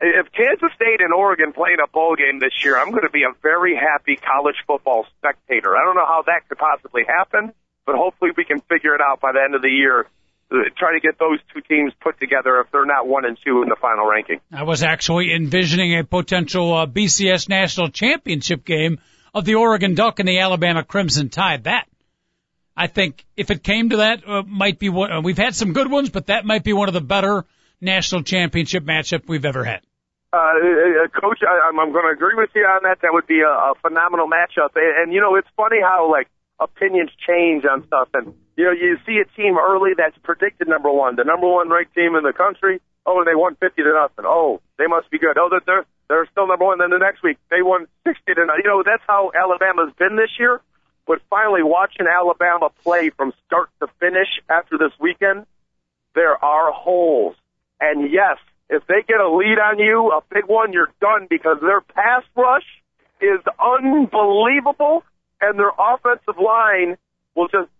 if 0.00 0.30
Kansas 0.32 0.70
State 0.76 1.00
and 1.00 1.12
Oregon 1.12 1.52
playing 1.52 1.78
a 1.82 1.88
bowl 1.88 2.14
game 2.14 2.38
this 2.38 2.52
year, 2.62 2.78
I'm 2.78 2.90
going 2.90 3.02
to 3.02 3.10
be 3.10 3.24
a 3.24 3.32
very 3.42 3.74
happy 3.74 4.16
college 4.16 4.54
football 4.66 5.06
spectator. 5.18 5.76
I 5.76 5.84
don't 5.84 5.96
know 5.96 6.06
how 6.06 6.22
that 6.26 6.48
could 6.48 6.58
possibly 6.58 7.02
happen, 7.06 7.52
but 7.84 7.96
hopefully 7.96 8.30
we 8.36 8.44
can 8.44 8.60
figure 8.60 8.94
it 8.94 9.00
out 9.00 9.20
by 9.20 9.32
the 9.32 9.40
end 9.42 9.56
of 9.56 9.62
the 9.62 9.68
year. 9.70 10.06
uh, 10.52 10.56
Try 10.76 10.94
to 10.94 11.00
get 11.00 11.18
those 11.18 11.40
two 11.52 11.60
teams 11.62 11.92
put 12.00 12.18
together 12.20 12.60
if 12.60 12.70
they're 12.70 12.86
not 12.86 13.08
one 13.08 13.24
and 13.24 13.36
two 13.44 13.62
in 13.62 13.68
the 13.68 13.76
final 13.80 14.06
ranking. 14.08 14.40
I 14.52 14.62
was 14.62 14.84
actually 14.84 15.32
envisioning 15.34 15.98
a 15.98 16.04
potential 16.04 16.72
uh, 16.74 16.86
BCS 16.86 17.48
national 17.48 17.88
championship 17.88 18.64
game 18.64 19.00
of 19.34 19.44
the 19.44 19.56
Oregon 19.56 19.96
Duck 19.96 20.20
and 20.20 20.28
the 20.28 20.38
Alabama 20.38 20.84
Crimson 20.84 21.28
Tide. 21.28 21.64
That 21.64 21.88
I 22.78 22.86
think 22.86 23.24
if 23.36 23.50
it 23.50 23.64
came 23.64 23.90
to 23.90 23.96
that, 23.98 24.22
uh, 24.26 24.44
might 24.46 24.78
be 24.78 24.88
one. 24.88 25.10
Uh, 25.10 25.20
we've 25.20 25.36
had 25.36 25.56
some 25.56 25.72
good 25.72 25.90
ones, 25.90 26.10
but 26.10 26.26
that 26.26 26.44
might 26.44 26.62
be 26.62 26.72
one 26.72 26.86
of 26.86 26.94
the 26.94 27.00
better 27.00 27.44
national 27.80 28.22
championship 28.22 28.84
matchup 28.84 29.26
we've 29.26 29.44
ever 29.44 29.64
had. 29.64 29.80
Uh, 30.32 30.36
uh, 30.36 31.08
Coach, 31.20 31.40
I, 31.42 31.68
I'm, 31.68 31.80
I'm 31.80 31.90
going 31.90 32.04
to 32.06 32.14
agree 32.14 32.36
with 32.36 32.50
you 32.54 32.62
on 32.62 32.84
that. 32.84 32.98
That 33.02 33.10
would 33.12 33.26
be 33.26 33.40
a, 33.40 33.50
a 33.50 33.74
phenomenal 33.82 34.28
matchup. 34.30 34.76
And, 34.76 35.02
and 35.02 35.12
you 35.12 35.20
know, 35.20 35.34
it's 35.34 35.48
funny 35.56 35.80
how 35.82 36.08
like 36.08 36.28
opinions 36.60 37.10
change 37.26 37.64
on 37.64 37.84
stuff. 37.88 38.10
And 38.14 38.34
you 38.56 38.64
know, 38.64 38.70
you 38.70 38.96
see 39.04 39.18
a 39.18 39.26
team 39.34 39.58
early 39.58 39.92
that's 39.96 40.16
predicted 40.22 40.68
number 40.68 40.92
one, 40.92 41.16
the 41.16 41.24
number 41.24 41.48
one 41.48 41.68
ranked 41.68 41.96
team 41.96 42.14
in 42.14 42.22
the 42.22 42.32
country. 42.32 42.80
Oh, 43.06 43.18
and 43.18 43.26
they 43.26 43.34
won 43.34 43.56
50 43.56 43.82
to 43.82 43.92
nothing. 43.94 44.24
Oh, 44.28 44.60
they 44.76 44.86
must 44.86 45.10
be 45.10 45.18
good. 45.18 45.38
Oh, 45.38 45.48
that 45.50 45.66
they're 45.66 45.86
they're 46.08 46.28
still 46.30 46.46
number 46.46 46.66
one. 46.66 46.78
Then 46.78 46.90
the 46.90 47.02
next 47.02 47.24
week 47.24 47.38
they 47.50 47.62
won 47.62 47.88
60 48.06 48.22
to 48.22 48.46
nothing. 48.46 48.62
You 48.62 48.70
know, 48.70 48.82
that's 48.86 49.02
how 49.08 49.32
Alabama's 49.34 49.90
been 49.98 50.14
this 50.14 50.30
year. 50.38 50.60
But 51.08 51.22
finally, 51.30 51.62
watching 51.62 52.06
Alabama 52.06 52.68
play 52.84 53.08
from 53.08 53.32
start 53.46 53.70
to 53.80 53.88
finish 53.98 54.28
after 54.48 54.76
this 54.76 54.92
weekend, 55.00 55.46
there 56.14 56.36
are 56.44 56.70
holes. 56.70 57.34
And 57.80 58.12
yes, 58.12 58.36
if 58.68 58.86
they 58.86 59.02
get 59.08 59.18
a 59.18 59.30
lead 59.32 59.58
on 59.58 59.78
you, 59.78 60.12
a 60.12 60.20
big 60.30 60.44
one, 60.46 60.74
you're 60.74 60.92
done 61.00 61.26
because 61.30 61.56
their 61.62 61.80
pass 61.80 62.24
rush 62.36 62.66
is 63.22 63.40
unbelievable 63.58 65.02
and 65.40 65.58
their 65.58 65.72
offensive 65.78 66.36
line 66.36 66.98
will 67.34 67.48
just 67.48 67.70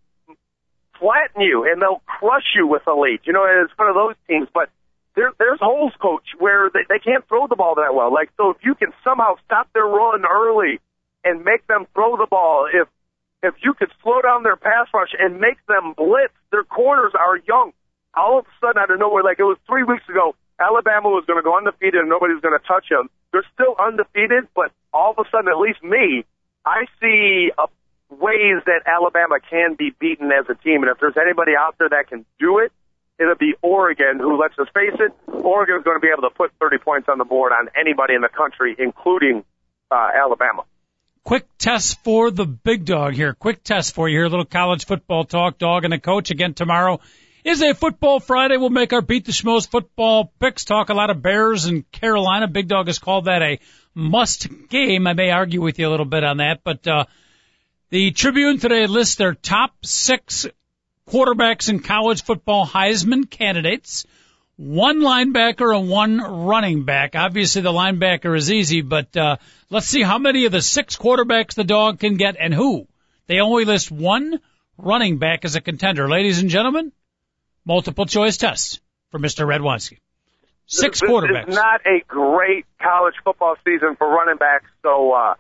flatten 0.99 1.43
you 1.43 1.69
and 1.71 1.83
they'll 1.83 2.03
crush 2.07 2.57
you 2.57 2.67
with 2.67 2.87
a 2.87 2.95
lead. 2.95 3.21
You 3.25 3.35
know, 3.35 3.45
it's 3.45 3.77
one 3.77 3.89
of 3.89 3.95
those 3.95 4.15
teams, 4.27 4.49
but 4.55 4.71
there, 5.17 5.33
there's 5.39 5.61
holes, 5.61 5.93
coach, 6.01 6.25
where 6.39 6.71
they, 6.73 6.81
they 6.89 6.99
can't 6.99 7.29
throw 7.29 7.47
the 7.47 7.57
ball 7.57 7.75
that 7.75 7.95
well. 7.95 8.13
Like, 8.13 8.31
so 8.39 8.51
if 8.51 8.57
you 8.63 8.75
can 8.75 8.93
somehow 9.05 9.35
stop 9.45 9.69
their 9.75 9.85
run 9.85 10.25
early 10.25 10.81
and 11.25 11.45
make 11.45 11.67
them 11.67 11.87
throw 11.93 12.17
the 12.17 12.27
ball, 12.27 12.69
if 12.73 12.89
if 13.43 13.55
you 13.63 13.75
could 13.75 13.91
slow 14.03 14.21
down 14.21 14.43
their 14.43 14.57
pass 14.57 14.89
rush 14.93 15.15
and 15.19 15.41
make 15.41 15.59
them 15.67 15.95
blitz, 15.97 16.35
their 16.51 16.65
corners 16.65 17.13
are 17.19 17.37
young. 17.47 17.73
All 18.15 18.39
of 18.39 18.47
a 18.47 18.55
sudden, 18.61 18.83
out 18.83 18.91
of 18.91 18.99
nowhere, 18.99 19.23
like 19.23 19.39
it 19.39 19.45
was 19.45 19.59
three 19.67 19.85
weeks 19.85 20.09
ago, 20.09 20.35
Alabama 20.59 21.09
was 21.09 21.25
going 21.27 21.39
to 21.39 21.45
go 21.45 21.57
undefeated 21.57 22.01
and 22.01 22.09
nobody's 22.09 22.41
going 22.41 22.59
to 22.59 22.67
touch 22.67 22.89
them. 22.91 23.09
They're 23.33 23.47
still 23.55 23.77
undefeated, 23.79 24.49
but 24.55 24.73
all 24.93 25.15
of 25.17 25.25
a 25.25 25.31
sudden, 25.31 25.49
at 25.49 25.59
least 25.59 25.83
me, 25.85 26.25
I 26.67 26.87
see 27.01 27.53
a, 27.57 27.67
ways 28.11 28.65
that 28.67 28.83
Alabama 28.87 29.39
can 29.39 29.75
be 29.75 29.93
beaten 30.01 30.33
as 30.33 30.47
a 30.49 30.55
team. 30.55 30.83
And 30.83 30.91
if 30.91 30.99
there's 30.99 31.17
anybody 31.21 31.53
out 31.59 31.77
there 31.79 31.89
that 31.91 32.09
can 32.09 32.25
do 32.41 32.59
it, 32.59 32.73
it'll 33.19 33.37
be 33.37 33.55
Oregon, 33.63 34.19
who, 34.19 34.41
let's 34.41 34.57
just 34.57 34.73
face 34.73 34.97
it, 34.99 35.13
Oregon's 35.29 35.85
going 35.85 35.97
to 35.97 36.01
be 36.01 36.09
able 36.09 36.29
to 36.29 36.35
put 36.35 36.53
30 36.61 36.79
points 36.79 37.09
on 37.09 37.19
the 37.19 37.25
board 37.25 37.53
on 37.53 37.69
anybody 37.79 38.15
in 38.15 38.23
the 38.23 38.29
country, 38.29 38.75
including 38.79 39.45
uh, 39.91 40.09
Alabama. 40.15 40.65
Quick 41.29 41.59
test 41.59 42.03
for 42.05 42.31
the 42.31 42.47
big 42.47 42.87
dog 42.87 43.13
here. 43.13 43.35
Quick 43.35 43.63
test 43.63 43.95
for 43.95 44.09
you 44.09 44.17
here. 44.17 44.25
A 44.25 44.29
little 44.31 44.47
college 44.47 44.87
football 44.87 45.25
talk. 45.25 45.59
Dog 45.59 45.85
and 45.85 45.93
the 45.93 45.99
coach 45.99 46.31
again 46.31 46.55
tomorrow 46.55 47.01
is 47.45 47.61
a 47.61 47.75
football 47.75 48.19
Friday. 48.19 48.57
We'll 48.57 48.71
make 48.71 48.95
our 48.95 49.03
beat 49.03 49.27
the 49.27 49.33
schmoes 49.33 49.69
football 49.69 50.33
picks. 50.41 50.65
Talk 50.65 50.89
a 50.89 50.95
lot 50.95 51.11
of 51.11 51.21
Bears 51.21 51.67
and 51.67 51.85
Carolina. 51.93 52.49
Big 52.49 52.67
dog 52.67 52.87
has 52.87 52.99
called 52.99 53.27
that 53.27 53.43
a 53.43 53.61
must 53.95 54.49
game. 54.71 55.07
I 55.07 55.13
may 55.13 55.29
argue 55.29 55.61
with 55.61 55.79
you 55.79 55.87
a 55.87 55.91
little 55.91 56.07
bit 56.07 56.25
on 56.25 56.39
that, 56.39 56.61
but 56.65 56.89
uh, 56.89 57.05
the 57.91 58.11
Tribune 58.13 58.59
today 58.59 58.87
lists 58.87 59.17
their 59.17 59.35
top 59.35 59.75
six 59.85 60.47
quarterbacks 61.11 61.69
in 61.69 61.81
college 61.81 62.23
football 62.23 62.67
Heisman 62.67 63.29
candidates 63.29 64.07
one 64.59 65.01
linebacker 65.01 65.75
and 65.79 65.89
one 65.89 66.19
running 66.19 66.83
back. 66.83 67.15
Obviously, 67.15 67.63
the 67.63 67.73
linebacker 67.73 68.37
is 68.37 68.51
easy, 68.51 68.83
but 68.83 69.17
uh, 69.17 69.37
let's 69.71 69.87
see 69.87 70.03
how 70.03 70.19
many 70.19 70.47
of 70.47 70.53
the 70.53 70.61
six 70.61 70.97
quarterbacks 70.97 71.55
the 71.55 71.63
dog 71.63 72.01
can 72.01 72.17
get 72.17 72.37
and 72.39 72.53
who. 72.53 72.89
They 73.29 73.39
only 73.39 73.65
list 73.65 73.91
one 73.91 74.41
running 74.77 75.19
back 75.19 75.45
as 75.45 75.55
a 75.55 75.61
contender. 75.61 76.09
Ladies 76.09 76.41
and 76.41 76.51
gentlemen, 76.51 76.91
multiple 77.65 78.05
choice 78.05 78.37
test 78.37 78.81
for 79.13 79.21
Mr. 79.21 79.47
Radwanski. 79.47 79.99
Six 80.67 81.01
this 81.01 81.09
quarterbacks. 81.09 81.51
Is 81.51 81.55
not 81.55 81.81
a 81.87 82.03
great 82.09 82.67
college 82.83 83.15
football 83.23 83.55
season 83.65 83.95
for 83.97 84.09
running 84.09 84.39
backs, 84.39 84.69
so 84.83 85.13
uh, 85.13 85.35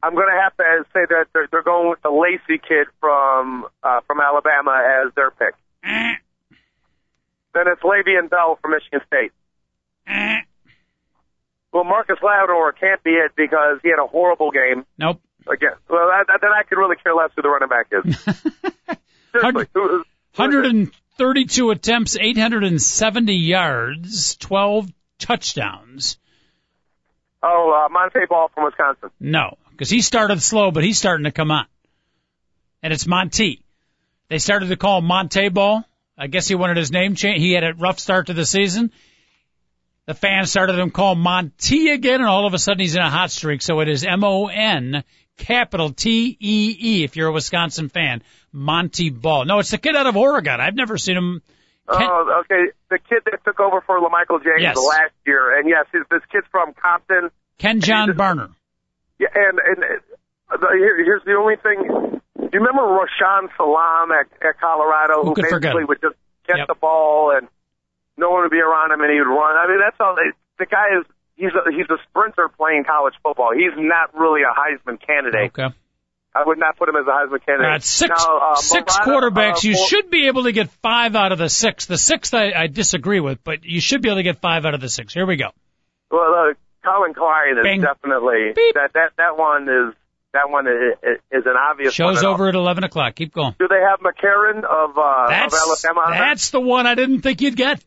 I'm 0.00 0.14
going 0.14 0.28
to 0.32 0.40
have 0.40 0.56
to 0.56 0.84
say 0.92 1.00
that 1.08 1.26
they're, 1.34 1.48
they're 1.50 1.62
going 1.64 1.90
with 1.90 2.02
the 2.02 2.10
Lacy 2.10 2.62
kid 2.66 2.86
from 3.00 3.66
uh, 3.82 4.00
from 4.06 4.20
Alabama 4.20 5.02
as 5.04 5.12
their 5.16 5.32
pick. 5.32 5.54
Then 7.54 7.64
it's 7.66 7.82
Le'Veon 7.82 8.30
Bell 8.30 8.58
from 8.62 8.72
Michigan 8.72 9.00
State. 9.06 9.32
Well, 11.72 11.84
Marcus 11.84 12.16
Lattimore 12.20 12.72
can't 12.72 13.00
be 13.04 13.10
it 13.10 13.30
because 13.36 13.78
he 13.84 13.90
had 13.90 14.02
a 14.02 14.06
horrible 14.08 14.50
game. 14.50 14.84
Nope. 14.98 15.20
Again, 15.46 15.70
well, 15.88 16.08
that, 16.08 16.40
then 16.40 16.50
I 16.50 16.64
could 16.64 16.78
really 16.78 16.96
care 16.96 17.14
less 17.14 17.30
who 17.36 17.42
the 17.42 17.48
running 17.48 17.68
back 17.68 17.86
is. 17.92 18.16
Seriously, 19.32 19.66
who- 19.72 19.88
who- 19.88 20.04
132 20.34 21.70
attempts, 21.70 22.16
870 22.18 23.34
yards, 23.34 24.36
12 24.38 24.90
touchdowns. 25.20 26.18
Oh, 27.42 27.84
uh, 27.86 27.88
Montee 27.88 28.26
Ball 28.28 28.50
from 28.52 28.64
Wisconsin. 28.64 29.10
No, 29.20 29.56
because 29.70 29.90
he 29.90 30.00
started 30.00 30.42
slow, 30.42 30.72
but 30.72 30.82
he's 30.82 30.98
starting 30.98 31.24
to 31.24 31.30
come 31.32 31.50
on. 31.52 31.66
And 32.82 32.92
it's 32.92 33.06
Monty. 33.06 33.62
They 34.28 34.38
started 34.38 34.70
to 34.70 34.76
call 34.76 34.98
him 34.98 35.04
Monte 35.04 35.48
Ball. 35.50 35.84
I 36.20 36.26
guess 36.26 36.46
he 36.46 36.54
wanted 36.54 36.76
his 36.76 36.92
name 36.92 37.14
changed. 37.14 37.40
He 37.40 37.52
had 37.52 37.64
a 37.64 37.72
rough 37.74 37.98
start 37.98 38.26
to 38.26 38.34
the 38.34 38.44
season. 38.44 38.92
The 40.06 40.14
fans 40.14 40.50
started 40.50 40.78
him 40.78 40.90
call 40.90 41.14
Monty 41.14 41.90
again, 41.90 42.20
and 42.20 42.28
all 42.28 42.46
of 42.46 42.52
a 42.54 42.58
sudden 42.58 42.80
he's 42.80 42.94
in 42.94 43.02
a 43.02 43.08
hot 43.10 43.30
streak. 43.30 43.62
So 43.62 43.80
it 43.80 43.88
is 43.88 44.04
M-O-N 44.04 45.02
capital 45.38 45.90
T-E-E 45.92 47.04
if 47.04 47.16
you're 47.16 47.28
a 47.28 47.32
Wisconsin 47.32 47.88
fan. 47.88 48.22
Monty 48.52 49.08
Ball. 49.10 49.44
No, 49.46 49.60
it's 49.60 49.70
the 49.70 49.78
kid 49.78 49.96
out 49.96 50.06
of 50.06 50.16
Oregon. 50.16 50.60
I've 50.60 50.74
never 50.74 50.98
seen 50.98 51.16
him. 51.16 51.42
Ken- 51.90 52.02
Oh, 52.08 52.42
okay. 52.44 52.70
The 52.90 52.98
kid 52.98 53.22
that 53.26 53.42
took 53.44 53.58
over 53.60 53.80
for 53.80 53.98
LaMichael 53.98 54.42
James 54.44 54.60
Yes. 54.62 54.76
last 54.76 55.12
year, 55.26 55.58
and 55.58 55.68
yes, 55.68 55.86
his, 55.92 56.02
this 56.10 56.22
kid's 56.30 56.46
from 56.50 56.72
Compton. 56.74 57.30
Kenjon 57.58 58.10
Barner. 58.14 58.50
Yeah, 59.18 59.28
and 59.34 59.58
and 59.58 59.84
uh, 60.50 60.56
the, 60.56 60.68
here, 60.76 61.02
here's 61.04 61.22
the 61.24 61.32
only 61.32 61.56
thing. 61.56 62.19
Do 62.50 62.58
you 62.58 62.64
remember 62.64 62.82
Rashaan 62.82 63.48
Salaam 63.56 64.10
at, 64.12 64.26
at 64.46 64.58
Colorado, 64.60 65.22
Who 65.22 65.34
who 65.34 65.42
basically 65.42 65.84
would 65.84 66.00
just 66.00 66.16
get 66.46 66.58
Yep. 66.58 66.66
the 66.68 66.74
ball 66.74 67.32
and 67.36 67.46
no 68.16 68.30
one 68.30 68.42
would 68.42 68.50
be 68.50 68.60
around 68.60 68.92
him 68.92 69.00
and 69.00 69.10
he 69.12 69.18
would 69.18 69.28
run? 69.30 69.56
I 69.56 69.68
mean, 69.68 69.78
that's 69.80 69.96
all. 70.00 70.16
They, 70.16 70.30
the 70.58 70.66
guy 70.66 70.98
is 70.98 71.06
he's 71.36 71.52
a 71.54 71.70
he's 71.70 71.88
a 71.88 71.98
sprinter 72.08 72.48
playing 72.48 72.84
college 72.84 73.14
football. 73.22 73.50
He's 73.54 73.72
not 73.76 74.14
really 74.18 74.42
a 74.42 74.52
Heisman 74.52 74.98
candidate. 75.04 75.52
Okay. 75.56 75.74
I 76.32 76.44
would 76.46 76.58
not 76.58 76.76
put 76.76 76.88
him 76.88 76.94
as 76.96 77.06
a 77.06 77.10
Heisman 77.10 77.44
candidate. 77.44 77.66
Right, 77.66 77.82
six 77.82 78.10
Now, 78.24 78.38
uh, 78.52 78.54
six 78.56 78.96
Mariota, 79.04 79.30
quarterbacks. 79.30 79.64
uh, 79.64 79.68
you 79.68 79.86
should 79.88 80.10
be 80.10 80.28
able 80.28 80.44
to 80.44 80.52
get 80.52 80.70
five 80.82 81.16
out 81.16 81.32
of 81.32 81.38
the 81.38 81.48
six. 81.48 81.86
The 81.86 81.98
sixth 81.98 82.34
I, 82.34 82.52
I 82.52 82.66
disagree 82.68 83.18
with, 83.20 83.42
but 83.42 83.64
you 83.64 83.80
should 83.80 84.00
be 84.02 84.08
able 84.08 84.18
to 84.18 84.22
get 84.22 84.40
five 84.40 84.64
out 84.64 84.74
of 84.74 84.80
the 84.80 84.88
six. 84.88 85.12
Here 85.14 85.26
we 85.26 85.36
go. 85.36 85.50
Well, 86.10 86.50
uh, 86.50 86.54
Collin 86.84 87.14
Klein 87.14 87.58
is 87.58 87.62
Bing. 87.64 87.80
definitely 87.80 88.52
Beep. 88.54 88.74
that 88.74 88.92
that 88.94 89.10
that 89.16 89.36
one 89.36 89.64
is 89.68 89.94
that 90.32 90.48
one 90.48 90.66
is, 90.66 91.18
is 91.30 91.44
an 91.46 91.54
obvious 91.58 91.94
Show's 91.94 92.22
over 92.22 92.48
at 92.48 92.54
eleven 92.54 92.84
o'clock. 92.84 93.14
Keep 93.14 93.34
going. 93.34 93.54
Do 93.58 93.68
they 93.68 93.80
have 93.80 94.00
McCarron 94.00 94.58
of 94.64 94.96
uh, 94.96 95.28
That's 95.28 95.54
of 95.54 95.60
Alabama? 95.60 96.00
on 96.00 96.10
there? 96.12 96.20
that's 96.20 96.50
the 96.50 96.60
one 96.60 96.86
I 96.86 96.94
didn't 96.94 97.22
think 97.22 97.40
you'd 97.40 97.56
get. 97.56 97.82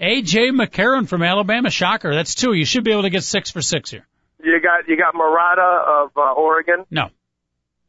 AJ 0.00 0.50
McCarron 0.50 1.08
from 1.08 1.22
Alabama. 1.22 1.70
Shocker. 1.70 2.14
That's 2.14 2.34
two. 2.34 2.52
You 2.52 2.64
should 2.64 2.84
be 2.84 2.92
able 2.92 3.02
to 3.02 3.10
get 3.10 3.22
six 3.24 3.50
for 3.50 3.62
six 3.62 3.90
here. 3.90 4.06
You 4.42 4.60
got 4.60 4.88
you 4.88 4.96
got 4.96 5.14
Mariota 5.14 5.62
of 5.62 6.10
uh, 6.16 6.32
Oregon. 6.32 6.84
No. 6.90 7.08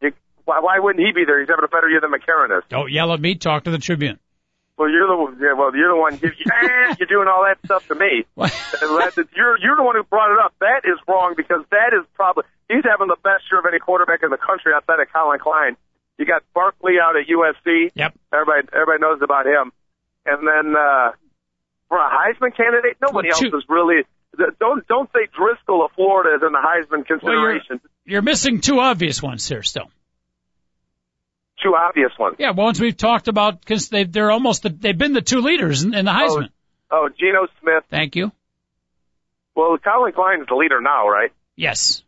You, 0.01 0.11
why, 0.45 0.59
why 0.61 0.79
wouldn't 0.79 1.05
he 1.05 1.11
be 1.13 1.25
there? 1.25 1.39
He's 1.39 1.49
having 1.49 1.65
a 1.65 1.67
better 1.67 1.89
year 1.89 1.99
than 2.01 2.11
McCarron 2.11 2.57
is. 2.57 2.63
Don't 2.69 2.91
yell 2.91 3.13
at 3.13 3.19
me. 3.19 3.35
Talk 3.35 3.65
to 3.65 3.71
the 3.71 3.77
Tribune. 3.77 4.19
Well, 4.77 4.89
you're 4.89 5.07
the 5.07 5.37
yeah, 5.41 5.53
well, 5.57 5.75
you're 5.75 5.89
the 5.89 5.99
one. 5.99 6.19
You, 6.21 6.29
you, 6.37 6.45
you're 6.99 7.07
doing 7.09 7.27
all 7.27 7.43
that 7.49 7.57
stuff 7.65 7.87
to 7.87 7.95
me. 7.95 8.25
You're 9.35 9.57
you're 9.59 9.75
the 9.75 9.83
one 9.83 9.95
who 9.95 10.03
brought 10.03 10.31
it 10.31 10.39
up. 10.43 10.53
That 10.59 10.81
is 10.85 10.99
wrong 11.07 11.33
because 11.35 11.63
that 11.71 11.93
is 11.97 12.05
probably 12.13 12.43
he's 12.69 12.83
having 12.85 13.07
the 13.07 13.17
best 13.23 13.43
year 13.51 13.59
of 13.59 13.65
any 13.65 13.79
quarterback 13.79 14.21
in 14.23 14.29
the 14.29 14.37
country 14.37 14.73
outside 14.75 14.99
of 14.99 15.11
Collin 15.11 15.39
Klein. 15.39 15.77
You 16.17 16.25
got 16.25 16.43
Barkley 16.53 16.93
out 17.01 17.15
at 17.15 17.27
USC. 17.27 17.91
Yep. 17.95 18.13
Everybody 18.33 18.67
everybody 18.73 18.99
knows 19.01 19.21
about 19.21 19.45
him. 19.45 19.71
And 20.25 20.45
then 20.47 20.75
uh, 20.75 21.11
for 21.89 21.97
a 21.97 22.09
Heisman 22.09 22.55
candidate, 22.55 22.97
nobody 23.01 23.29
Well, 23.29 23.43
else 23.45 23.63
is 23.63 23.69
really. 23.69 24.03
Don't 24.59 24.85
don't 24.87 25.09
say 25.13 25.27
Driskel 25.33 25.85
of 25.85 25.91
Florida 25.93 26.35
is 26.35 26.41
in 26.45 26.51
the 26.51 26.59
Heisman 26.59 27.05
Well, 27.23 27.33
you're, 27.33 27.53
consideration. 27.59 27.81
you're 28.05 28.21
missing 28.21 28.61
two 28.61 28.79
obvious 28.79 29.23
ones 29.23 29.47
here 29.47 29.63
still. 29.63 29.89
Two 31.63 31.75
obvious 31.75 32.11
ones. 32.19 32.35
Yeah, 32.39 32.51
ones 32.51 32.79
we've 32.79 32.95
talked 32.95 33.27
about 33.27 33.59
because 33.59 33.89
they 33.89 34.03
they're 34.03 34.31
almost 34.31 34.63
the, 34.63 34.69
they've 34.69 34.97
been 34.97 35.13
the 35.13 35.21
two 35.21 35.41
leaders 35.41 35.83
in, 35.83 35.93
in 35.93 36.05
the 36.05 36.11
Heisman. 36.11 36.49
Oh, 36.91 37.09
Geno 37.19 37.47
Smith. 37.61 37.83
Thank 37.89 38.15
you. 38.15 38.31
Well, 39.55 39.77
Collin 39.83 40.13
Klein 40.13 40.41
is 40.41 40.47
the 40.47 40.55
leader 40.55 40.79
now, 40.81 41.09
right? 41.09 41.31
Yes. 41.55 42.03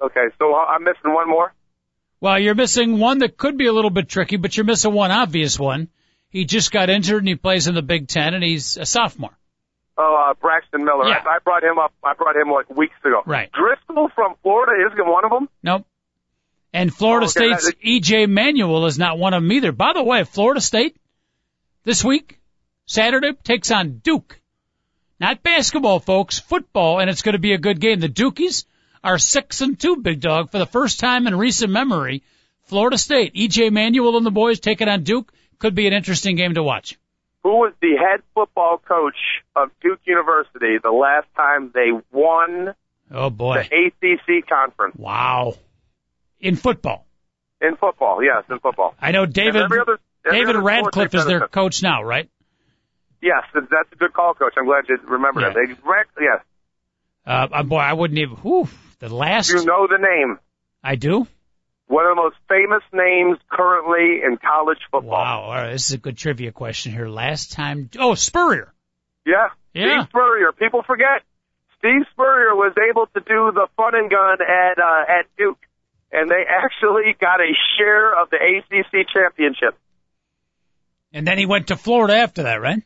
Okay, 0.00 0.28
so 0.38 0.54
I'm 0.56 0.82
missing 0.84 1.12
one 1.12 1.28
more. 1.28 1.52
Well, 2.20 2.38
you're 2.38 2.54
missing 2.54 2.98
one 2.98 3.18
that 3.18 3.36
could 3.36 3.58
be 3.58 3.66
a 3.66 3.72
little 3.72 3.90
bit 3.90 4.08
tricky, 4.08 4.36
but 4.36 4.56
you're 4.56 4.64
missing 4.64 4.92
one 4.92 5.10
obvious 5.10 5.58
one. 5.58 5.88
He 6.30 6.44
just 6.46 6.70
got 6.70 6.88
injured 6.88 7.18
and 7.18 7.28
he 7.28 7.34
plays 7.34 7.66
in 7.66 7.74
the 7.74 7.82
Big 7.82 8.08
Ten 8.08 8.34
and 8.34 8.42
he's 8.42 8.76
a 8.76 8.86
sophomore. 8.86 9.36
Oh, 9.98 10.30
uh, 10.30 10.34
Braxton 10.34 10.84
Miller. 10.84 11.08
Yeah. 11.08 11.22
I, 11.26 11.36
I 11.36 11.38
brought 11.44 11.62
him 11.62 11.78
up. 11.78 11.92
I 12.02 12.14
brought 12.14 12.36
him 12.36 12.50
like 12.50 12.70
weeks 12.70 12.94
ago. 13.04 13.22
Right. 13.26 13.50
Driskel 13.52 14.10
from 14.14 14.34
Florida 14.42 14.86
isn't 14.86 15.06
one 15.06 15.24
of 15.24 15.30
them. 15.30 15.48
Nope. 15.62 15.86
And 16.72 16.94
Florida 16.94 17.26
Oh, 17.26 17.30
okay, 17.36 17.54
State's 17.56 17.66
that- 17.66 17.82
EJ 17.82 18.26
Manuel 18.28 18.86
is 18.86 18.98
not 18.98 19.18
one 19.18 19.34
of 19.34 19.42
them 19.42 19.52
either. 19.52 19.72
By 19.72 19.92
the 19.92 20.02
way, 20.02 20.24
Florida 20.24 20.60
State 20.60 20.96
this 21.84 22.04
week, 22.04 22.38
Saturday, 22.86 23.32
takes 23.42 23.70
on 23.70 23.98
Duke. 23.98 24.38
Not 25.18 25.42
basketball, 25.42 25.98
folks, 26.00 26.38
football, 26.38 27.00
and 27.00 27.10
it's 27.10 27.22
going 27.22 27.34
to 27.34 27.38
be 27.40 27.52
a 27.52 27.58
good 27.58 27.80
game. 27.80 28.00
The 28.00 28.08
Dukies 28.08 28.64
are 29.02 29.18
six 29.18 29.60
and 29.60 29.78
two, 29.78 29.96
big 29.96 30.20
dog, 30.20 30.50
for 30.50 30.58
the 30.58 30.66
first 30.66 31.00
time 31.00 31.26
in 31.26 31.36
recent 31.36 31.72
memory. 31.72 32.22
Florida 32.64 32.96
State, 32.96 33.34
EJ 33.34 33.70
Manuel 33.72 34.16
and 34.16 34.24
the 34.24 34.30
boys 34.30 34.60
taking 34.60 34.88
on 34.88 35.02
Duke 35.02 35.32
could 35.58 35.74
be 35.74 35.86
an 35.86 35.92
interesting 35.92 36.36
game 36.36 36.54
to 36.54 36.62
watch. 36.62 36.96
Who 37.42 37.50
was 37.56 37.72
the 37.80 37.96
head 37.96 38.22
football 38.34 38.78
coach 38.78 39.16
of 39.56 39.70
Duke 39.82 40.00
University 40.04 40.78
the 40.82 40.90
last 40.92 41.26
time 41.36 41.70
they 41.74 41.90
won 42.12 42.74
Oh 43.10 43.30
boy. 43.30 43.66
the 43.70 43.86
ACC 43.86 44.46
conference 44.48 44.94
Wow. 44.96 45.54
In 46.40 46.56
football. 46.56 47.06
in 47.60 47.76
football? 47.76 48.22
Yes, 48.22 48.44
in 48.50 48.58
football. 48.58 48.94
I 49.00 49.12
know 49.12 49.26
David 49.26 49.62
other- 49.62 49.98
David 50.28 50.56
Cutcliffe 50.56 51.14
is 51.14 51.26
their 51.26 51.46
coach 51.48 51.82
now, 51.82 52.02
right? 52.02 52.28
Yes, 53.22 53.44
that's 53.54 53.92
a 53.92 53.96
good 53.96 54.12
call, 54.14 54.32
coach. 54.34 54.54
I'm 54.56 54.64
glad 54.64 54.84
you 54.88 54.98
remembered 55.06 55.42
Yeah. 55.42 55.52
They, 55.52 55.72
rec- 55.84 56.08
yes, 56.18 56.40
Uh, 57.26 57.48
uh, 57.52 57.62
boy, 57.62 57.76
I 57.78 57.92
wouldn't 57.92 58.18
even. 58.18 58.36
Whew, 58.36 58.68
the 58.98 59.08
last 59.14 59.50
you 59.50 59.64
know 59.64 59.86
the 59.86 59.98
name. 59.98 60.38
I 60.82 60.96
do. 60.96 61.26
One 61.86 62.06
of 62.06 62.16
the 62.16 62.22
most 62.22 62.36
famous 62.48 62.82
names 62.94 63.38
currently 63.50 64.22
in 64.24 64.38
college 64.38 64.78
football. 64.90 65.10
Wow, 65.10 65.40
all 65.42 65.50
right, 65.52 65.72
this 65.72 65.88
is 65.88 65.92
a 65.94 65.98
good 65.98 66.16
trivia 66.16 66.52
question 66.52 66.92
here. 66.92 67.08
Last 67.08 67.52
time, 67.52 67.90
oh 67.98 68.14
Spurrier. 68.14 68.72
Yeah. 69.26 69.48
Yeah. 69.74 70.00
Steve 70.04 70.08
Spurrier. 70.08 70.52
People 70.52 70.82
forget. 70.82 71.22
Steve 71.78 72.06
Spurrier 72.12 72.54
was 72.54 72.72
able 72.90 73.06
to 73.06 73.20
do 73.20 73.52
the 73.52 73.66
fun 73.76 73.94
and 73.94 74.08
gun 74.10 74.38
at 74.40 74.78
uh, 74.78 75.02
at 75.20 75.26
Duke, 75.36 75.58
and 76.12 76.30
they 76.30 76.44
actually 76.48 77.14
got 77.20 77.40
a 77.40 77.52
share 77.78 78.20
of 78.20 78.30
the 78.30 78.36
ACC 78.36 79.06
championship. 79.12 79.78
And 81.12 81.26
then 81.26 81.38
he 81.38 81.46
went 81.46 81.68
to 81.68 81.76
Florida 81.76 82.16
after 82.16 82.44
that, 82.44 82.60
right? 82.60 82.82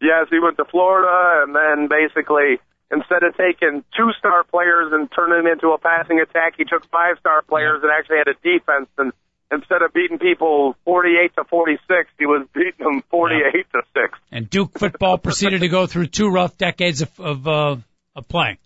Yes, 0.00 0.26
he 0.30 0.38
went 0.38 0.56
to 0.58 0.64
Florida, 0.64 1.44
and 1.44 1.54
then 1.54 1.88
basically 1.88 2.58
instead 2.90 3.22
of 3.22 3.36
taking 3.36 3.84
two-star 3.96 4.44
players 4.44 4.92
and 4.92 5.08
turning 5.12 5.44
them 5.44 5.52
into 5.52 5.68
a 5.68 5.78
passing 5.78 6.20
attack, 6.20 6.54
he 6.56 6.64
took 6.64 6.86
five-star 6.90 7.42
players 7.42 7.82
and 7.82 7.90
actually 7.92 8.18
had 8.18 8.28
a 8.28 8.34
defense. 8.42 8.88
And 8.96 9.12
instead 9.52 9.82
of 9.82 9.92
beating 9.92 10.18
people 10.18 10.76
48 10.84 11.34
to 11.36 11.44
46, 11.44 12.10
he 12.18 12.26
was 12.26 12.46
beating 12.54 12.72
them 12.78 13.02
48 13.10 13.66
to 13.72 13.82
six. 13.94 14.18
And 14.32 14.48
Duke 14.48 14.78
football 14.78 15.18
proceeded 15.18 15.60
to 15.60 15.68
go 15.68 15.86
through 15.86 16.06
two 16.06 16.28
rough 16.28 16.56
decades 16.56 17.02
of 17.02 17.20
of, 17.20 17.46
uh, 17.46 17.76
of 18.16 18.28
playing. 18.28 18.58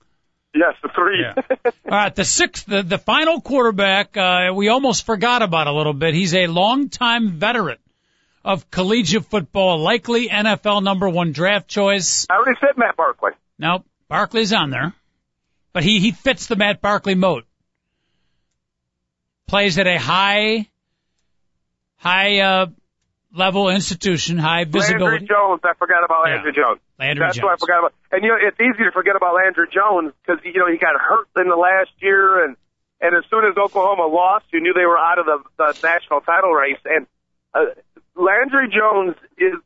Yes, 0.55 0.75
the 0.83 0.91
three. 0.95 1.23
Yeah. 1.23 1.35
All 1.87 1.91
right, 1.91 2.15
the 2.15 2.25
sixth, 2.25 2.67
the, 2.67 2.83
the 2.83 2.99
final 2.99 3.41
quarterback, 3.41 4.17
uh, 4.17 4.53
we 4.55 4.69
almost 4.69 5.07
forgot 5.07 5.43
about 5.43 5.67
a 5.67 5.73
little 5.73 5.95
bit. 5.95 6.15
He's 6.15 6.35
a 6.35 6.47
longtime 6.47 7.31
veteran 7.33 7.79
of 8.45 8.71
collegiate 8.71 9.25
football, 9.25 9.79
likely 9.79 10.29
NFL 10.29 10.83
number 10.83 11.09
one 11.09 11.33
draft 11.33 11.69
choice. 11.69 12.27
I 12.29 12.35
already 12.37 12.59
said 12.61 12.77
Matt 12.77 12.97
Barkley. 12.97 13.33
Now, 13.59 13.85
Barkley's 14.09 14.53
on 14.53 14.71
there, 14.71 14.93
but 15.73 15.85
he, 15.85 16.01
he 16.01 16.13
fits 16.13 16.47
the 16.49 16.57
Matt 16.57 16.81
Barkley 16.83 17.15
mode. 17.15 17.45
Plays 19.47 19.79
at 19.79 19.87
a 19.87 19.99
high, 19.99 20.69
high, 21.97 22.41
uh, 22.41 22.67
level 23.35 23.71
institution, 23.71 24.39
high 24.39 24.65
visibility. 24.65 25.05
Landry 25.05 25.29
Jones. 25.29 25.61
I 25.65 25.73
forgot 25.79 26.05
about 26.05 26.25
Yeah. 26.27 26.35
Landry 26.35 26.53
Jones. 26.53 26.81
Landry 27.03 27.27
That's 27.27 27.37
Jones. 27.37 27.45
what 27.45 27.53
I 27.53 27.59
forgot 27.59 27.79
about. 27.83 27.95
And 28.15 28.23
you 28.23 28.31
know, 28.31 28.39
it's 28.39 28.59
easy 28.63 28.85
to 28.87 28.93
forget 28.95 29.17
about 29.19 29.35
Landry 29.35 29.67
Jones 29.75 30.15
because 30.23 30.39
you 30.47 30.55
know 30.63 30.71
he 30.71 30.79
got 30.79 30.95
hurt 30.95 31.27
in 31.37 31.51
the 31.51 31.59
last 31.59 31.91
year, 31.99 32.45
and 32.47 32.55
and 33.03 33.17
as 33.19 33.25
soon 33.29 33.43
as 33.45 33.59
Oklahoma 33.59 34.07
lost, 34.07 34.47
you 34.55 34.61
knew 34.63 34.73
they 34.73 34.87
were 34.87 34.99
out 34.99 35.19
of 35.19 35.27
the, 35.27 35.39
the 35.59 35.71
national 35.83 36.21
title 36.23 36.53
race. 36.55 36.79
And 36.87 37.07
uh, 37.53 37.75
Landry 38.15 38.71
Jones 38.71 39.17
is 39.37 39.59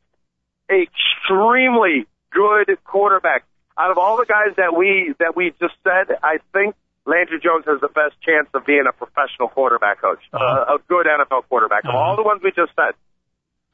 extremely 0.69 2.07
good 2.31 2.77
quarterback. 2.83 3.43
Out 3.77 3.91
of 3.91 3.97
all 3.97 4.17
the 4.17 4.25
guys 4.25 4.55
that 4.57 4.75
we 4.75 5.13
that 5.19 5.35
we 5.35 5.53
just 5.61 5.75
said, 5.83 6.17
I 6.23 6.37
think 6.51 6.75
Landry 7.05 7.39
Jones 7.39 7.65
has 7.67 7.79
the 7.79 7.87
best 7.93 8.15
chance 8.25 8.49
of 8.53 8.65
being 8.65 8.83
a 8.89 8.91
professional 8.91 9.47
quarterback 9.49 10.01
coach, 10.01 10.19
Uh-huh. 10.33 10.43
uh, 10.43 10.75
a 10.75 10.77
good 10.89 11.05
NFL 11.05 11.47
quarterback. 11.47 11.83
Of 11.85 11.89
Uh-huh. 11.91 11.97
all 11.97 12.15
the 12.15 12.23
ones 12.23 12.41
we 12.43 12.51
just 12.51 12.73
said, 12.75 12.95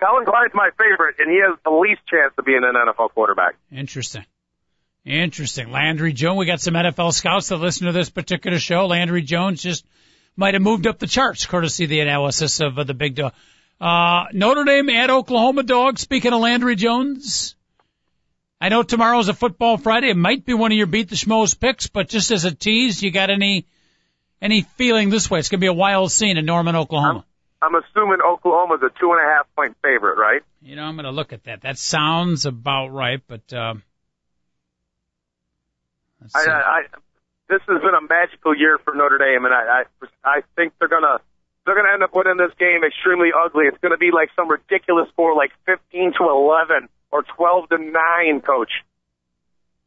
Collin 0.03 0.25
Klein's 0.25 0.53
my 0.53 0.69
favorite, 0.77 1.15
and 1.19 1.31
he 1.31 1.39
has 1.39 1.57
the 1.63 1.71
least 1.71 2.01
chance 2.07 2.33
of 2.37 2.45
being 2.45 2.61
an 2.63 2.73
NFL 2.73 3.11
quarterback. 3.11 3.55
Interesting. 3.71 4.25
Interesting. 5.05 5.71
Landry 5.71 6.13
Jones. 6.13 6.39
We 6.39 6.45
got 6.45 6.61
some 6.61 6.73
NFL 6.73 7.13
scouts 7.13 7.49
that 7.49 7.57
listen 7.57 7.87
to 7.87 7.93
this 7.93 8.09
particular 8.09 8.59
show. 8.59 8.87
Landry 8.87 9.21
Jones 9.21 9.61
just 9.61 9.85
might 10.35 10.55
have 10.55 10.63
moved 10.63 10.87
up 10.87 10.99
the 10.99 11.07
charts, 11.07 11.45
courtesy 11.45 11.85
of 11.85 11.89
the 11.89 11.99
analysis 12.01 12.59
of 12.59 12.77
uh, 12.77 12.83
the 12.83 12.93
big 12.93 13.15
dog. 13.15 13.33
Uh, 13.79 14.25
Notre 14.33 14.63
Dame 14.63 14.89
at 14.89 15.09
Oklahoma 15.09 15.63
dog. 15.63 15.99
Speaking 15.99 16.33
of 16.33 16.41
Landry 16.41 16.75
Jones, 16.75 17.55
I 18.59 18.69
know 18.69 18.83
tomorrow's 18.83 19.29
a 19.29 19.33
football 19.33 19.77
Friday. 19.77 20.09
It 20.09 20.17
might 20.17 20.45
be 20.45 20.53
one 20.53 20.71
of 20.71 20.77
your 20.77 20.87
beat 20.87 21.09
the 21.09 21.15
schmoes 21.15 21.57
picks, 21.57 21.87
but 21.87 22.09
just 22.09 22.31
as 22.31 22.45
a 22.45 22.53
tease, 22.53 23.01
you 23.01 23.11
got 23.11 23.29
any 23.29 23.67
any 24.41 24.61
feeling 24.61 25.09
this 25.09 25.29
way? 25.29 25.39
It's 25.39 25.49
gonna 25.49 25.59
be 25.59 25.67
a 25.67 25.73
wild 25.73 26.11
scene 26.11 26.37
in 26.37 26.45
Norman, 26.45 26.75
Oklahoma. 26.75 27.25
I'm 27.64 27.76
assuming 27.76 28.20
Oklahoma's 28.26 28.82
a 28.84 28.89
two 28.99 29.11
and 29.11 29.22
a 29.22 29.36
half 29.36 29.47
point 29.55 29.78
favorite, 29.82 30.18
right? 30.18 30.41
You 30.61 30.76
know, 30.76 30.84
I'm 30.84 30.95
gonna 30.95 31.11
look 31.11 31.32
at 31.32 31.45
that. 31.45 31.61
That 31.61 31.78
sounds 31.78 32.45
about 32.45 32.88
right, 32.88 33.22
but 33.26 33.53
uh, 33.53 33.76
I. 36.36 36.45
I, 36.45 36.51
I, 36.51 36.82
this 37.49 37.61
has 37.68 37.82
been 37.82 37.93
a 37.93 38.01
magical 38.01 38.55
year 38.57 38.80
for 38.84 38.95
Notre 38.95 39.18
Dame, 39.18 39.45
and 39.45 39.53
I, 39.53 39.84
I, 39.84 40.07
I 40.24 40.41
think 40.55 40.74
they're 40.80 40.88
gonna, 40.88 41.20
they're 41.66 41.76
gonna 41.76 41.93
end 41.93 42.03
up 42.03 42.16
winning 42.16 42.38
this 42.38 42.55
game 42.57 42.84
extremely 42.84 43.30
ugly. 43.30 43.66
It's 43.66 43.78
gonna 43.78 43.97
be 43.97 44.11
like 44.11 44.30
some 44.36 44.49
ridiculous 44.49 45.09
score, 45.09 45.36
like 45.36 45.51
15 45.66 46.14
to 46.18 46.24
11 46.24 46.89
or 47.11 47.24
12 47.24 47.70
to 47.70 47.78
9, 47.78 48.41
coach. 48.41 48.72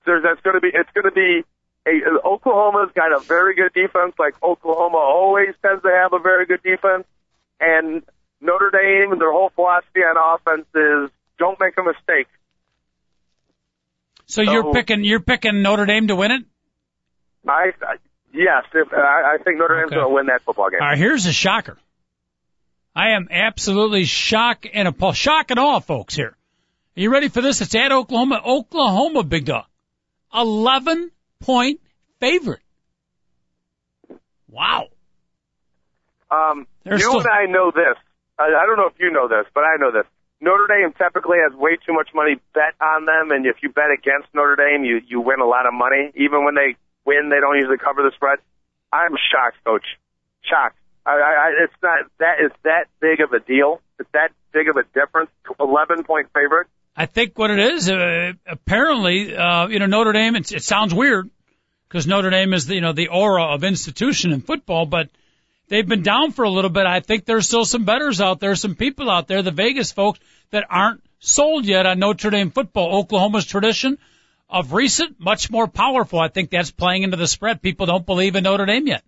There's, 0.05 0.23
that's 0.23 0.41
gonna 0.43 0.61
be, 0.61 0.71
it's 0.73 0.91
gonna 0.95 1.11
be, 1.11 1.43
a, 1.89 1.91
Oklahoma's 2.25 2.93
got 2.95 3.11
a 3.11 3.21
very 3.21 3.55
good 3.57 3.73
defense, 3.73 4.15
like 4.19 4.41
Oklahoma 4.43 4.99
always 4.99 5.55
tends 5.63 5.83
to 5.83 5.91
have 5.91 6.13
a 6.13 6.21
very 6.21 6.47
good 6.47 6.63
defense, 6.63 7.05
and 7.61 8.03
Notre 8.41 8.71
Dame, 8.71 9.19
their 9.19 9.33
whole 9.33 9.51
philosophy 9.55 10.01
on 10.01 10.17
offense 10.37 10.67
is 10.75 11.11
don't 11.39 11.59
make 11.61 11.75
a 11.79 11.83
mistake. 11.83 12.29
So 14.27 14.43
you're 14.43 14.73
picking 14.73 15.05
you're 15.05 15.21
picking 15.21 15.63
Notre 15.63 15.87
Dame 15.87 16.09
to 16.09 16.17
win 16.17 16.31
it. 16.33 16.43
I, 17.49 17.71
I 17.81 17.97
yes, 18.33 18.65
if, 18.75 18.93
I, 18.93 19.35
I 19.35 19.43
think 19.43 19.59
Notre 19.59 19.77
Dame's 19.77 19.93
Okay. 19.93 19.97
going 19.97 20.09
to 20.09 20.15
win 20.15 20.27
that 20.27 20.43
football 20.43 20.69
game. 20.69 20.81
All 20.81 20.89
right, 20.89 20.99
here's 20.99 21.27
a 21.27 21.33
shocker. 21.33 21.79
I 22.95 23.11
am 23.11 23.29
absolutely 23.31 24.05
shocked 24.05 24.67
and 24.73 24.89
appalled, 24.89 25.17
shock 25.17 25.51
and 25.51 25.61
awe, 25.61 25.81
folks. 25.81 26.17
Here, 26.17 26.31
are 26.97 27.01
you 27.01 27.11
ready 27.11 27.29
for 27.29 27.41
this? 27.41 27.61
It's 27.61 27.75
at 27.75 27.93
Oklahoma. 27.93 28.41
Oklahoma, 28.45 29.23
big 29.23 29.45
dog, 29.45 29.67
eleven 30.35 31.11
point 31.41 31.81
favorite. 32.19 32.61
Wow. 34.49 34.89
Um, 36.31 36.67
They're 36.85 36.95
you 36.95 37.01
still- 37.01 37.21
and 37.21 37.29
I 37.29 37.47
know 37.47 37.71
this. 37.71 37.97
I, 38.39 38.53
I 38.53 38.67
don't 38.67 38.77
know 38.77 38.87
if 38.89 38.99
you 38.99 39.11
know 39.11 39.29
this, 39.29 39.47
but 39.55 39.65
I 39.65 39.77
know 39.79 39.91
this. 39.91 40.07
Notre 40.41 40.67
Dame 40.69 40.93
typically 40.93 41.39
has 41.41 41.57
way 41.57 41.79
too 41.87 41.95
much 41.95 42.11
money 42.15 42.37
bet 42.53 42.75
on 42.81 43.07
them, 43.07 43.31
and 43.31 43.47
if 43.47 43.57
you 43.63 43.71
bet 43.71 43.89
against 43.89 44.29
Notre 44.35 44.57
Dame, 44.57 44.85
you 44.85 45.01
you 45.07 45.21
win 45.21 45.41
a 45.41 45.47
lot 45.47 45.67
of 45.67 45.73
money. 45.73 46.13
Even 46.15 46.45
when 46.45 46.55
they 46.55 46.77
win, 47.07 47.31
they 47.31 47.41
don't 47.41 47.57
usually 47.57 47.79
cover 47.79 48.03
the 48.03 48.13
spread. 48.15 48.39
I'm 48.93 49.17
shocked, 49.33 49.57
coach. 49.65 49.87
Shocked. 50.43 50.77
I, 51.07 51.13
I, 51.13 51.65
it's 51.65 51.73
not 51.83 51.99
that 52.19 52.45
is 52.45 52.53
that 52.65 52.87
big 53.01 53.21
of 53.21 53.33
a 53.33 53.41
deal. 53.41 53.81
It's 53.99 54.11
that 54.13 54.33
big 54.53 54.69
of 54.69 54.77
a 54.77 54.83
difference. 54.93 55.31
Eleven 55.59 56.05
point 56.05 56.29
favorite. 56.35 56.67
I 56.95 57.07
think 57.07 57.39
what 57.39 57.51
it 57.51 57.59
is, 57.59 57.91
uh, 57.91 58.33
apparently, 58.47 59.35
uh, 59.37 59.69
you 59.69 59.79
know, 59.79 59.87
Notre 59.87 60.13
Dame. 60.13 60.37
It's, 60.37 60.53
it 60.53 60.63
sounds 60.65 60.93
weird 60.95 61.31
because 61.89 62.07
Notre 62.07 62.31
Dame 62.31 62.53
is 62.53 62.67
the, 62.67 62.75
you 62.75 62.81
know 62.83 62.93
the 62.93 63.09
aura 63.09 63.55
of 63.55 63.65
institution 63.65 64.33
in 64.33 64.41
football, 64.43 64.85
but 64.85 65.09
they've 65.69 65.87
been 65.87 66.03
down 66.03 66.33
for 66.33 66.45
a 66.45 66.51
little 66.51 66.71
bit. 66.71 66.87
I 66.87 67.01
think 67.01 67.25
there's 67.25 67.47
still 67.47 67.65
some 67.65 67.85
betters 67.85 68.21
out 68.21 68.41
there, 68.41 68.55
some 68.55 68.75
people 68.75 69.11
out 69.11 69.29
there, 69.29 69.43
the 69.43 69.51
Vegas 69.51 69.93
folks 69.93 70.21
that 70.51 70.65
aren't 70.69 71.03
sold 71.19 71.65
yet 71.65 71.87
on 71.87 71.99
Notre 71.99 72.31
Dame 72.31 72.51
football. 72.51 72.97
Oklahoma's 72.99 73.47
tradition 73.47 73.99
of 74.49 74.73
recent, 74.73 75.19
much 75.19 75.51
more 75.51 75.67
powerful. 75.67 76.21
I 76.21 76.29
think 76.29 76.51
that's 76.51 76.71
playing 76.71 77.03
into 77.03 77.17
the 77.17 77.27
spread. 77.27 77.63
People 77.63 77.87
don't 77.87 78.07
believe 78.07 78.37
in 78.37 78.45
Notre 78.45 78.67
Dame 78.67 78.87
yet. 78.87 79.03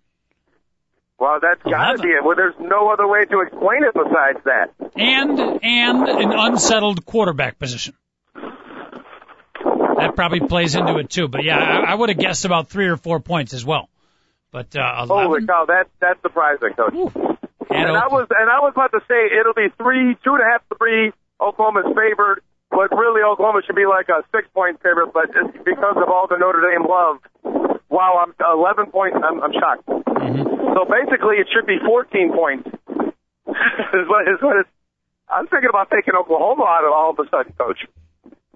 Well, 1.17 1.39
that's 1.41 1.61
got 1.63 1.97
to 1.97 2.01
be 2.01 2.09
it. 2.09 2.23
Well, 2.23 2.35
there's 2.35 2.55
no 2.59 2.89
other 2.89 3.05
way 3.05 3.25
to 3.25 3.41
explain 3.41 3.83
it 3.83 3.93
besides 3.93 4.39
that. 4.45 4.73
and 4.95 5.39
and 5.61 6.07
an 6.07 6.31
unsettled 6.31 7.05
quarterback 7.05 7.59
position. 7.59 7.93
That 9.97 10.15
probably 10.15 10.39
plays 10.39 10.75
into 10.75 10.97
it 10.97 11.09
too. 11.09 11.27
But 11.27 11.43
yeah, 11.43 11.57
I, 11.57 11.91
I 11.91 11.95
would 11.95 12.07
have 12.07 12.17
guessed 12.17 12.45
about 12.45 12.69
three 12.69 12.87
or 12.87 12.95
four 12.95 13.19
points 13.19 13.53
as 13.53 13.65
well. 13.65 13.89
But 14.51 14.75
uh, 14.75 15.05
Holy 15.05 15.25
eleven. 15.25 15.47
cow, 15.47 15.65
that 15.67 15.87
that's 15.99 16.21
surprising, 16.21 16.73
coach. 16.73 16.93
Ooh. 16.93 17.11
And 17.69 17.85
And 17.85 17.97
I 17.97 18.07
was 18.09 18.25
and 18.33 18.49
I 18.49 18.59
was 18.65 18.73
about 18.73 18.91
to 18.97 19.01
say 19.05 19.29
it'll 19.29 19.53
be 19.53 19.69
three, 19.77 20.17
two 20.25 20.33
and 20.33 20.41
a 20.41 20.49
half, 20.49 20.65
three. 20.77 21.13
Oklahoma's 21.39 21.85
favored, 21.95 22.41
but 22.71 22.89
really 22.91 23.21
Oklahoma 23.21 23.61
should 23.65 23.77
be 23.77 23.85
like 23.85 24.09
a 24.09 24.25
six 24.33 24.49
point 24.53 24.81
favorite. 24.81 25.13
But 25.13 25.29
just 25.31 25.53
because 25.63 25.95
of 26.01 26.09
all 26.09 26.25
the 26.25 26.37
Notre 26.41 26.65
Dame 26.65 26.89
love, 26.89 27.21
wow, 27.89 28.25
I'm 28.25 28.33
11 28.41 28.91
points. 28.91 29.17
I'm, 29.21 29.41
I'm 29.41 29.53
shocked. 29.53 29.85
Mm-hmm. 29.85 30.73
So 30.73 30.85
basically, 30.89 31.37
it 31.37 31.47
should 31.53 31.65
be 31.69 31.77
14 31.85 32.33
points. 32.33 32.67
is 33.93 34.05
what 34.09 34.25
is 34.25 34.41
what 34.41 34.57
it's. 34.65 34.69
I'm 35.29 35.45
thinking 35.45 35.69
about 35.69 35.93
taking 35.93 36.15
Oklahoma 36.17 36.65
out 36.65 36.83
of 36.85 36.91
all 36.91 37.11
of 37.13 37.19
a 37.21 37.29
sudden, 37.29 37.53
Coach. 37.53 37.85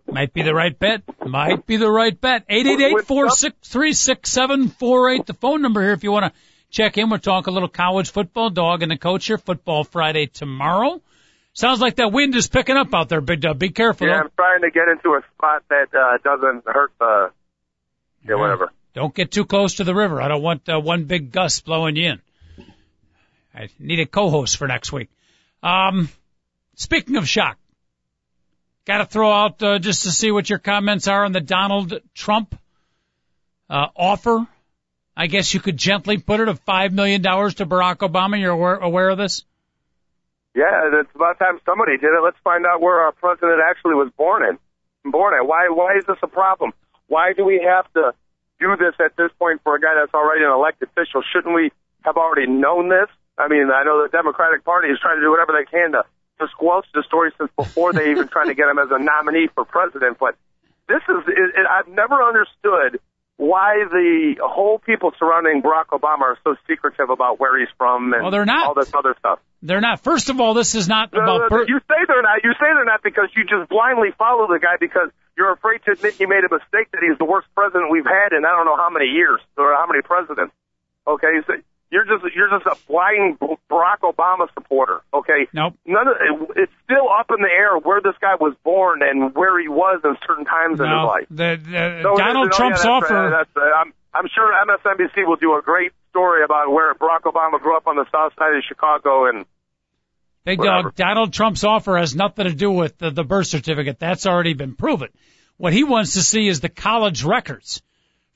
Might 0.07 0.33
be 0.33 0.41
the 0.41 0.53
right 0.53 0.77
bet. 0.77 1.01
Might 1.25 1.65
be 1.65 1.77
the 1.77 1.89
right 1.89 2.19
bet. 2.19 2.45
Eight 2.49 2.67
eight 2.67 2.81
eight 2.81 3.05
four 3.05 3.29
six 3.29 3.55
three 3.67 3.93
six 3.93 4.29
seven 4.29 4.67
four 4.67 5.09
eight. 5.09 5.25
The 5.25 5.33
phone 5.33 5.61
number 5.61 5.81
here 5.81 5.93
if 5.93 6.03
you 6.03 6.11
want 6.11 6.25
to 6.25 6.39
check 6.69 6.97
in. 6.97 7.09
We're 7.09 7.17
talking 7.17 7.51
a 7.51 7.53
little 7.53 7.69
college 7.69 8.11
football. 8.11 8.49
Dog 8.49 8.83
and 8.83 8.91
the 8.91 8.97
coach 8.97 9.25
here. 9.25 9.37
Football 9.37 9.83
Friday 9.83 10.27
tomorrow. 10.27 11.01
Sounds 11.53 11.79
like 11.79 11.95
that 11.95 12.11
wind 12.11 12.35
is 12.35 12.47
picking 12.47 12.75
up 12.75 12.93
out 12.93 13.09
there, 13.09 13.21
Big 13.21 13.41
Dub. 13.41 13.59
Be 13.59 13.69
careful. 13.69 14.07
Yeah, 14.07 14.21
I'm 14.21 14.31
trying 14.35 14.61
to 14.61 14.71
get 14.71 14.87
into 14.87 15.09
a 15.09 15.21
spot 15.35 15.63
that 15.69 15.93
uh, 15.93 16.17
doesn't 16.23 16.63
hurt 16.65 16.91
the. 16.99 17.31
Yeah, 18.27 18.35
whatever. 18.35 18.71
Don't 18.93 19.13
get 19.13 19.31
too 19.31 19.45
close 19.45 19.75
to 19.75 19.83
the 19.83 19.93
river. 19.95 20.21
I 20.21 20.27
don't 20.27 20.41
want 20.41 20.67
uh, 20.67 20.79
one 20.79 21.05
big 21.05 21.31
gust 21.31 21.65
blowing 21.65 21.95
you 21.95 22.11
in. 22.11 22.21
I 23.55 23.69
need 23.79 23.99
a 23.99 24.05
co-host 24.05 24.57
for 24.57 24.67
next 24.67 24.91
week. 24.91 25.09
Um, 25.61 26.09
speaking 26.75 27.15
of 27.17 27.27
shock, 27.27 27.57
got 28.86 28.99
to 28.99 29.05
throw 29.05 29.31
out 29.31 29.61
uh, 29.63 29.79
just 29.79 30.03
to 30.03 30.11
see 30.11 30.31
what 30.31 30.49
your 30.49 30.59
comments 30.59 31.07
are 31.07 31.25
on 31.25 31.31
the 31.31 31.41
Donald 31.41 31.99
Trump 32.13 32.55
uh, 33.69 33.88
offer. 33.95 34.45
I 35.15 35.27
guess 35.27 35.53
you 35.53 35.59
could 35.59 35.77
gently 35.77 36.17
put 36.17 36.39
it 36.39 36.47
of 36.47 36.59
five 36.61 36.91
million 36.91 37.21
dollars 37.21 37.55
to 37.55 37.65
Barack 37.65 37.97
Obama. 37.97 38.39
You're 38.39 38.51
aware, 38.51 38.75
aware 38.75 39.09
of 39.09 39.17
this? 39.17 39.45
Yeah, 40.55 40.89
it's 41.01 41.09
about 41.15 41.39
time 41.39 41.59
somebody 41.65 41.97
did 41.97 42.09
it. 42.13 42.21
Let's 42.23 42.38
find 42.43 42.65
out 42.65 42.81
where 42.81 43.01
our 43.01 43.11
president 43.11 43.59
actually 43.63 43.95
was 43.95 44.11
born 44.17 44.43
in. 44.43 45.11
Born 45.11 45.34
at. 45.34 45.45
Why? 45.45 45.69
Why 45.69 45.97
is 45.97 46.05
this 46.05 46.17
a 46.23 46.27
problem? 46.27 46.73
Why 47.07 47.34
do 47.34 47.45
we 47.45 47.61
have 47.63 47.91
to 47.93 48.13
do 48.59 48.75
this 48.77 48.95
at 49.03 49.15
this 49.15 49.29
point 49.38 49.61
for 49.63 49.75
a 49.75 49.81
guy 49.81 49.93
that's 49.99 50.13
already 50.13 50.45
an 50.45 50.51
elected 50.51 50.89
official? 50.89 51.21
Shouldn't 51.34 51.53
we 51.53 51.71
have 52.01 52.17
already 52.17 52.47
known 52.47 52.89
this? 52.89 53.09
I 53.38 53.47
mean, 53.47 53.69
I 53.73 53.84
know 53.84 54.03
the 54.03 54.09
Democratic 54.09 54.63
Party 54.63 54.89
is 54.89 54.99
trying 54.99 55.17
to 55.17 55.21
do 55.21 55.31
whatever 55.31 55.53
they 55.53 55.65
can 55.65 55.91
to, 55.93 56.05
to 56.39 56.47
squelch 56.51 56.86
the 56.93 57.03
story 57.07 57.31
since 57.38 57.51
before 57.57 57.93
they 57.93 58.11
even 58.11 58.27
tried 58.27 58.45
to 58.45 58.55
get 58.55 58.67
him 58.69 58.79
as 58.79 58.89
a 58.91 58.99
nominee 59.01 59.47
for 59.53 59.65
president. 59.65 60.17
But 60.19 60.36
this 60.88 61.01
is, 61.07 61.23
it, 61.27 61.59
it, 61.59 61.65
I've 61.69 61.88
never 61.88 62.21
understood 62.21 62.99
why 63.38 63.84
the 63.89 64.36
whole 64.41 64.77
people 64.79 65.11
surrounding 65.17 65.61
Barack 65.61 65.88
Obama 65.91 66.21
are 66.21 66.38
so 66.43 66.55
secretive 66.67 67.09
about 67.09 67.39
where 67.39 67.57
he's 67.59 67.69
from 67.77 68.13
and 68.13 68.21
well, 68.21 68.31
they're 68.31 68.45
not. 68.45 68.67
all 68.67 68.73
this 68.75 68.93
other 68.93 69.15
stuff. 69.19 69.39
They're 69.61 69.81
not. 69.81 70.01
First 70.01 70.29
of 70.29 70.39
all, 70.39 70.53
this 70.53 70.75
is 70.75 70.88
not 70.88 71.11
No, 71.13 71.21
about. 71.21 71.38
no, 71.41 71.49
Per- 71.49 71.67
you 71.67 71.79
say 71.79 71.99
they're 72.07 72.21
not. 72.21 72.43
You 72.43 72.51
say 72.53 72.67
they're 72.73 72.86
not 72.86 73.01
because 73.03 73.29
you 73.36 73.43
just 73.43 73.69
blindly 73.69 74.09
follow 74.17 74.47
the 74.47 74.59
guy 74.59 74.75
because 74.79 75.09
you're 75.38 75.51
afraid 75.51 75.81
to 75.86 75.91
admit 75.91 76.19
you 76.19 76.27
made 76.27 76.43
a 76.43 76.53
mistake 76.53 76.91
that 76.91 77.01
he's 77.01 77.17
the 77.17 77.25
worst 77.25 77.47
president 77.55 77.89
we've 77.89 78.05
had 78.05 78.36
in 78.38 78.45
I 78.45 78.51
don't 78.51 78.65
know 78.65 78.77
how 78.77 78.89
many 78.91 79.07
years 79.07 79.39
or 79.57 79.73
how 79.73 79.88
many 79.88 80.01
presidents. 80.03 80.53
Okay, 81.07 81.41
so 81.47 81.53
you're 81.93 82.05
just 82.05 82.35
you're 82.35 82.49
just 82.49 82.65
a 82.65 82.75
blind 82.89 83.37
Barack 83.69 84.01
Obama 84.01 84.51
supporter. 84.55 85.01
Okay, 85.13 85.45
nope. 85.53 85.75
none 85.85 86.07
of 86.07 86.15
it's 86.55 86.71
still 86.83 87.07
up 87.07 87.29
in 87.29 87.37
the 87.39 87.53
air 87.53 87.77
where 87.77 88.01
this 88.01 88.15
guy 88.19 88.33
was 88.33 88.55
born 88.63 89.01
and 89.03 89.35
where 89.35 89.61
he 89.61 89.67
was 89.67 90.01
in 90.03 90.17
certain 90.27 90.45
times 90.45 90.79
in 90.79 90.85
his 90.85 90.89
no, 90.89 91.05
life. 91.05 91.27
the, 91.29 91.61
the, 91.61 91.99
So 92.01 92.17
Donald 92.17 92.49
oh, 92.51 92.57
Trump's 92.57 92.83
yeah, 92.83 92.99
that's, 92.99 93.05
offer. 93.05 93.29
that's, 93.29 93.75
I'm 93.77 93.93
I'm 94.11 94.27
sure 94.33 94.49
MSNBC 94.49 95.27
will 95.27 95.35
do 95.35 95.55
a 95.55 95.61
great 95.61 95.91
story 96.09 96.43
about 96.43 96.71
where 96.71 96.95
Barack 96.95 97.21
Obama 97.31 97.61
grew 97.61 97.77
up 97.77 97.85
on 97.85 97.95
the 97.95 98.05
south 98.11 98.33
side 98.39 98.55
of 98.55 98.63
Chicago 98.67 99.29
and 99.29 99.45
Big 100.45 100.57
Whatever. 100.57 100.89
dog, 100.89 100.95
Donald 100.95 101.31
Trump's 101.31 101.63
offer 101.63 101.95
has 101.97 102.15
nothing 102.15 102.45
to 102.45 102.55
do 102.55 102.71
with 102.71 102.97
the, 102.97 103.11
the 103.11 103.23
birth 103.23 103.47
certificate. 103.47 103.99
That's 103.99 104.25
already 104.25 104.55
been 104.55 104.75
proven. 104.75 105.09
What 105.57 105.73
he 105.73 105.83
wants 105.83 106.13
to 106.13 106.23
see 106.23 106.47
is 106.47 106.59
the 106.59 106.69
college 106.69 107.23
records 107.23 107.83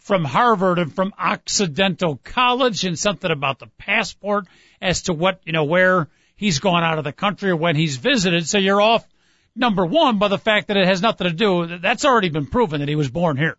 from 0.08 0.24
Harvard 0.24 0.80
and 0.80 0.96
from 0.96 1.14
Occidental 1.20 2.16
College 2.24 2.86
and 2.86 2.98
something 2.98 3.30
about 3.30 3.60
the 3.60 3.68
passport 3.78 4.48
as 4.82 5.02
to 5.04 5.14
what, 5.14 5.42
you 5.44 5.52
know, 5.52 5.66
where 5.66 6.08
he's 6.38 6.60
gone 6.60 6.82
out 6.82 6.98
of 6.98 7.04
the 7.04 7.12
country 7.12 7.50
or 7.50 7.58
when 7.58 7.76
he's 7.76 7.98
visited. 7.98 8.48
So 8.48 8.58
you're 8.58 8.80
off 8.80 9.06
number 9.54 9.86
one 9.86 10.18
by 10.18 10.30
the 10.30 10.38
fact 10.38 10.70
that 10.70 10.78
it 10.78 10.88
has 10.88 11.02
nothing 11.02 11.28
to 11.28 11.34
do. 11.34 11.78
That's 11.80 12.06
already 12.06 12.30
been 12.30 12.46
proven 12.46 12.80
that 12.80 12.88
he 12.88 12.96
was 12.96 13.10
born 13.10 13.36
here. 13.36 13.58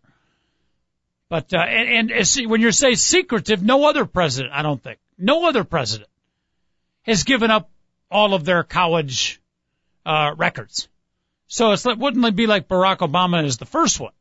But, 1.29 1.53
uh, 1.53 1.59
and, 1.59 2.09
and 2.09 2.21
uh, 2.23 2.49
when 2.49 2.61
you 2.61 2.71
say 2.71 2.95
secretive, 2.95 3.61
no 3.61 3.87
other 3.87 4.05
president, 4.05 4.51
I 4.51 4.63
don't 4.63 4.81
think, 4.81 4.97
no 5.19 5.47
other 5.47 5.63
president 5.63 6.09
has 7.03 7.25
given 7.25 7.51
up 7.51 7.69
all 8.09 8.33
of 8.33 8.43
their 8.43 8.63
college 8.63 9.39
uh, 10.03 10.31
records. 10.35 10.87
So 11.45 11.73
it's, 11.73 11.85
it 11.85 11.99
wouldn't 11.99 12.25
it 12.25 12.35
be 12.35 12.47
like 12.47 12.67
Barack 12.67 12.97
Obama 12.97 13.45
is 13.45 13.57
the 13.57 13.67
first 13.67 13.99
one. 13.99 14.13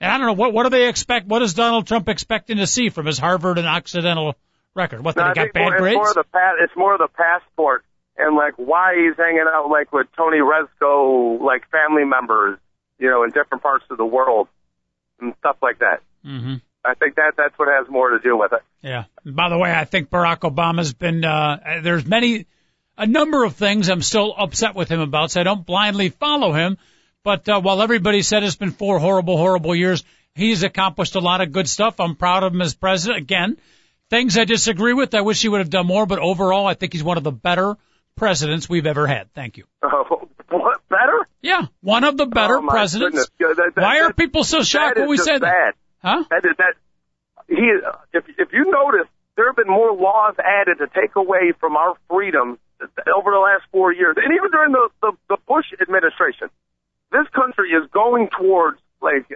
And 0.00 0.10
I 0.12 0.18
don't 0.18 0.26
know 0.26 0.32
what 0.34 0.52
what 0.52 0.64
do 0.64 0.70
they 0.70 0.88
expect? 0.88 1.26
What 1.26 1.42
is 1.42 1.54
Donald 1.54 1.86
Trump 1.86 2.08
expecting 2.08 2.58
to 2.58 2.66
see 2.66 2.88
from 2.88 3.06
his 3.06 3.18
Harvard 3.18 3.58
and 3.58 3.66
Occidental 3.66 4.34
record? 4.74 5.02
What 5.04 5.14
did 5.16 5.22
No, 5.22 5.26
he 5.26 5.30
I 5.30 5.34
got 5.34 5.52
bad 5.52 5.60
more, 5.62 5.78
grades? 5.78 5.96
It's 5.96 5.96
more 5.96 6.08
of 6.10 6.14
the 6.14 6.24
pa- 6.32 6.54
it's 6.60 6.76
more 6.76 6.98
the 6.98 7.08
passport 7.08 7.84
and 8.16 8.36
like 8.36 8.54
why 8.56 8.94
he's 8.96 9.16
hanging 9.16 9.44
out 9.52 9.68
like 9.70 9.92
with 9.92 10.06
Tony 10.16 10.38
Rezko, 10.38 11.40
like 11.40 11.68
family 11.70 12.04
members, 12.04 12.58
you 12.98 13.10
know, 13.10 13.24
in 13.24 13.30
different 13.30 13.62
parts 13.62 13.84
of 13.90 13.96
the 13.96 14.06
world 14.06 14.48
and 15.20 15.34
stuff 15.40 15.56
like 15.62 15.78
that. 15.80 16.02
hmm 16.24 16.56
I 16.84 16.94
think 16.94 17.16
that 17.16 17.32
that's 17.36 17.58
what 17.58 17.68
has 17.68 17.88
more 17.90 18.10
to 18.10 18.18
do 18.20 18.36
with 18.36 18.52
it. 18.52 18.62
Yeah. 18.82 19.04
And 19.24 19.34
by 19.34 19.48
the 19.50 19.58
way, 19.58 19.70
I 19.70 19.84
think 19.84 20.10
Barack 20.10 20.38
Obama's 20.40 20.94
been 20.94 21.24
uh 21.24 21.80
there's 21.82 22.06
many 22.06 22.46
a 22.96 23.06
number 23.06 23.44
of 23.44 23.56
things 23.56 23.88
I'm 23.88 24.02
still 24.02 24.32
upset 24.36 24.74
with 24.74 24.88
him 24.88 25.00
about, 25.00 25.32
so 25.32 25.40
I 25.40 25.44
don't 25.44 25.66
blindly 25.66 26.08
follow 26.08 26.52
him. 26.52 26.78
But 27.24 27.48
uh, 27.48 27.60
while 27.60 27.82
everybody 27.82 28.22
said 28.22 28.42
it's 28.44 28.56
been 28.56 28.70
four 28.70 28.98
horrible, 28.98 29.36
horrible 29.36 29.74
years, 29.74 30.04
he's 30.34 30.62
accomplished 30.62 31.14
a 31.14 31.20
lot 31.20 31.40
of 31.40 31.52
good 31.52 31.68
stuff. 31.68 32.00
I'm 32.00 32.16
proud 32.16 32.42
of 32.42 32.52
him 32.54 32.62
as 32.62 32.74
president. 32.74 33.20
Again, 33.20 33.56
things 34.10 34.38
I 34.38 34.44
disagree 34.44 34.92
with. 34.94 35.14
I 35.14 35.20
wish 35.22 35.42
he 35.42 35.48
would 35.48 35.58
have 35.60 35.70
done 35.70 35.86
more, 35.86 36.06
but 36.06 36.18
overall, 36.18 36.66
I 36.66 36.74
think 36.74 36.92
he's 36.92 37.04
one 37.04 37.18
of 37.18 37.24
the 37.24 37.32
better 37.32 37.76
presidents 38.16 38.68
we've 38.68 38.86
ever 38.86 39.06
had. 39.06 39.32
Thank 39.34 39.56
you. 39.58 39.64
Oh, 40.50 40.56
what 40.56 40.80
better? 40.88 41.28
Yeah, 41.42 41.66
one 41.82 42.04
of 42.04 42.16
the 42.16 42.24
better 42.24 42.56
Oh, 42.56 42.66
presidents. 42.66 43.28
Yeah, 43.38 43.48
that- 43.54 43.72
that- 43.74 43.82
Why 43.82 43.98
are 44.00 44.06
that- 44.08 44.16
people 44.16 44.44
so 44.44 44.62
shocked 44.62 44.96
when 44.96 45.08
we 45.08 45.18
say 45.18 45.36
that? 45.38 45.74
Huh? 46.02 46.24
That 46.30 46.42
is 46.46 46.56
that 46.56 46.74
he. 47.48 47.70
If 48.14 48.24
if 48.38 48.48
you 48.54 48.70
notice, 48.70 49.06
there 49.36 49.46
have 49.48 49.56
been 49.56 49.68
more 49.68 49.92
laws 49.92 50.36
added 50.38 50.78
to 50.78 50.86
take 50.86 51.16
away 51.16 51.52
from 51.60 51.76
our 51.76 51.96
freedom 52.08 52.58
over 52.80 53.30
the 53.30 53.38
last 53.38 53.64
four 53.70 53.92
years, 53.92 54.16
and 54.16 54.32
even 54.32 54.50
during 54.50 54.72
the 54.72 54.88
the, 55.02 55.12
the 55.28 55.36
Bush 55.46 55.66
administration. 55.82 56.48
This 57.10 57.26
country 57.34 57.70
is 57.70 57.88
going 57.92 58.28
towards 58.38 58.78
like. 59.00 59.26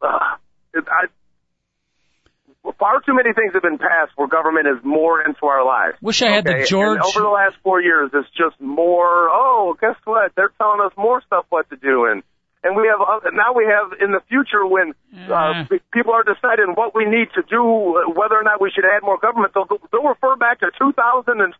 Uh, 0.00 0.36
it, 0.74 0.84
I, 0.88 1.06
far 2.78 3.00
too 3.04 3.14
many 3.14 3.32
things 3.32 3.52
have 3.52 3.62
been 3.62 3.78
passed 3.78 4.12
where 4.16 4.28
government 4.28 4.66
is 4.66 4.82
more 4.84 5.20
into 5.22 5.44
our 5.46 5.64
lives. 5.64 5.96
Wish 6.00 6.22
I 6.22 6.30
had 6.32 6.44
the 6.44 6.64
George. 6.66 6.98
And 6.98 7.04
over 7.04 7.20
the 7.20 7.32
last 7.32 7.56
four 7.62 7.80
years, 7.80 8.10
it's 8.12 8.28
just 8.36 8.60
more. 8.60 9.28
Oh, 9.30 9.76
guess 9.80 9.96
what? 10.04 10.32
They're 10.36 10.52
telling 10.58 10.80
us 10.80 10.92
more 10.96 11.22
stuff 11.26 11.46
what 11.50 11.68
to 11.70 11.76
do, 11.76 12.06
and 12.10 12.22
and 12.64 12.76
we 12.76 12.88
have 12.88 13.00
uh, 13.00 13.28
now 13.32 13.52
we 13.52 13.68
have 13.68 13.92
in 14.00 14.12
the 14.12 14.20
future 14.28 14.64
when 14.64 14.94
Yeah. 15.12 15.68
uh, 15.68 15.76
people 15.92 16.12
are 16.16 16.24
deciding 16.24 16.72
what 16.74 16.94
we 16.94 17.04
need 17.04 17.28
to 17.36 17.42
do, 17.44 17.60
uh, 17.60 18.08
whether 18.16 18.36
or 18.40 18.42
not 18.42 18.60
we 18.60 18.72
should 18.74 18.84
add 18.88 19.02
more 19.04 19.18
government. 19.18 19.52
They'll, 19.52 19.68
they'll 19.92 20.08
refer 20.08 20.36
back 20.36 20.60
to 20.60 20.72
2012 20.78 21.52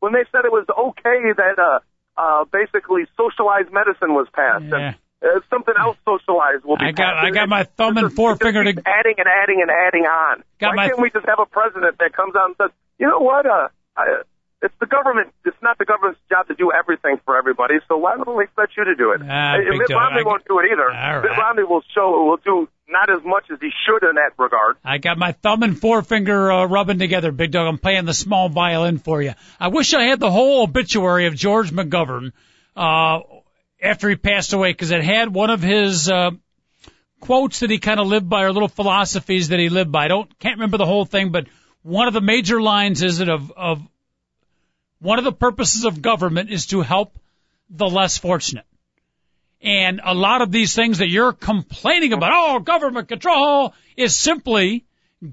when 0.00 0.12
they 0.12 0.26
said 0.32 0.42
it 0.44 0.52
was 0.52 0.66
okay 0.66 1.30
that 1.38 1.56
uh, 1.62 1.78
uh, 2.20 2.44
basically 2.52 3.02
socialized 3.16 3.72
medicine 3.72 4.12
was 4.14 4.28
passed. 4.34 4.64
Yeah. 4.68 4.76
And, 4.76 4.96
uh, 5.22 5.40
something 5.50 5.74
else 5.78 5.96
socialized 6.04 6.64
will 6.64 6.76
be 6.76 6.86
I 6.86 6.92
got- 6.92 7.14
passed. 7.14 7.26
I 7.26 7.30
got 7.30 7.48
my 7.48 7.64
thumb 7.64 7.96
it 7.98 8.04
and 8.04 8.12
forefinger 8.12 8.64
to- 8.64 8.82
adding 8.86 9.16
and 9.18 9.28
adding 9.28 9.58
and 9.60 9.70
adding 9.70 10.04
on. 10.04 10.42
Got 10.58 10.68
Why 10.70 10.74
my- 10.76 10.88
can't 10.88 11.00
we 11.00 11.10
just 11.10 11.26
have 11.26 11.38
a 11.40 11.46
president 11.46 11.98
that 11.98 12.12
comes 12.12 12.34
out 12.36 12.46
and 12.46 12.56
says, 12.56 12.70
you 12.98 13.06
know 13.08 13.18
what, 13.20 13.44
uh, 13.46 13.68
I, 13.96 14.22
it's 14.62 14.74
the 14.80 14.86
government. 14.86 15.32
It's 15.44 15.56
not 15.62 15.78
the 15.78 15.84
government's 15.84 16.20
job 16.28 16.48
to 16.48 16.54
do 16.54 16.70
everything 16.72 17.16
for 17.24 17.36
everybody. 17.36 17.74
So 17.88 17.96
why 17.96 18.16
don't 18.16 18.36
we 18.36 18.44
expect 18.44 18.72
you 18.76 18.84
to 18.84 18.94
do 18.94 19.12
it? 19.12 19.20
Ah, 19.24 19.54
Uh, 19.54 19.58
Mitt. 19.58 19.88
Romney 19.90 20.20
I- 20.20 20.22
won't 20.24 20.44
do 20.46 20.58
it 20.58 20.66
either. 20.72 20.90
All 20.90 21.22
Mitt. 21.22 21.30
Romney 21.38 21.64
will 21.64 21.82
show 21.94 22.10
will 22.24 22.36
do 22.44 22.68
not 22.88 23.08
as 23.08 23.24
much 23.24 23.44
as 23.52 23.58
he 23.60 23.70
should 23.86 24.02
in 24.08 24.16
that 24.16 24.32
regard. 24.36 24.76
I 24.84 24.98
got 24.98 25.16
my 25.16 25.32
thumb 25.32 25.62
and 25.62 25.78
forefinger 25.78 26.50
uh, 26.50 26.66
rubbing 26.66 26.98
together, 26.98 27.30
Big 27.32 27.52
Dog. 27.52 27.68
I'm 27.68 27.78
playing 27.78 28.04
the 28.04 28.12
small 28.14 28.48
violin 28.48 28.98
for 28.98 29.22
you. 29.22 29.32
I 29.60 29.68
wish 29.68 29.94
I 29.94 30.02
had 30.04 30.18
the 30.18 30.30
whole 30.30 30.64
obituary 30.64 31.26
of 31.26 31.34
George 31.36 31.70
McGovern 31.70 32.32
uh, 32.76 33.20
after 33.80 34.08
he 34.08 34.16
passed 34.16 34.52
away 34.52 34.72
because 34.72 34.90
it 34.90 35.04
had 35.04 35.32
one 35.32 35.50
of 35.50 35.62
his 35.62 36.10
uh, 36.10 36.32
quotes 37.20 37.60
that 37.60 37.70
he 37.70 37.78
kind 37.78 38.00
of 38.00 38.08
lived 38.08 38.28
by 38.28 38.42
or 38.42 38.52
little 38.52 38.68
philosophies 38.68 39.48
that 39.48 39.58
he 39.60 39.68
lived 39.68 39.92
by. 39.92 40.06
I 40.06 40.08
don't 40.08 40.38
can't 40.38 40.56
remember 40.56 40.76
the 40.78 40.86
whole 40.86 41.04
thing, 41.04 41.30
but 41.30 41.46
one 41.82 42.08
of 42.08 42.14
the 42.14 42.20
major 42.20 42.60
lines 42.60 43.02
is 43.02 43.20
it 43.20 43.28
of 43.28 43.52
of 43.52 43.80
one 45.00 45.18
of 45.18 45.24
the 45.24 45.32
purposes 45.32 45.84
of 45.84 46.00
government 46.02 46.50
is 46.50 46.66
to 46.66 46.80
help 46.82 47.18
the 47.68 47.88
less 47.88 48.18
fortunate. 48.18 48.66
And 49.62 50.00
a 50.02 50.14
lot 50.14 50.40
of 50.40 50.50
these 50.50 50.74
things 50.74 50.98
that 50.98 51.10
you're 51.10 51.32
complaining 51.32 52.12
about, 52.12 52.30
oh, 52.34 52.58
government 52.60 53.08
control, 53.08 53.74
is 53.96 54.16
simply 54.16 54.84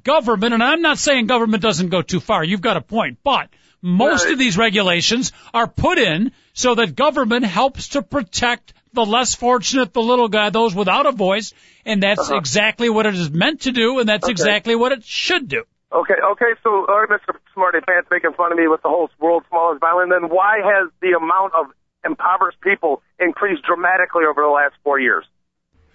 government. 0.03 0.53
And 0.53 0.61
I'm 0.63 0.81
not 0.81 0.97
saying 0.97 1.27
government 1.27 1.63
doesn't 1.63 1.89
go 1.89 2.01
too 2.01 2.19
far. 2.19 2.43
You've 2.43 2.61
got 2.61 2.77
a 2.77 2.81
point. 2.81 3.19
But 3.23 3.49
Most 3.79 4.23
Right. 4.25 4.33
of 4.33 4.39
these 4.39 4.57
regulations 4.57 5.31
are 5.53 5.67
put 5.67 5.99
in 5.99 6.31
so 6.53 6.73
that 6.75 6.95
government 6.95 7.45
helps 7.45 7.89
to 7.89 8.01
protect 8.01 8.73
the 8.91 9.05
less 9.05 9.35
fortunate, 9.35 9.93
the 9.93 10.01
little 10.01 10.27
guy, 10.27 10.49
those 10.49 10.73
without 10.73 11.05
a 11.05 11.11
voice, 11.11 11.53
and 11.85 12.01
that's 12.01 12.31
exactly 12.31 12.89
what 12.89 13.05
it 13.05 13.13
is 13.13 13.29
meant 13.29 13.61
to 13.61 13.71
do, 13.71 13.99
and 13.99 14.09
that's 14.09 14.23
Uh-huh. 14.23 14.31
Okay. 14.31 14.41
exactly 14.41 14.75
what 14.75 14.91
it 14.93 15.05
should 15.05 15.47
do. 15.47 15.63
Okay, 15.91 16.15
okay, 16.33 16.51
so 16.63 16.85
all 16.87 16.99
right, 16.99 17.09
Mr. 17.09 17.35
Smarty 17.53 17.79
Pants 17.87 18.09
making 18.11 18.33
fun 18.33 18.51
of 18.51 18.57
me 18.57 18.67
with 18.67 18.81
the 18.81 18.89
whole 18.89 19.09
world's 19.19 19.45
smallest 19.47 19.79
violin, 19.79 20.09
then 20.09 20.29
why 20.29 20.59
has 20.63 20.89
the 21.01 21.15
amount 21.15 21.53
of 21.53 21.67
impoverished 22.03 22.59
people 22.61 23.01
increased 23.19 23.63
dramatically 23.63 24.23
over 24.29 24.41
the 24.41 24.49
last 24.49 24.75
four 24.83 24.99
years? 24.99 25.25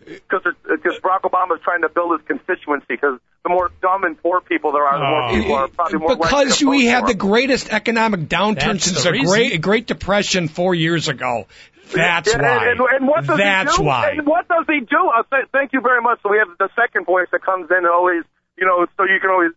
Because 0.04 0.42
because 0.64 0.96
uh, 0.96 1.00
Barack 1.06 1.22
Obama 1.30 1.56
is 1.56 1.62
trying 1.62 1.82
to 1.82 1.88
build 1.88 2.18
his 2.18 2.26
constituency. 2.26 2.86
Because 2.88 3.20
the 3.44 3.50
more 3.50 3.70
dumb 3.80 4.02
and 4.04 4.20
poor 4.20 4.40
people 4.40 4.72
there 4.72 4.82
are, 4.84 4.98
the 4.98 5.04
more 5.04 5.22
Oh. 5.22 5.30
people 5.40 5.54
are 5.54 5.68
probably 5.68 5.98
more 5.98 6.08
likely 6.16 6.24
because 6.26 6.58
to 6.58 6.64
vote 6.64 6.70
we 6.70 6.84
for 6.86 6.90
had 6.90 7.06
the 7.06 7.14
greatest 7.14 7.72
economic 7.72 8.20
downturn 8.22 8.56
That's 8.56 8.84
since 8.84 9.04
the 9.04 9.12
the 9.12 9.24
great 9.24 9.60
Great 9.60 9.86
Depression 9.86 10.48
four 10.48 10.74
years 10.74 11.08
ago. 11.08 11.46
That's 11.94 12.32
and- 12.32 12.42
why. 12.42 12.70
And, 12.70 12.80
and 12.80 13.06
what 13.08 13.26
does 13.26 13.38
That's 13.38 13.76
he 13.76 13.82
do? 13.82 13.86
why. 13.86 14.10
And 14.16 14.26
what 14.26 14.48
does 14.48 14.64
he 14.68 14.80
do? 14.80 14.96
Uh, 14.96 15.18
I'll 15.18 15.24
say, 15.30 15.46
thank 15.52 15.72
you 15.72 15.80
very 15.82 16.00
much. 16.00 16.18
So 16.22 16.30
we 16.30 16.38
have 16.38 16.48
the 16.58 16.70
second 16.74 17.04
voice 17.04 17.28
that 17.30 17.42
comes 17.42 17.70
in 17.70 17.76
and 17.76 17.86
always, 17.86 18.24
you 18.58 18.66
know, 18.66 18.86
so 18.96 19.04
you 19.04 19.20
can 19.20 19.30
always. 19.30 19.52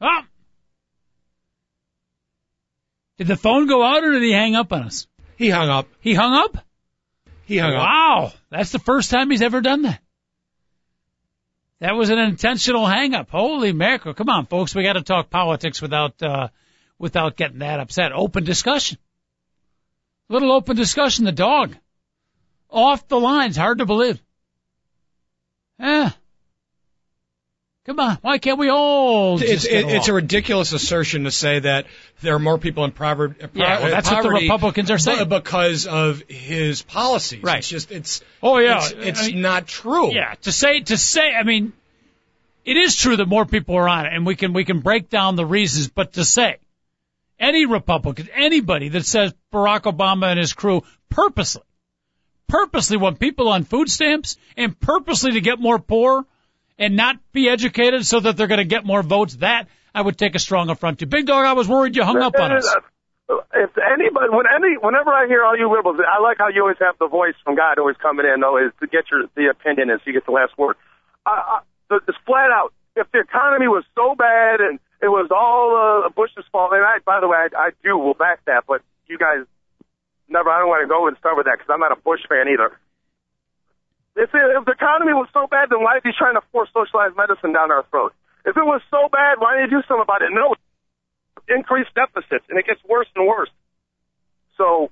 Oh. 0.00 0.20
Did 3.18 3.26
the 3.26 3.36
phone 3.36 3.66
go 3.66 3.82
out 3.82 4.04
or 4.04 4.12
did 4.12 4.22
he 4.22 4.32
hang 4.32 4.54
up 4.54 4.72
on 4.72 4.82
us? 4.82 5.06
He 5.36 5.50
hung 5.50 5.68
up. 5.68 5.88
He 6.00 6.14
hung 6.14 6.34
up? 6.34 6.64
He 7.46 7.58
hung 7.58 7.74
up. 7.74 7.82
Wow. 7.82 8.32
That's 8.50 8.72
the 8.72 8.78
first 8.78 9.10
time 9.10 9.30
he's 9.30 9.42
ever 9.42 9.60
done 9.60 9.82
that. 9.82 10.00
That 11.80 11.94
was 11.94 12.10
an 12.10 12.18
intentional 12.18 12.86
hang 12.86 13.14
up. 13.14 13.30
Holy 13.30 13.72
mackerel. 13.72 14.14
Come 14.14 14.28
on, 14.28 14.46
folks. 14.46 14.74
We 14.74 14.82
got 14.82 14.94
to 14.94 15.02
talk 15.02 15.30
politics 15.30 15.80
without, 15.80 16.20
uh, 16.22 16.48
without 16.98 17.36
getting 17.36 17.60
that 17.60 17.80
upset. 17.80 18.12
Open 18.12 18.44
discussion. 18.44 18.98
Little 20.28 20.52
open 20.52 20.76
discussion. 20.76 21.24
The 21.24 21.32
dog. 21.32 21.76
Off 22.68 23.06
the 23.08 23.18
lines. 23.18 23.56
Hard 23.56 23.78
to 23.78 23.86
believe. 23.86 24.20
Eh. 25.80 26.10
Come 27.88 28.00
on. 28.00 28.18
Why 28.20 28.36
can't 28.36 28.58
we 28.58 28.68
all 28.68 29.38
just 29.38 29.50
It's 29.50 29.64
it, 29.64 29.88
it's 29.88 30.08
a 30.08 30.12
ridiculous 30.12 30.74
assertion 30.74 31.24
to 31.24 31.30
say 31.30 31.60
that 31.60 31.86
there 32.20 32.34
are 32.34 32.38
more 32.38 32.58
people 32.58 32.84
in 32.84 32.90
poverty. 32.90 33.36
Yeah, 33.54 33.80
well, 33.80 33.90
that's 33.90 34.10
what 34.10 34.24
the 34.24 34.28
uh, 34.28 34.32
Republicans 34.32 34.90
are 34.90 34.98
saying. 34.98 35.26
because 35.30 35.86
of 35.86 36.22
his 36.28 36.82
policies. 36.82 37.42
Right. 37.42 37.60
It's 37.60 37.68
just 37.70 37.90
it's. 37.90 38.22
Oh, 38.42 38.58
yeah. 38.58 38.84
It's, 38.84 38.92
it's 38.92 39.22
I 39.22 39.26
mean- 39.28 39.40
not 39.40 39.66
true. 39.66 40.12
Yeah, 40.12 40.34
to 40.42 40.52
say 40.52 40.80
to 40.80 40.98
say, 40.98 41.32
I 41.32 41.44
mean, 41.44 41.72
it 42.66 42.76
is 42.76 42.94
true 42.94 43.16
that 43.16 43.26
more 43.26 43.46
people 43.46 43.76
are 43.76 43.88
on 43.88 44.04
it, 44.04 44.12
and 44.12 44.26
we 44.26 44.36
can 44.36 44.52
we 44.52 44.66
can 44.66 44.80
break 44.80 45.08
down 45.08 45.36
the 45.36 45.46
reasons. 45.46 45.88
But 45.88 46.12
to 46.12 46.26
say 46.26 46.58
any 47.40 47.64
Republican, 47.64 48.28
anybody 48.34 48.90
that 48.90 49.06
says 49.06 49.32
Barack 49.50 49.90
Obama 49.90 50.26
and 50.26 50.38
his 50.38 50.52
crew 50.52 50.82
purposely, 51.08 51.62
purposely 52.48 52.98
want 52.98 53.18
people 53.18 53.48
on 53.48 53.64
food 53.64 53.90
stamps 53.90 54.36
and 54.58 54.78
purposely 54.78 55.32
to 55.32 55.40
get 55.40 55.58
more 55.58 55.78
poor 55.78 56.26
and 56.78 56.96
not 56.96 57.16
be 57.32 57.48
educated 57.48 58.06
so 58.06 58.20
that 58.20 58.36
they're 58.36 58.46
going 58.46 58.58
to 58.58 58.64
get 58.64 58.84
more 58.84 59.02
votes, 59.02 59.36
that 59.36 59.68
I 59.94 60.02
would 60.02 60.16
take 60.16 60.34
a 60.34 60.38
strong 60.38 60.70
affront 60.70 61.00
to. 61.00 61.06
Big 61.06 61.26
dog, 61.26 61.44
I 61.44 61.54
was 61.54 61.68
worried 61.68 61.96
you 61.96 62.04
hung 62.04 62.22
up 62.22 62.34
on 62.38 62.52
us. 62.52 62.76
If 63.28 63.70
anybody, 63.76 64.30
when 64.30 64.46
any, 64.48 64.78
whenever 64.80 65.10
I 65.12 65.26
hear 65.26 65.44
all 65.44 65.58
you 65.58 65.68
liberals, 65.68 65.98
I 66.00 66.22
like 66.22 66.38
how 66.38 66.48
you 66.48 66.62
always 66.62 66.78
have 66.80 66.96
the 66.98 67.08
voice 67.08 67.34
from 67.44 67.56
God 67.56 67.78
always 67.78 67.96
coming 68.00 68.24
in, 68.24 68.40
though, 68.40 68.56
is 68.56 68.72
to 68.80 68.86
get 68.86 69.04
your 69.10 69.26
the 69.36 69.50
opinion 69.50 69.90
and 69.90 70.00
so 70.00 70.04
you 70.06 70.12
get 70.14 70.24
the 70.24 70.32
last 70.32 70.56
word. 70.56 70.76
I, 71.26 71.60
I, 71.90 71.96
it's 72.08 72.16
flat 72.24 72.50
out. 72.50 72.72
If 72.96 73.10
the 73.12 73.20
economy 73.20 73.68
was 73.68 73.84
so 73.94 74.14
bad 74.14 74.60
and 74.60 74.80
it 75.02 75.08
was 75.08 75.28
all 75.30 75.76
uh, 75.76 76.08
Bush's 76.08 76.48
fault, 76.50 76.72
and 76.72 76.82
I, 76.82 76.98
by 77.04 77.20
the 77.20 77.28
way, 77.28 77.36
I, 77.36 77.48
I 77.54 77.70
do 77.84 77.98
will 77.98 78.14
back 78.14 78.44
that, 78.46 78.64
but 78.66 78.80
you 79.06 79.18
guys 79.18 79.44
never. 80.28 80.48
I 80.48 80.60
don't 80.60 80.68
want 80.68 80.82
to 80.82 80.88
go 80.88 81.06
and 81.06 81.16
start 81.18 81.36
with 81.36 81.46
that 81.46 81.58
because 81.58 81.68
I'm 81.68 81.80
not 81.80 81.92
a 81.92 82.00
Bush 82.00 82.20
fan 82.28 82.48
either. 82.48 82.72
If, 84.18 84.34
it, 84.34 84.42
if 84.58 84.64
the 84.66 84.74
economy 84.74 85.14
was 85.14 85.30
so 85.32 85.46
bad, 85.46 85.70
then 85.70 85.78
why 85.78 85.96
is 85.96 86.02
he 86.02 86.10
trying 86.10 86.34
to 86.34 86.42
force 86.50 86.68
socialized 86.74 87.16
medicine 87.16 87.54
down 87.54 87.70
our 87.70 87.86
throats? 87.86 88.18
If 88.44 88.56
it 88.56 88.66
was 88.66 88.82
so 88.90 89.06
bad, 89.06 89.38
why 89.38 89.54
didn't 89.54 89.70
he 89.70 89.76
do 89.78 89.82
something 89.86 90.02
about 90.02 90.22
it? 90.22 90.34
No, 90.34 90.58
increased 91.46 91.94
deficits, 91.94 92.44
and 92.50 92.58
it 92.58 92.66
gets 92.66 92.82
worse 92.82 93.06
and 93.14 93.26
worse. 93.26 93.50
So, 94.56 94.90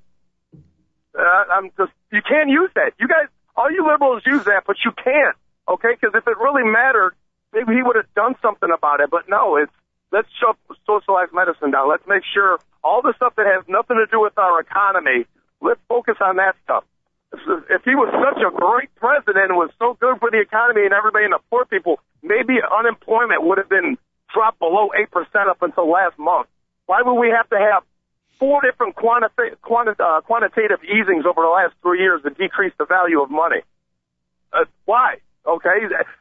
uh, 1.19 1.45
I'm 1.51 1.75
just, 1.77 1.91
you 2.13 2.23
can't 2.23 2.51
use 2.51 2.71
that. 2.77 2.93
You 3.01 3.09
guys, 3.09 3.27
all 3.57 3.71
you 3.71 3.83
liberals 3.83 4.23
use 4.25 4.45
that, 4.45 4.63
but 4.65 4.77
you 4.85 4.93
can't, 4.93 5.35
okay? 5.69 5.99
Because 5.99 6.15
if 6.15 6.27
it 6.29 6.39
really 6.39 6.63
mattered, 6.63 7.15
maybe 7.53 7.75
he 7.75 7.83
would 7.83 7.97
have 7.97 8.13
done 8.15 8.37
something 8.41 8.71
about 8.71 9.01
it, 9.01 9.11
but 9.11 9.29
no, 9.29 9.57
it's, 9.57 9.73
let's 10.13 10.29
shove 10.39 10.57
socialized 10.87 11.33
medicine 11.33 11.73
down. 11.73 11.89
Let's 11.89 12.07
make 12.07 12.23
sure 12.23 12.61
all 12.85 13.03
the 13.03 13.13
stuff 13.17 13.35
that 13.37 13.47
has 13.47 13.65
nothing 13.67 13.97
to 13.97 14.07
do 14.07 14.21
with 14.21 14.39
our 14.39 14.61
economy, 14.61 15.27
let's 15.61 15.81
focus 15.89 16.17
on 16.21 16.37
that 16.37 16.55
stuff. 16.63 16.85
If 17.33 17.83
he 17.85 17.95
was 17.95 18.09
such 18.13 18.43
a 18.43 18.51
great 18.55 18.95
president 18.97 19.51
and 19.51 19.57
was 19.57 19.71
so 19.79 19.97
good 20.01 20.19
for 20.21 20.31
the 20.31 20.41
economy 20.41 20.85
and 20.85 20.93
everybody 20.93 21.25
and 21.25 21.35
the 21.35 21.43
poor 21.51 21.65
people, 21.65 22.01
maybe 22.23 22.59
unemployment 22.63 23.43
would 23.45 23.59
have 23.59 23.69
been 23.69 23.99
dropped 24.33 24.59
below 24.59 24.91
8% 24.95 25.11
up 25.49 25.63
until 25.63 25.91
last 25.91 26.19
month. 26.19 26.49
Why 26.87 27.03
would 27.03 27.19
we 27.19 27.31
have 27.31 27.49
to 27.51 27.59
have 27.59 27.83
four 28.39 28.61
different 28.63 28.95
quanti- 28.95 29.57
quanti- 29.63 29.99
uh, 29.99 30.21
quantitative 30.23 30.83
easings 30.85 31.27
over 31.27 31.43
the 31.43 31.53
last 31.53 31.75
three 31.83 32.01
years 32.01 32.23
to 32.23 32.31
decrease 32.31 32.73
the 32.79 32.87
value 32.87 33.21
of 33.21 33.31
money? 33.31 33.63
Uh, 34.53 34.65
why? 34.85 35.17
Okay, 35.47 35.79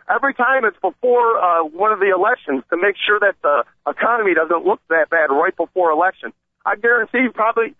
every 0.08 0.36
time 0.36 0.66
it's 0.66 0.78
before 0.82 1.42
uh, 1.42 1.64
one 1.64 1.92
of 1.92 2.00
the 2.00 2.14
elections 2.14 2.64
to 2.70 2.78
make 2.78 2.96
sure 2.96 3.20
that 3.20 3.34
the 3.42 3.64
economy 3.90 4.36
doesn't 4.36 4.66
look 4.66 4.80
that 4.90 5.10
bad 5.10 5.34
right 5.34 5.56
before 5.58 5.90
election. 5.90 6.32
I 6.64 6.76
guarantee 6.76 7.26
you 7.26 7.32
probably 7.32 7.74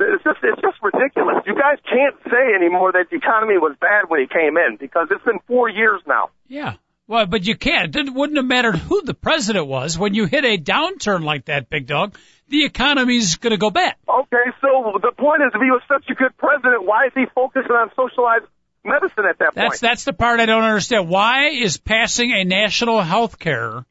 it's 0.00 0.24
just 0.24 0.38
it's 0.42 0.60
just 0.60 0.78
ridiculous. 0.82 1.42
You 1.46 1.54
guys 1.54 1.78
can't 1.88 2.16
say 2.30 2.54
anymore 2.54 2.92
that 2.92 3.06
the 3.10 3.16
economy 3.16 3.58
was 3.58 3.76
bad 3.80 4.08
when 4.08 4.20
he 4.20 4.26
came 4.26 4.56
in 4.56 4.76
because 4.78 5.08
it's 5.10 5.24
been 5.24 5.38
four 5.46 5.68
years 5.68 6.00
now. 6.06 6.30
Yeah. 6.48 6.74
Well, 7.06 7.26
but 7.26 7.44
you 7.44 7.56
can't. 7.56 7.94
It 7.94 8.14
wouldn't 8.14 8.36
have 8.36 8.46
mattered 8.46 8.76
who 8.76 9.02
the 9.02 9.14
president 9.14 9.66
was. 9.66 9.98
When 9.98 10.14
you 10.14 10.26
hit 10.26 10.44
a 10.44 10.56
downturn 10.56 11.24
like 11.24 11.46
that, 11.46 11.68
big 11.68 11.88
dog, 11.88 12.16
the 12.48 12.64
economy's 12.64 13.34
going 13.36 13.50
to 13.50 13.56
go 13.56 13.70
bad. 13.70 13.96
Okay, 14.08 14.50
so 14.60 14.98
the 15.02 15.10
point 15.18 15.42
is, 15.42 15.50
if 15.52 15.60
he 15.60 15.70
was 15.70 15.82
such 15.88 16.04
a 16.08 16.14
good 16.14 16.36
president, 16.36 16.84
why 16.84 17.06
is 17.06 17.12
he 17.16 17.24
focusing 17.34 17.72
on 17.72 17.90
socialized 17.96 18.44
medicine 18.84 19.24
at 19.28 19.38
that 19.40 19.54
That's 19.54 19.54
point? 19.54 19.70
that's 19.70 19.80
that's 19.80 20.04
the 20.04 20.12
part 20.12 20.38
I 20.38 20.46
don't 20.46 20.62
understand. 20.62 21.08
Why 21.08 21.48
is 21.48 21.78
passing 21.78 22.30
a 22.32 22.44
national 22.44 23.00
health 23.00 23.40
care? 23.40 23.84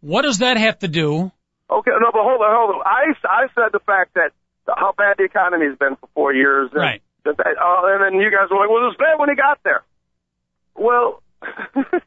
What 0.00 0.22
does 0.22 0.38
that 0.38 0.56
have 0.56 0.78
to 0.78 0.88
do? 0.88 1.30
Okay, 1.70 1.90
no, 1.90 2.10
but 2.10 2.22
hold 2.22 2.40
on, 2.40 2.56
hold 2.56 2.76
on. 2.76 2.82
I 2.86 3.12
I 3.28 3.46
said 3.54 3.72
the 3.72 3.80
fact 3.80 4.14
that 4.14 4.32
how 4.66 4.92
bad 4.96 5.16
the 5.18 5.24
economy's 5.24 5.76
been 5.78 5.96
for 5.96 6.08
four 6.14 6.32
years. 6.34 6.70
And 6.72 6.80
Right. 6.80 7.02
That, 7.24 7.38
uh, 7.38 7.86
and 7.86 8.02
then 8.14 8.20
you 8.20 8.30
guys 8.30 8.50
were 8.50 8.58
like, 8.58 8.68
well, 8.68 8.82
it 8.82 8.90
was 8.92 8.96
bad 8.98 9.18
when 9.18 9.28
he 9.28 9.34
got 9.36 9.58
there. 9.64 9.82
Well. 10.74 11.22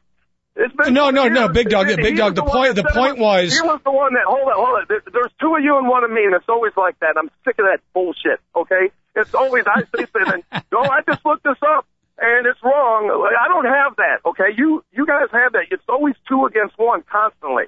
It's 0.58 0.74
been 0.74 0.94
No, 0.94 1.10
no, 1.10 1.24
four 1.24 1.30
no. 1.30 1.48
Big 1.50 1.68
Dog, 1.68 1.86
Big 1.96 2.16
Dog, 2.16 2.34
the 2.34 2.42
one 2.42 2.50
point- 2.50 2.76
the 2.76 2.84
point 2.84 3.18
was- 3.18 3.52
he 3.52 3.60
was 3.60 3.78
the 3.84 3.90
one 3.90 4.14
that 4.14 4.24
hold 4.24 4.48
on, 4.48 4.54
hold 4.54 4.68
on. 4.80 4.86
There- 4.88 5.02
There's 5.12 5.30
two 5.38 5.54
of 5.54 5.62
you 5.62 5.76
and 5.76 5.86
one 5.86 6.02
of 6.02 6.10
me, 6.10 6.24
and 6.24 6.34
it's 6.34 6.48
always 6.48 6.72
like 6.78 6.98
that. 7.00 7.16
I'm 7.18 7.28
sick 7.44 7.58
of 7.58 7.66
that 7.66 7.80
bullshit. 7.92 8.40
Okay, 8.56 8.88
it's 9.14 9.34
always 9.34 9.64
I 9.66 9.82
say 9.94 10.06
something. 10.10 10.42
No, 10.72 10.80
I 10.80 11.00
just 11.06 11.22
looked 11.26 11.44
this 11.44 11.58
up, 11.62 11.84
and 12.18 12.46
it's 12.46 12.58
wrong. 12.62 13.10
I 13.38 13.48
don't 13.48 13.66
have 13.66 13.96
that. 13.96 14.20
Okay, 14.24 14.54
you 14.56 14.82
you 14.92 15.04
guys 15.04 15.28
have 15.30 15.52
that. 15.52 15.66
It's 15.70 15.84
always 15.90 16.14
two 16.26 16.46
against 16.46 16.78
one 16.78 17.02
constantly. 17.02 17.64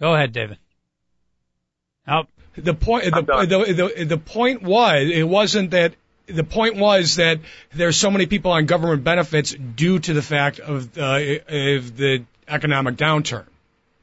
Go 0.00 0.14
ahead, 0.14 0.32
David. 0.32 0.56
Oh, 2.06 2.22
The 2.64 2.74
point, 2.74 3.04
the, 3.04 3.22
the, 3.22 3.92
the, 3.96 4.04
the 4.04 4.18
point 4.18 4.62
was, 4.62 5.08
it 5.08 5.22
wasn't 5.22 5.70
that, 5.70 5.94
the 6.26 6.44
point 6.44 6.76
was 6.76 7.16
that 7.16 7.40
there's 7.72 7.96
so 7.96 8.10
many 8.10 8.26
people 8.26 8.50
on 8.50 8.66
government 8.66 9.04
benefits 9.04 9.52
due 9.52 9.98
to 10.00 10.12
the 10.12 10.22
fact 10.22 10.58
of, 10.58 10.98
uh, 10.98 11.02
of 11.48 11.96
the 11.96 12.24
economic 12.46 12.96
downturn. 12.96 13.46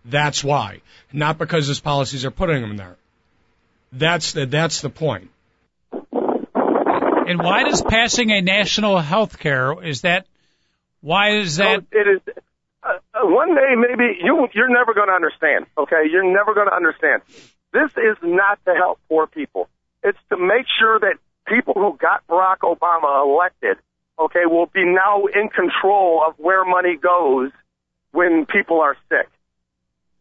That's 0.05 0.43
why. 0.43 0.81
Not 1.11 1.37
because 1.37 1.67
his 1.67 1.79
policies 1.79 2.25
are 2.25 2.31
putting 2.31 2.61
them 2.61 2.77
there. 2.77 2.95
That's 3.91 4.31
the, 4.33 4.45
that's 4.45 4.81
the 4.81 4.89
point. 4.89 5.29
and 7.27 7.39
why 7.39 7.63
does 7.63 7.81
passing 7.81 8.31
a 8.31 8.41
national 8.41 8.99
health 8.99 9.39
care 9.39 9.83
is 9.83 10.01
that? 10.01 10.25
Why 11.01 11.37
is 11.37 11.57
that? 11.57 11.81
So 11.91 11.99
it 11.99 12.07
is. 12.07 12.21
Uh, 12.83 12.89
uh, 13.13 13.19
one 13.23 13.55
day, 13.55 13.73
maybe 13.75 14.17
you 14.23 14.47
you're 14.53 14.69
never 14.69 14.93
going 14.93 15.07
to 15.07 15.13
understand. 15.13 15.65
Okay, 15.77 16.03
you're 16.11 16.23
never 16.23 16.53
going 16.53 16.67
to 16.67 16.75
understand. 16.75 17.21
This 17.75 17.91
is 17.97 18.17
not 18.23 18.57
to 18.65 18.73
help 18.73 18.97
poor 19.09 19.27
people. 19.27 19.67
It's 20.01 20.17
to 20.31 20.37
make 20.37 20.65
sure 20.79 20.97
that 20.99 21.15
people 21.45 21.73
who 21.75 21.97
got 21.97 22.25
Barack 22.27 22.59
Obama 22.63 23.11
elected, 23.27 23.77
okay, 24.17 24.45
will 24.45 24.67
be 24.67 24.85
now 24.85 25.25
in 25.25 25.49
control 25.49 26.23
of 26.25 26.35
where 26.37 26.63
money 26.63 26.95
goes 26.95 27.51
when 28.11 28.45
people 28.45 28.79
are 28.79 28.95
sick. 29.09 29.27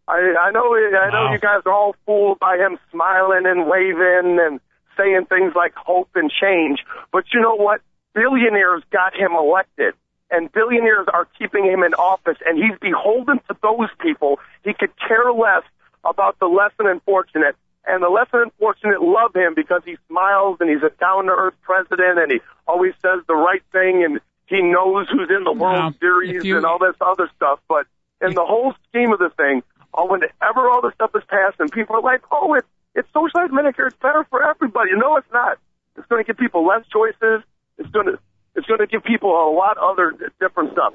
I, 0.08 0.18
I 0.46 0.50
know, 0.50 0.74
I 0.74 1.10
know 1.14 1.26
Wow. 1.26 1.32
you 1.32 1.38
guys 1.38 1.62
are 1.64 1.72
all 1.72 1.94
fooled 2.04 2.38
by 2.40 2.56
him 2.58 2.78
smiling 2.90 3.44
and 3.46 3.66
waving 3.68 4.38
and 4.40 4.60
saying 4.98 5.26
things 5.28 5.52
like 5.54 5.74
hope 5.76 6.10
and 6.14 6.30
change, 6.30 6.78
but 7.12 7.24
you 7.32 7.40
know 7.40 7.54
what? 7.56 7.80
Billionaires 8.14 8.82
got 8.90 9.14
him 9.14 9.32
elected. 9.32 9.94
and 10.30 10.50
billionaires 10.52 11.06
are 11.12 11.26
keeping 11.38 11.64
him 11.64 11.82
in 11.84 11.94
office, 11.94 12.38
and 12.46 12.58
he's 12.58 12.76
beholden 12.80 13.38
to 13.48 13.54
those 13.62 13.90
people. 14.00 14.40
He 14.64 14.72
could 14.74 14.90
care 14.98 15.30
less 15.32 15.62
about 16.04 16.38
the 16.38 16.46
less 16.46 16.72
than 16.78 16.86
unfortunate. 16.86 17.56
And 17.86 18.02
the 18.02 18.08
less 18.08 18.28
than 18.32 18.42
unfortunate 18.42 19.02
love 19.02 19.34
him 19.34 19.54
because 19.54 19.82
he 19.84 19.96
smiles 20.08 20.56
and 20.60 20.70
he's 20.70 20.82
a 20.82 20.90
down 20.98 21.26
to 21.26 21.32
earth 21.32 21.54
president 21.62 22.18
and 22.18 22.32
he 22.32 22.40
always 22.66 22.94
says 23.02 23.20
the 23.28 23.34
right 23.34 23.62
thing 23.72 24.04
and 24.04 24.20
he 24.46 24.62
knows 24.62 25.06
who's 25.10 25.28
in 25.30 25.44
the 25.44 25.52
World 25.52 25.92
Now, 25.92 25.94
Series 26.00 26.44
you- 26.44 26.56
and 26.56 26.64
all 26.66 26.78
this 26.78 26.96
other 27.00 27.28
stuff. 27.36 27.60
But 27.68 27.86
in 28.20 28.34
the 28.34 28.44
whole 28.44 28.74
scheme 28.88 29.12
of 29.12 29.18
the 29.18 29.30
thing, 29.36 29.62
oh, 29.92 30.06
whenever 30.10 30.68
all 30.70 30.80
this 30.82 30.94
stuff 30.94 31.10
is 31.14 31.22
passed 31.28 31.56
and 31.60 31.70
people 31.70 31.96
are 31.96 32.02
like, 32.02 32.22
oh, 32.30 32.54
it's 32.54 32.66
it's 32.94 33.08
socialized 33.12 33.52
Medicare, 33.52 33.88
it's 33.88 33.96
better 33.96 34.24
for 34.30 34.42
everybody. 34.48 34.90
No, 34.94 35.16
it's 35.16 35.26
not. 35.32 35.58
It's 35.96 36.06
going 36.06 36.22
to 36.22 36.26
give 36.26 36.38
people 36.38 36.64
less 36.64 36.86
choices. 36.92 37.42
It's 37.76 37.90
going 37.90 38.06
to 38.06 38.18
it's 38.54 38.66
going 38.66 38.80
to 38.80 38.86
give 38.86 39.02
people 39.02 39.30
a 39.30 39.50
lot 39.52 39.76
other 39.78 40.12
different 40.40 40.72
stuff. 40.72 40.94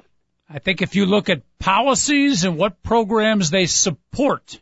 I 0.49 0.59
think 0.59 0.81
if 0.81 0.95
you 0.95 1.05
look 1.05 1.29
at 1.29 1.43
policies 1.59 2.43
and 2.45 2.57
what 2.57 2.81
programs 2.81 3.51
they 3.51 3.65
support, 3.67 4.59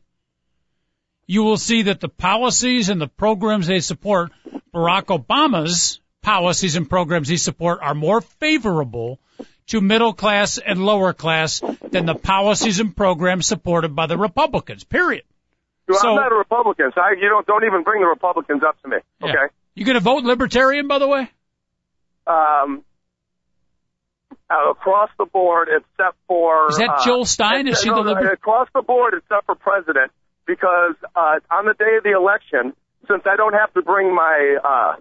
you 1.27 1.43
will 1.43 1.57
see 1.57 1.83
that 1.83 1.99
the 1.99 2.09
policies 2.09 2.89
and 2.89 2.99
the 3.01 3.07
programs 3.07 3.67
they 3.67 3.81
support, 3.81 4.31
Barack 4.73 5.05
Obama's 5.05 5.99
policies 6.23 6.75
and 6.75 6.89
programs 6.89 7.27
he 7.27 7.37
support 7.37 7.79
are 7.81 7.93
more 7.93 8.21
favorable 8.21 9.19
to 9.67 9.81
middle 9.81 10.13
class 10.13 10.57
and 10.57 10.85
lower 10.85 11.13
class 11.13 11.61
than 11.91 12.05
the 12.05 12.15
policies 12.15 12.79
and 12.79 12.95
programs 12.95 13.45
supported 13.45 13.95
by 13.95 14.07
the 14.07 14.17
Republicans. 14.17 14.85
Period. 14.85 15.23
Well, 15.87 15.99
So- 15.99 16.09
I'm 16.09 16.15
not 16.15 16.31
a 16.31 16.35
Republican, 16.35 16.91
so 16.95 17.01
I, 17.01 17.11
you 17.19 17.29
don't 17.29 17.45
don't 17.45 17.65
even 17.65 17.83
bring 17.83 18.01
the 18.01 18.07
Republicans 18.07 18.63
up 18.63 18.81
to 18.81 18.87
me. 18.87 18.97
Yeah. 19.21 19.29
Okay. 19.29 19.53
You 19.75 19.85
going 19.85 19.95
to 19.95 19.99
vote 20.01 20.23
libertarian, 20.23 20.87
by 20.87 20.99
the 20.99 21.07
way? 21.07 21.29
Um, 22.25 22.83
uh, 24.49 24.71
across 24.71 25.09
the 25.17 25.25
board, 25.25 25.67
except 25.69 26.17
for 26.27 26.69
Is 26.69 26.77
that 26.77 26.89
uh, 26.89 27.03
Jill 27.03 27.25
Stein? 27.25 27.67
Is 27.67 27.79
she 27.81 27.89
no, 27.89 28.03
the 28.03 28.11
liber- 28.13 28.31
across 28.31 28.67
the 28.73 28.81
board 28.81 29.13
except 29.17 29.45
for 29.45 29.55
president? 29.55 30.11
Because 30.47 30.95
uh, 31.15 31.39
on 31.51 31.65
the 31.65 31.75
day 31.77 31.97
of 31.97 32.03
the 32.03 32.15
election, 32.15 32.73
since 33.07 33.23
I 33.25 33.35
don't 33.35 33.53
have 33.53 33.73
to 33.73 33.81
bring 33.81 34.15
my, 34.15 34.57
uh, 34.63 34.95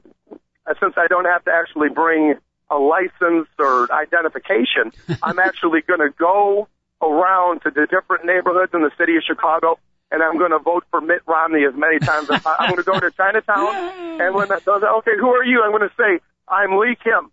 since 0.80 0.94
I 0.96 1.06
don't 1.06 1.24
have 1.24 1.44
to 1.44 1.52
actually 1.52 1.88
bring 1.88 2.34
a 2.68 2.76
license 2.76 3.48
or 3.58 3.88
identification, 3.92 4.92
I'm 5.22 5.38
actually 5.38 5.80
going 5.86 6.00
to 6.00 6.10
go 6.18 6.68
around 7.00 7.62
to 7.62 7.70
the 7.70 7.86
different 7.86 8.26
neighborhoods 8.26 8.72
in 8.74 8.82
the 8.82 8.90
city 8.98 9.16
of 9.16 9.22
Chicago, 9.26 9.78
and 10.10 10.22
I'm 10.22 10.38
going 10.38 10.50
to 10.50 10.58
vote 10.58 10.84
for 10.90 11.00
Mitt 11.00 11.22
Romney 11.26 11.64
as 11.64 11.74
many 11.76 11.98
times 12.00 12.28
as 12.30 12.44
I, 12.44 12.56
I'm 12.60 12.70
going 12.74 12.82
to 12.82 12.90
go 12.90 12.98
to 12.98 13.10
Chinatown, 13.12 14.20
and 14.20 14.34
when 14.34 14.48
that 14.48 14.64
does, 14.64 14.82
okay, 14.82 15.12
who 15.18 15.28
are 15.28 15.44
you? 15.44 15.62
I'm 15.62 15.70
going 15.70 15.88
to 15.88 15.94
say 15.96 16.20
I'm 16.48 16.76
Lee 16.78 16.96
Kim. 17.02 17.30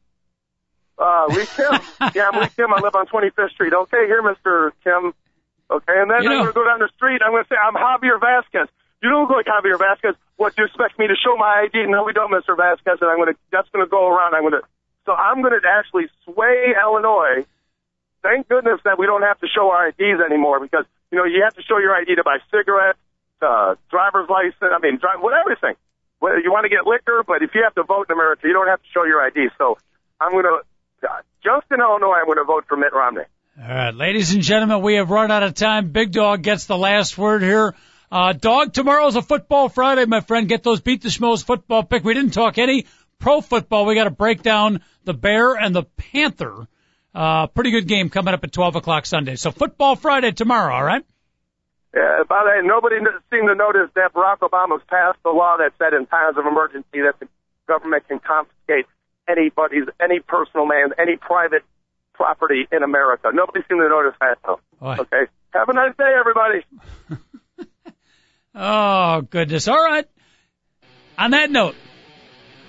Uh, 0.97 1.25
Lee 1.29 1.45
Kim. 1.55 1.79
Yeah, 2.15 2.29
I'm 2.31 2.41
Lee 2.41 2.49
Kim. 2.55 2.73
I 2.73 2.79
live 2.79 2.95
on 2.95 3.07
25th 3.07 3.51
Street. 3.51 3.73
Okay, 3.73 4.05
here, 4.05 4.21
Mr. 4.21 4.71
Kim. 4.83 5.13
Okay, 5.73 5.97
and 5.97 6.05
then 6.11 6.21
You 6.21 6.29
I'm 6.29 6.37
going 6.45 6.53
to 6.53 6.53
go 6.53 6.65
down 6.65 6.79
the 6.79 6.91
street. 6.95 7.25
I'm 7.25 7.33
going 7.33 7.43
to 7.43 7.49
say 7.49 7.57
I'm 7.57 7.73
Javier 7.73 8.21
Vasquez. 8.21 8.69
You 9.01 9.09
don't 9.09 9.25
look 9.25 9.33
like 9.33 9.49
Javier 9.49 9.79
Vasquez. 9.81 10.13
What 10.37 10.55
do 10.55 10.61
you 10.61 10.67
expect 10.67 10.99
me 10.99 11.07
to 11.07 11.17
show 11.17 11.35
my 11.35 11.65
ID? 11.65 11.89
No, 11.89 12.03
we 12.05 12.13
don't, 12.13 12.29
Mr. 12.29 12.55
Vasquez. 12.55 13.01
And 13.01 13.09
I'm 13.09 13.17
going 13.17 13.33
to. 13.33 13.39
That's 13.51 13.67
going 13.73 13.83
to 13.83 13.89
go 13.89 14.07
around. 14.07 14.35
I'm 14.35 14.45
going 14.45 14.61
to. 14.61 14.65
So 15.05 15.11
I'm 15.17 15.41
going 15.41 15.57
to 15.59 15.65
actually 15.65 16.07
sway 16.23 16.77
Illinois. 16.77 17.43
Thank 18.21 18.47
goodness 18.47 18.79
that 18.85 18.97
we 18.97 19.05
don't 19.05 19.23
have 19.23 19.39
to 19.41 19.47
show 19.49 19.71
our 19.71 19.89
IDs 19.89 20.21
anymore 20.23 20.61
because 20.61 20.85
you 21.11 21.17
know 21.17 21.25
you 21.25 21.43
have 21.43 21.55
to 21.55 21.63
show 21.63 21.77
your 21.77 21.93
ID 21.93 22.15
to 22.15 22.23
buy 22.23 22.37
cigarettes, 22.53 22.99
uh, 23.41 23.75
driver's 23.89 24.29
license. 24.29 24.71
I 24.71 24.79
mean, 24.79 24.97
drive, 24.97 25.19
what 25.19 25.33
everything. 25.33 25.75
Whether 26.19 26.39
you 26.39 26.51
want 26.53 26.63
to 26.63 26.69
get 26.69 26.87
liquor, 26.87 27.25
but 27.27 27.41
if 27.41 27.51
you 27.53 27.63
have 27.63 27.75
to 27.75 27.83
vote 27.83 28.07
in 28.07 28.13
America, 28.13 28.47
you 28.47 28.53
don't 28.53 28.69
have 28.69 28.79
to 28.79 28.89
show 28.93 29.03
your 29.03 29.19
ID. 29.25 29.49
So 29.57 29.77
I'm 30.21 30.31
going 30.31 30.45
to. 30.45 30.61
Just 31.43 31.67
in 31.71 31.81
Illinois, 31.81 32.15
I'm 32.21 32.25
going 32.27 32.37
to 32.37 32.45
vote 32.45 32.63
for 32.69 32.77
Mitt 32.77 32.93
Romney. 32.93 33.27
All 33.55 33.67
right, 33.67 33.93
ladies 33.93 34.33
and 34.33 34.41
gentlemen, 34.41 34.81
we 34.81 34.95
have 34.95 35.11
run 35.11 35.29
out 35.29 35.43
of 35.43 35.53
time. 35.53 35.89
Big 35.89 36.11
Dog 36.11 36.41
gets 36.41 36.65
the 36.65 36.75
last 36.75 37.19
word 37.19 37.43
here. 37.43 37.75
Uh, 38.11 38.33
Dog, 38.33 38.73
tomorrow's 38.73 39.15
a 39.15 39.21
football 39.21 39.69
Friday, 39.69 40.05
my 40.05 40.21
friend. 40.21 40.49
Get 40.49 40.63
those 40.63 40.81
beat 40.81 41.03
the 41.03 41.09
schmoes 41.09 41.45
football 41.45 41.83
pick. 41.83 42.03
We 42.03 42.15
didn't 42.15 42.31
talk 42.31 42.57
any 42.57 42.87
pro 43.19 43.41
football. 43.41 43.85
We 43.85 43.93
got 43.93 44.05
to 44.05 44.09
break 44.09 44.41
down 44.41 44.81
the 45.03 45.13
Bear 45.13 45.53
and 45.53 45.75
the 45.75 45.83
Panther. 45.83 46.67
Uh, 47.13 47.45
pretty 47.45 47.69
good 47.69 47.87
game 47.87 48.09
coming 48.09 48.33
up 48.33 48.43
at 48.43 48.51
12 48.51 48.77
o'clock 48.77 49.05
Sunday. 49.05 49.35
So 49.35 49.51
football 49.51 49.97
Friday 49.97 50.31
tomorrow, 50.31 50.73
all 50.73 50.83
right? 50.83 51.05
Uh, 51.95 52.23
by 52.27 52.41
the 52.43 52.59
way, 52.59 52.67
nobody 52.67 52.95
seemed 53.31 53.49
to 53.49 53.55
notice 53.55 53.91
that 53.93 54.13
Barack 54.13 54.39
Obama's 54.39 54.81
passed 54.87 55.19
a 55.25 55.29
law 55.29 55.57
that 55.57 55.73
said 55.77 55.93
in 55.93 56.07
times 56.07 56.39
of 56.39 56.47
emergency 56.47 57.01
that 57.01 57.19
the 57.19 57.27
government 57.67 58.07
can 58.07 58.17
confiscate 58.17 58.87
anybody's, 59.29 59.83
any 60.01 60.21
personal 60.21 60.65
man, 60.65 60.93
any 60.97 61.17
private 61.17 61.61
property 62.13 62.67
in 62.71 62.83
America. 62.83 63.31
Nobody 63.33 63.59
seemed 63.67 63.81
to 63.81 63.89
notice 63.89 64.15
that, 64.19 64.37
though. 64.45 64.59
Boy. 64.79 64.97
Okay. 64.99 65.31
Have 65.53 65.69
a 65.69 65.73
nice 65.73 65.95
day, 65.97 66.13
everybody. 66.17 66.65
Oh, 68.55 69.21
goodness. 69.21 69.67
All 69.67 69.83
right. 69.83 70.05
On 71.17 71.31
that 71.31 71.49
note, 71.49 71.75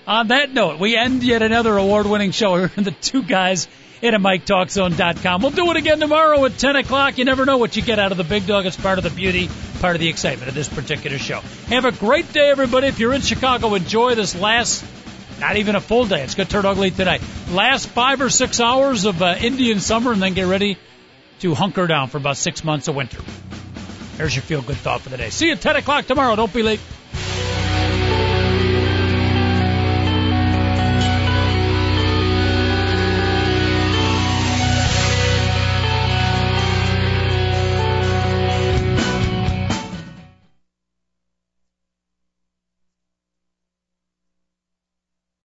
on 0.06 0.28
that 0.28 0.52
note, 0.52 0.78
we 0.80 0.96
end 0.96 1.22
yet 1.22 1.42
another 1.42 1.76
award 1.76 2.06
winning 2.06 2.30
show 2.30 2.56
here 2.56 2.70
in 2.76 2.84
the 2.84 2.90
two 2.90 3.22
guys 3.22 3.68
in 4.02 4.14
a 4.14 4.18
MikeTalkZone.com. 4.18 5.42
We'll 5.42 5.50
do 5.50 5.70
it 5.70 5.76
again 5.76 6.00
tomorrow 6.00 6.44
at 6.44 6.58
10 6.58 6.76
o'clock. 6.76 7.18
You 7.18 7.24
never 7.24 7.46
know 7.46 7.58
what 7.58 7.76
you 7.76 7.82
get 7.82 7.98
out 7.98 8.12
of 8.12 8.18
the 8.18 8.24
big 8.24 8.46
dog. 8.46 8.66
It's 8.66 8.76
part 8.76 8.98
of 8.98 9.04
the 9.04 9.10
beauty, 9.10 9.48
part 9.80 9.96
of 9.96 10.00
the 10.00 10.08
excitement 10.08 10.48
of 10.48 10.54
this 10.54 10.68
particular 10.68 11.18
show. 11.18 11.40
Have 11.68 11.84
a 11.84 11.92
great 11.92 12.32
day, 12.32 12.50
everybody. 12.50 12.86
If 12.86 12.98
you're 12.98 13.14
in 13.14 13.22
Chicago, 13.22 13.74
enjoy 13.74 14.14
this 14.14 14.34
last, 14.38 14.84
not 15.44 15.58
even 15.58 15.76
a 15.76 15.80
full 15.80 16.06
day. 16.06 16.22
It's 16.22 16.34
going 16.34 16.46
to 16.46 16.52
turn 16.52 16.64
ugly 16.64 16.90
tonight. 16.90 17.20
Last 17.50 17.86
five 17.88 18.22
or 18.22 18.30
six 18.30 18.60
hours 18.60 19.04
of 19.04 19.20
uh, 19.20 19.36
Indian 19.38 19.78
summer, 19.78 20.12
and 20.12 20.22
then 20.22 20.32
get 20.32 20.46
ready 20.46 20.78
to 21.40 21.54
hunker 21.54 21.86
down 21.86 22.08
for 22.08 22.16
about 22.16 22.38
six 22.38 22.64
months 22.64 22.88
of 22.88 22.94
winter. 22.94 23.20
There's 24.16 24.34
your 24.34 24.42
feel 24.42 24.62
good 24.62 24.76
thought 24.76 25.02
for 25.02 25.10
the 25.10 25.18
day. 25.18 25.28
See 25.28 25.48
you 25.48 25.52
at 25.52 25.60
10 25.60 25.76
o'clock 25.76 26.06
tomorrow. 26.06 26.34
Don't 26.34 26.50
be 26.50 26.62
late. 26.62 26.80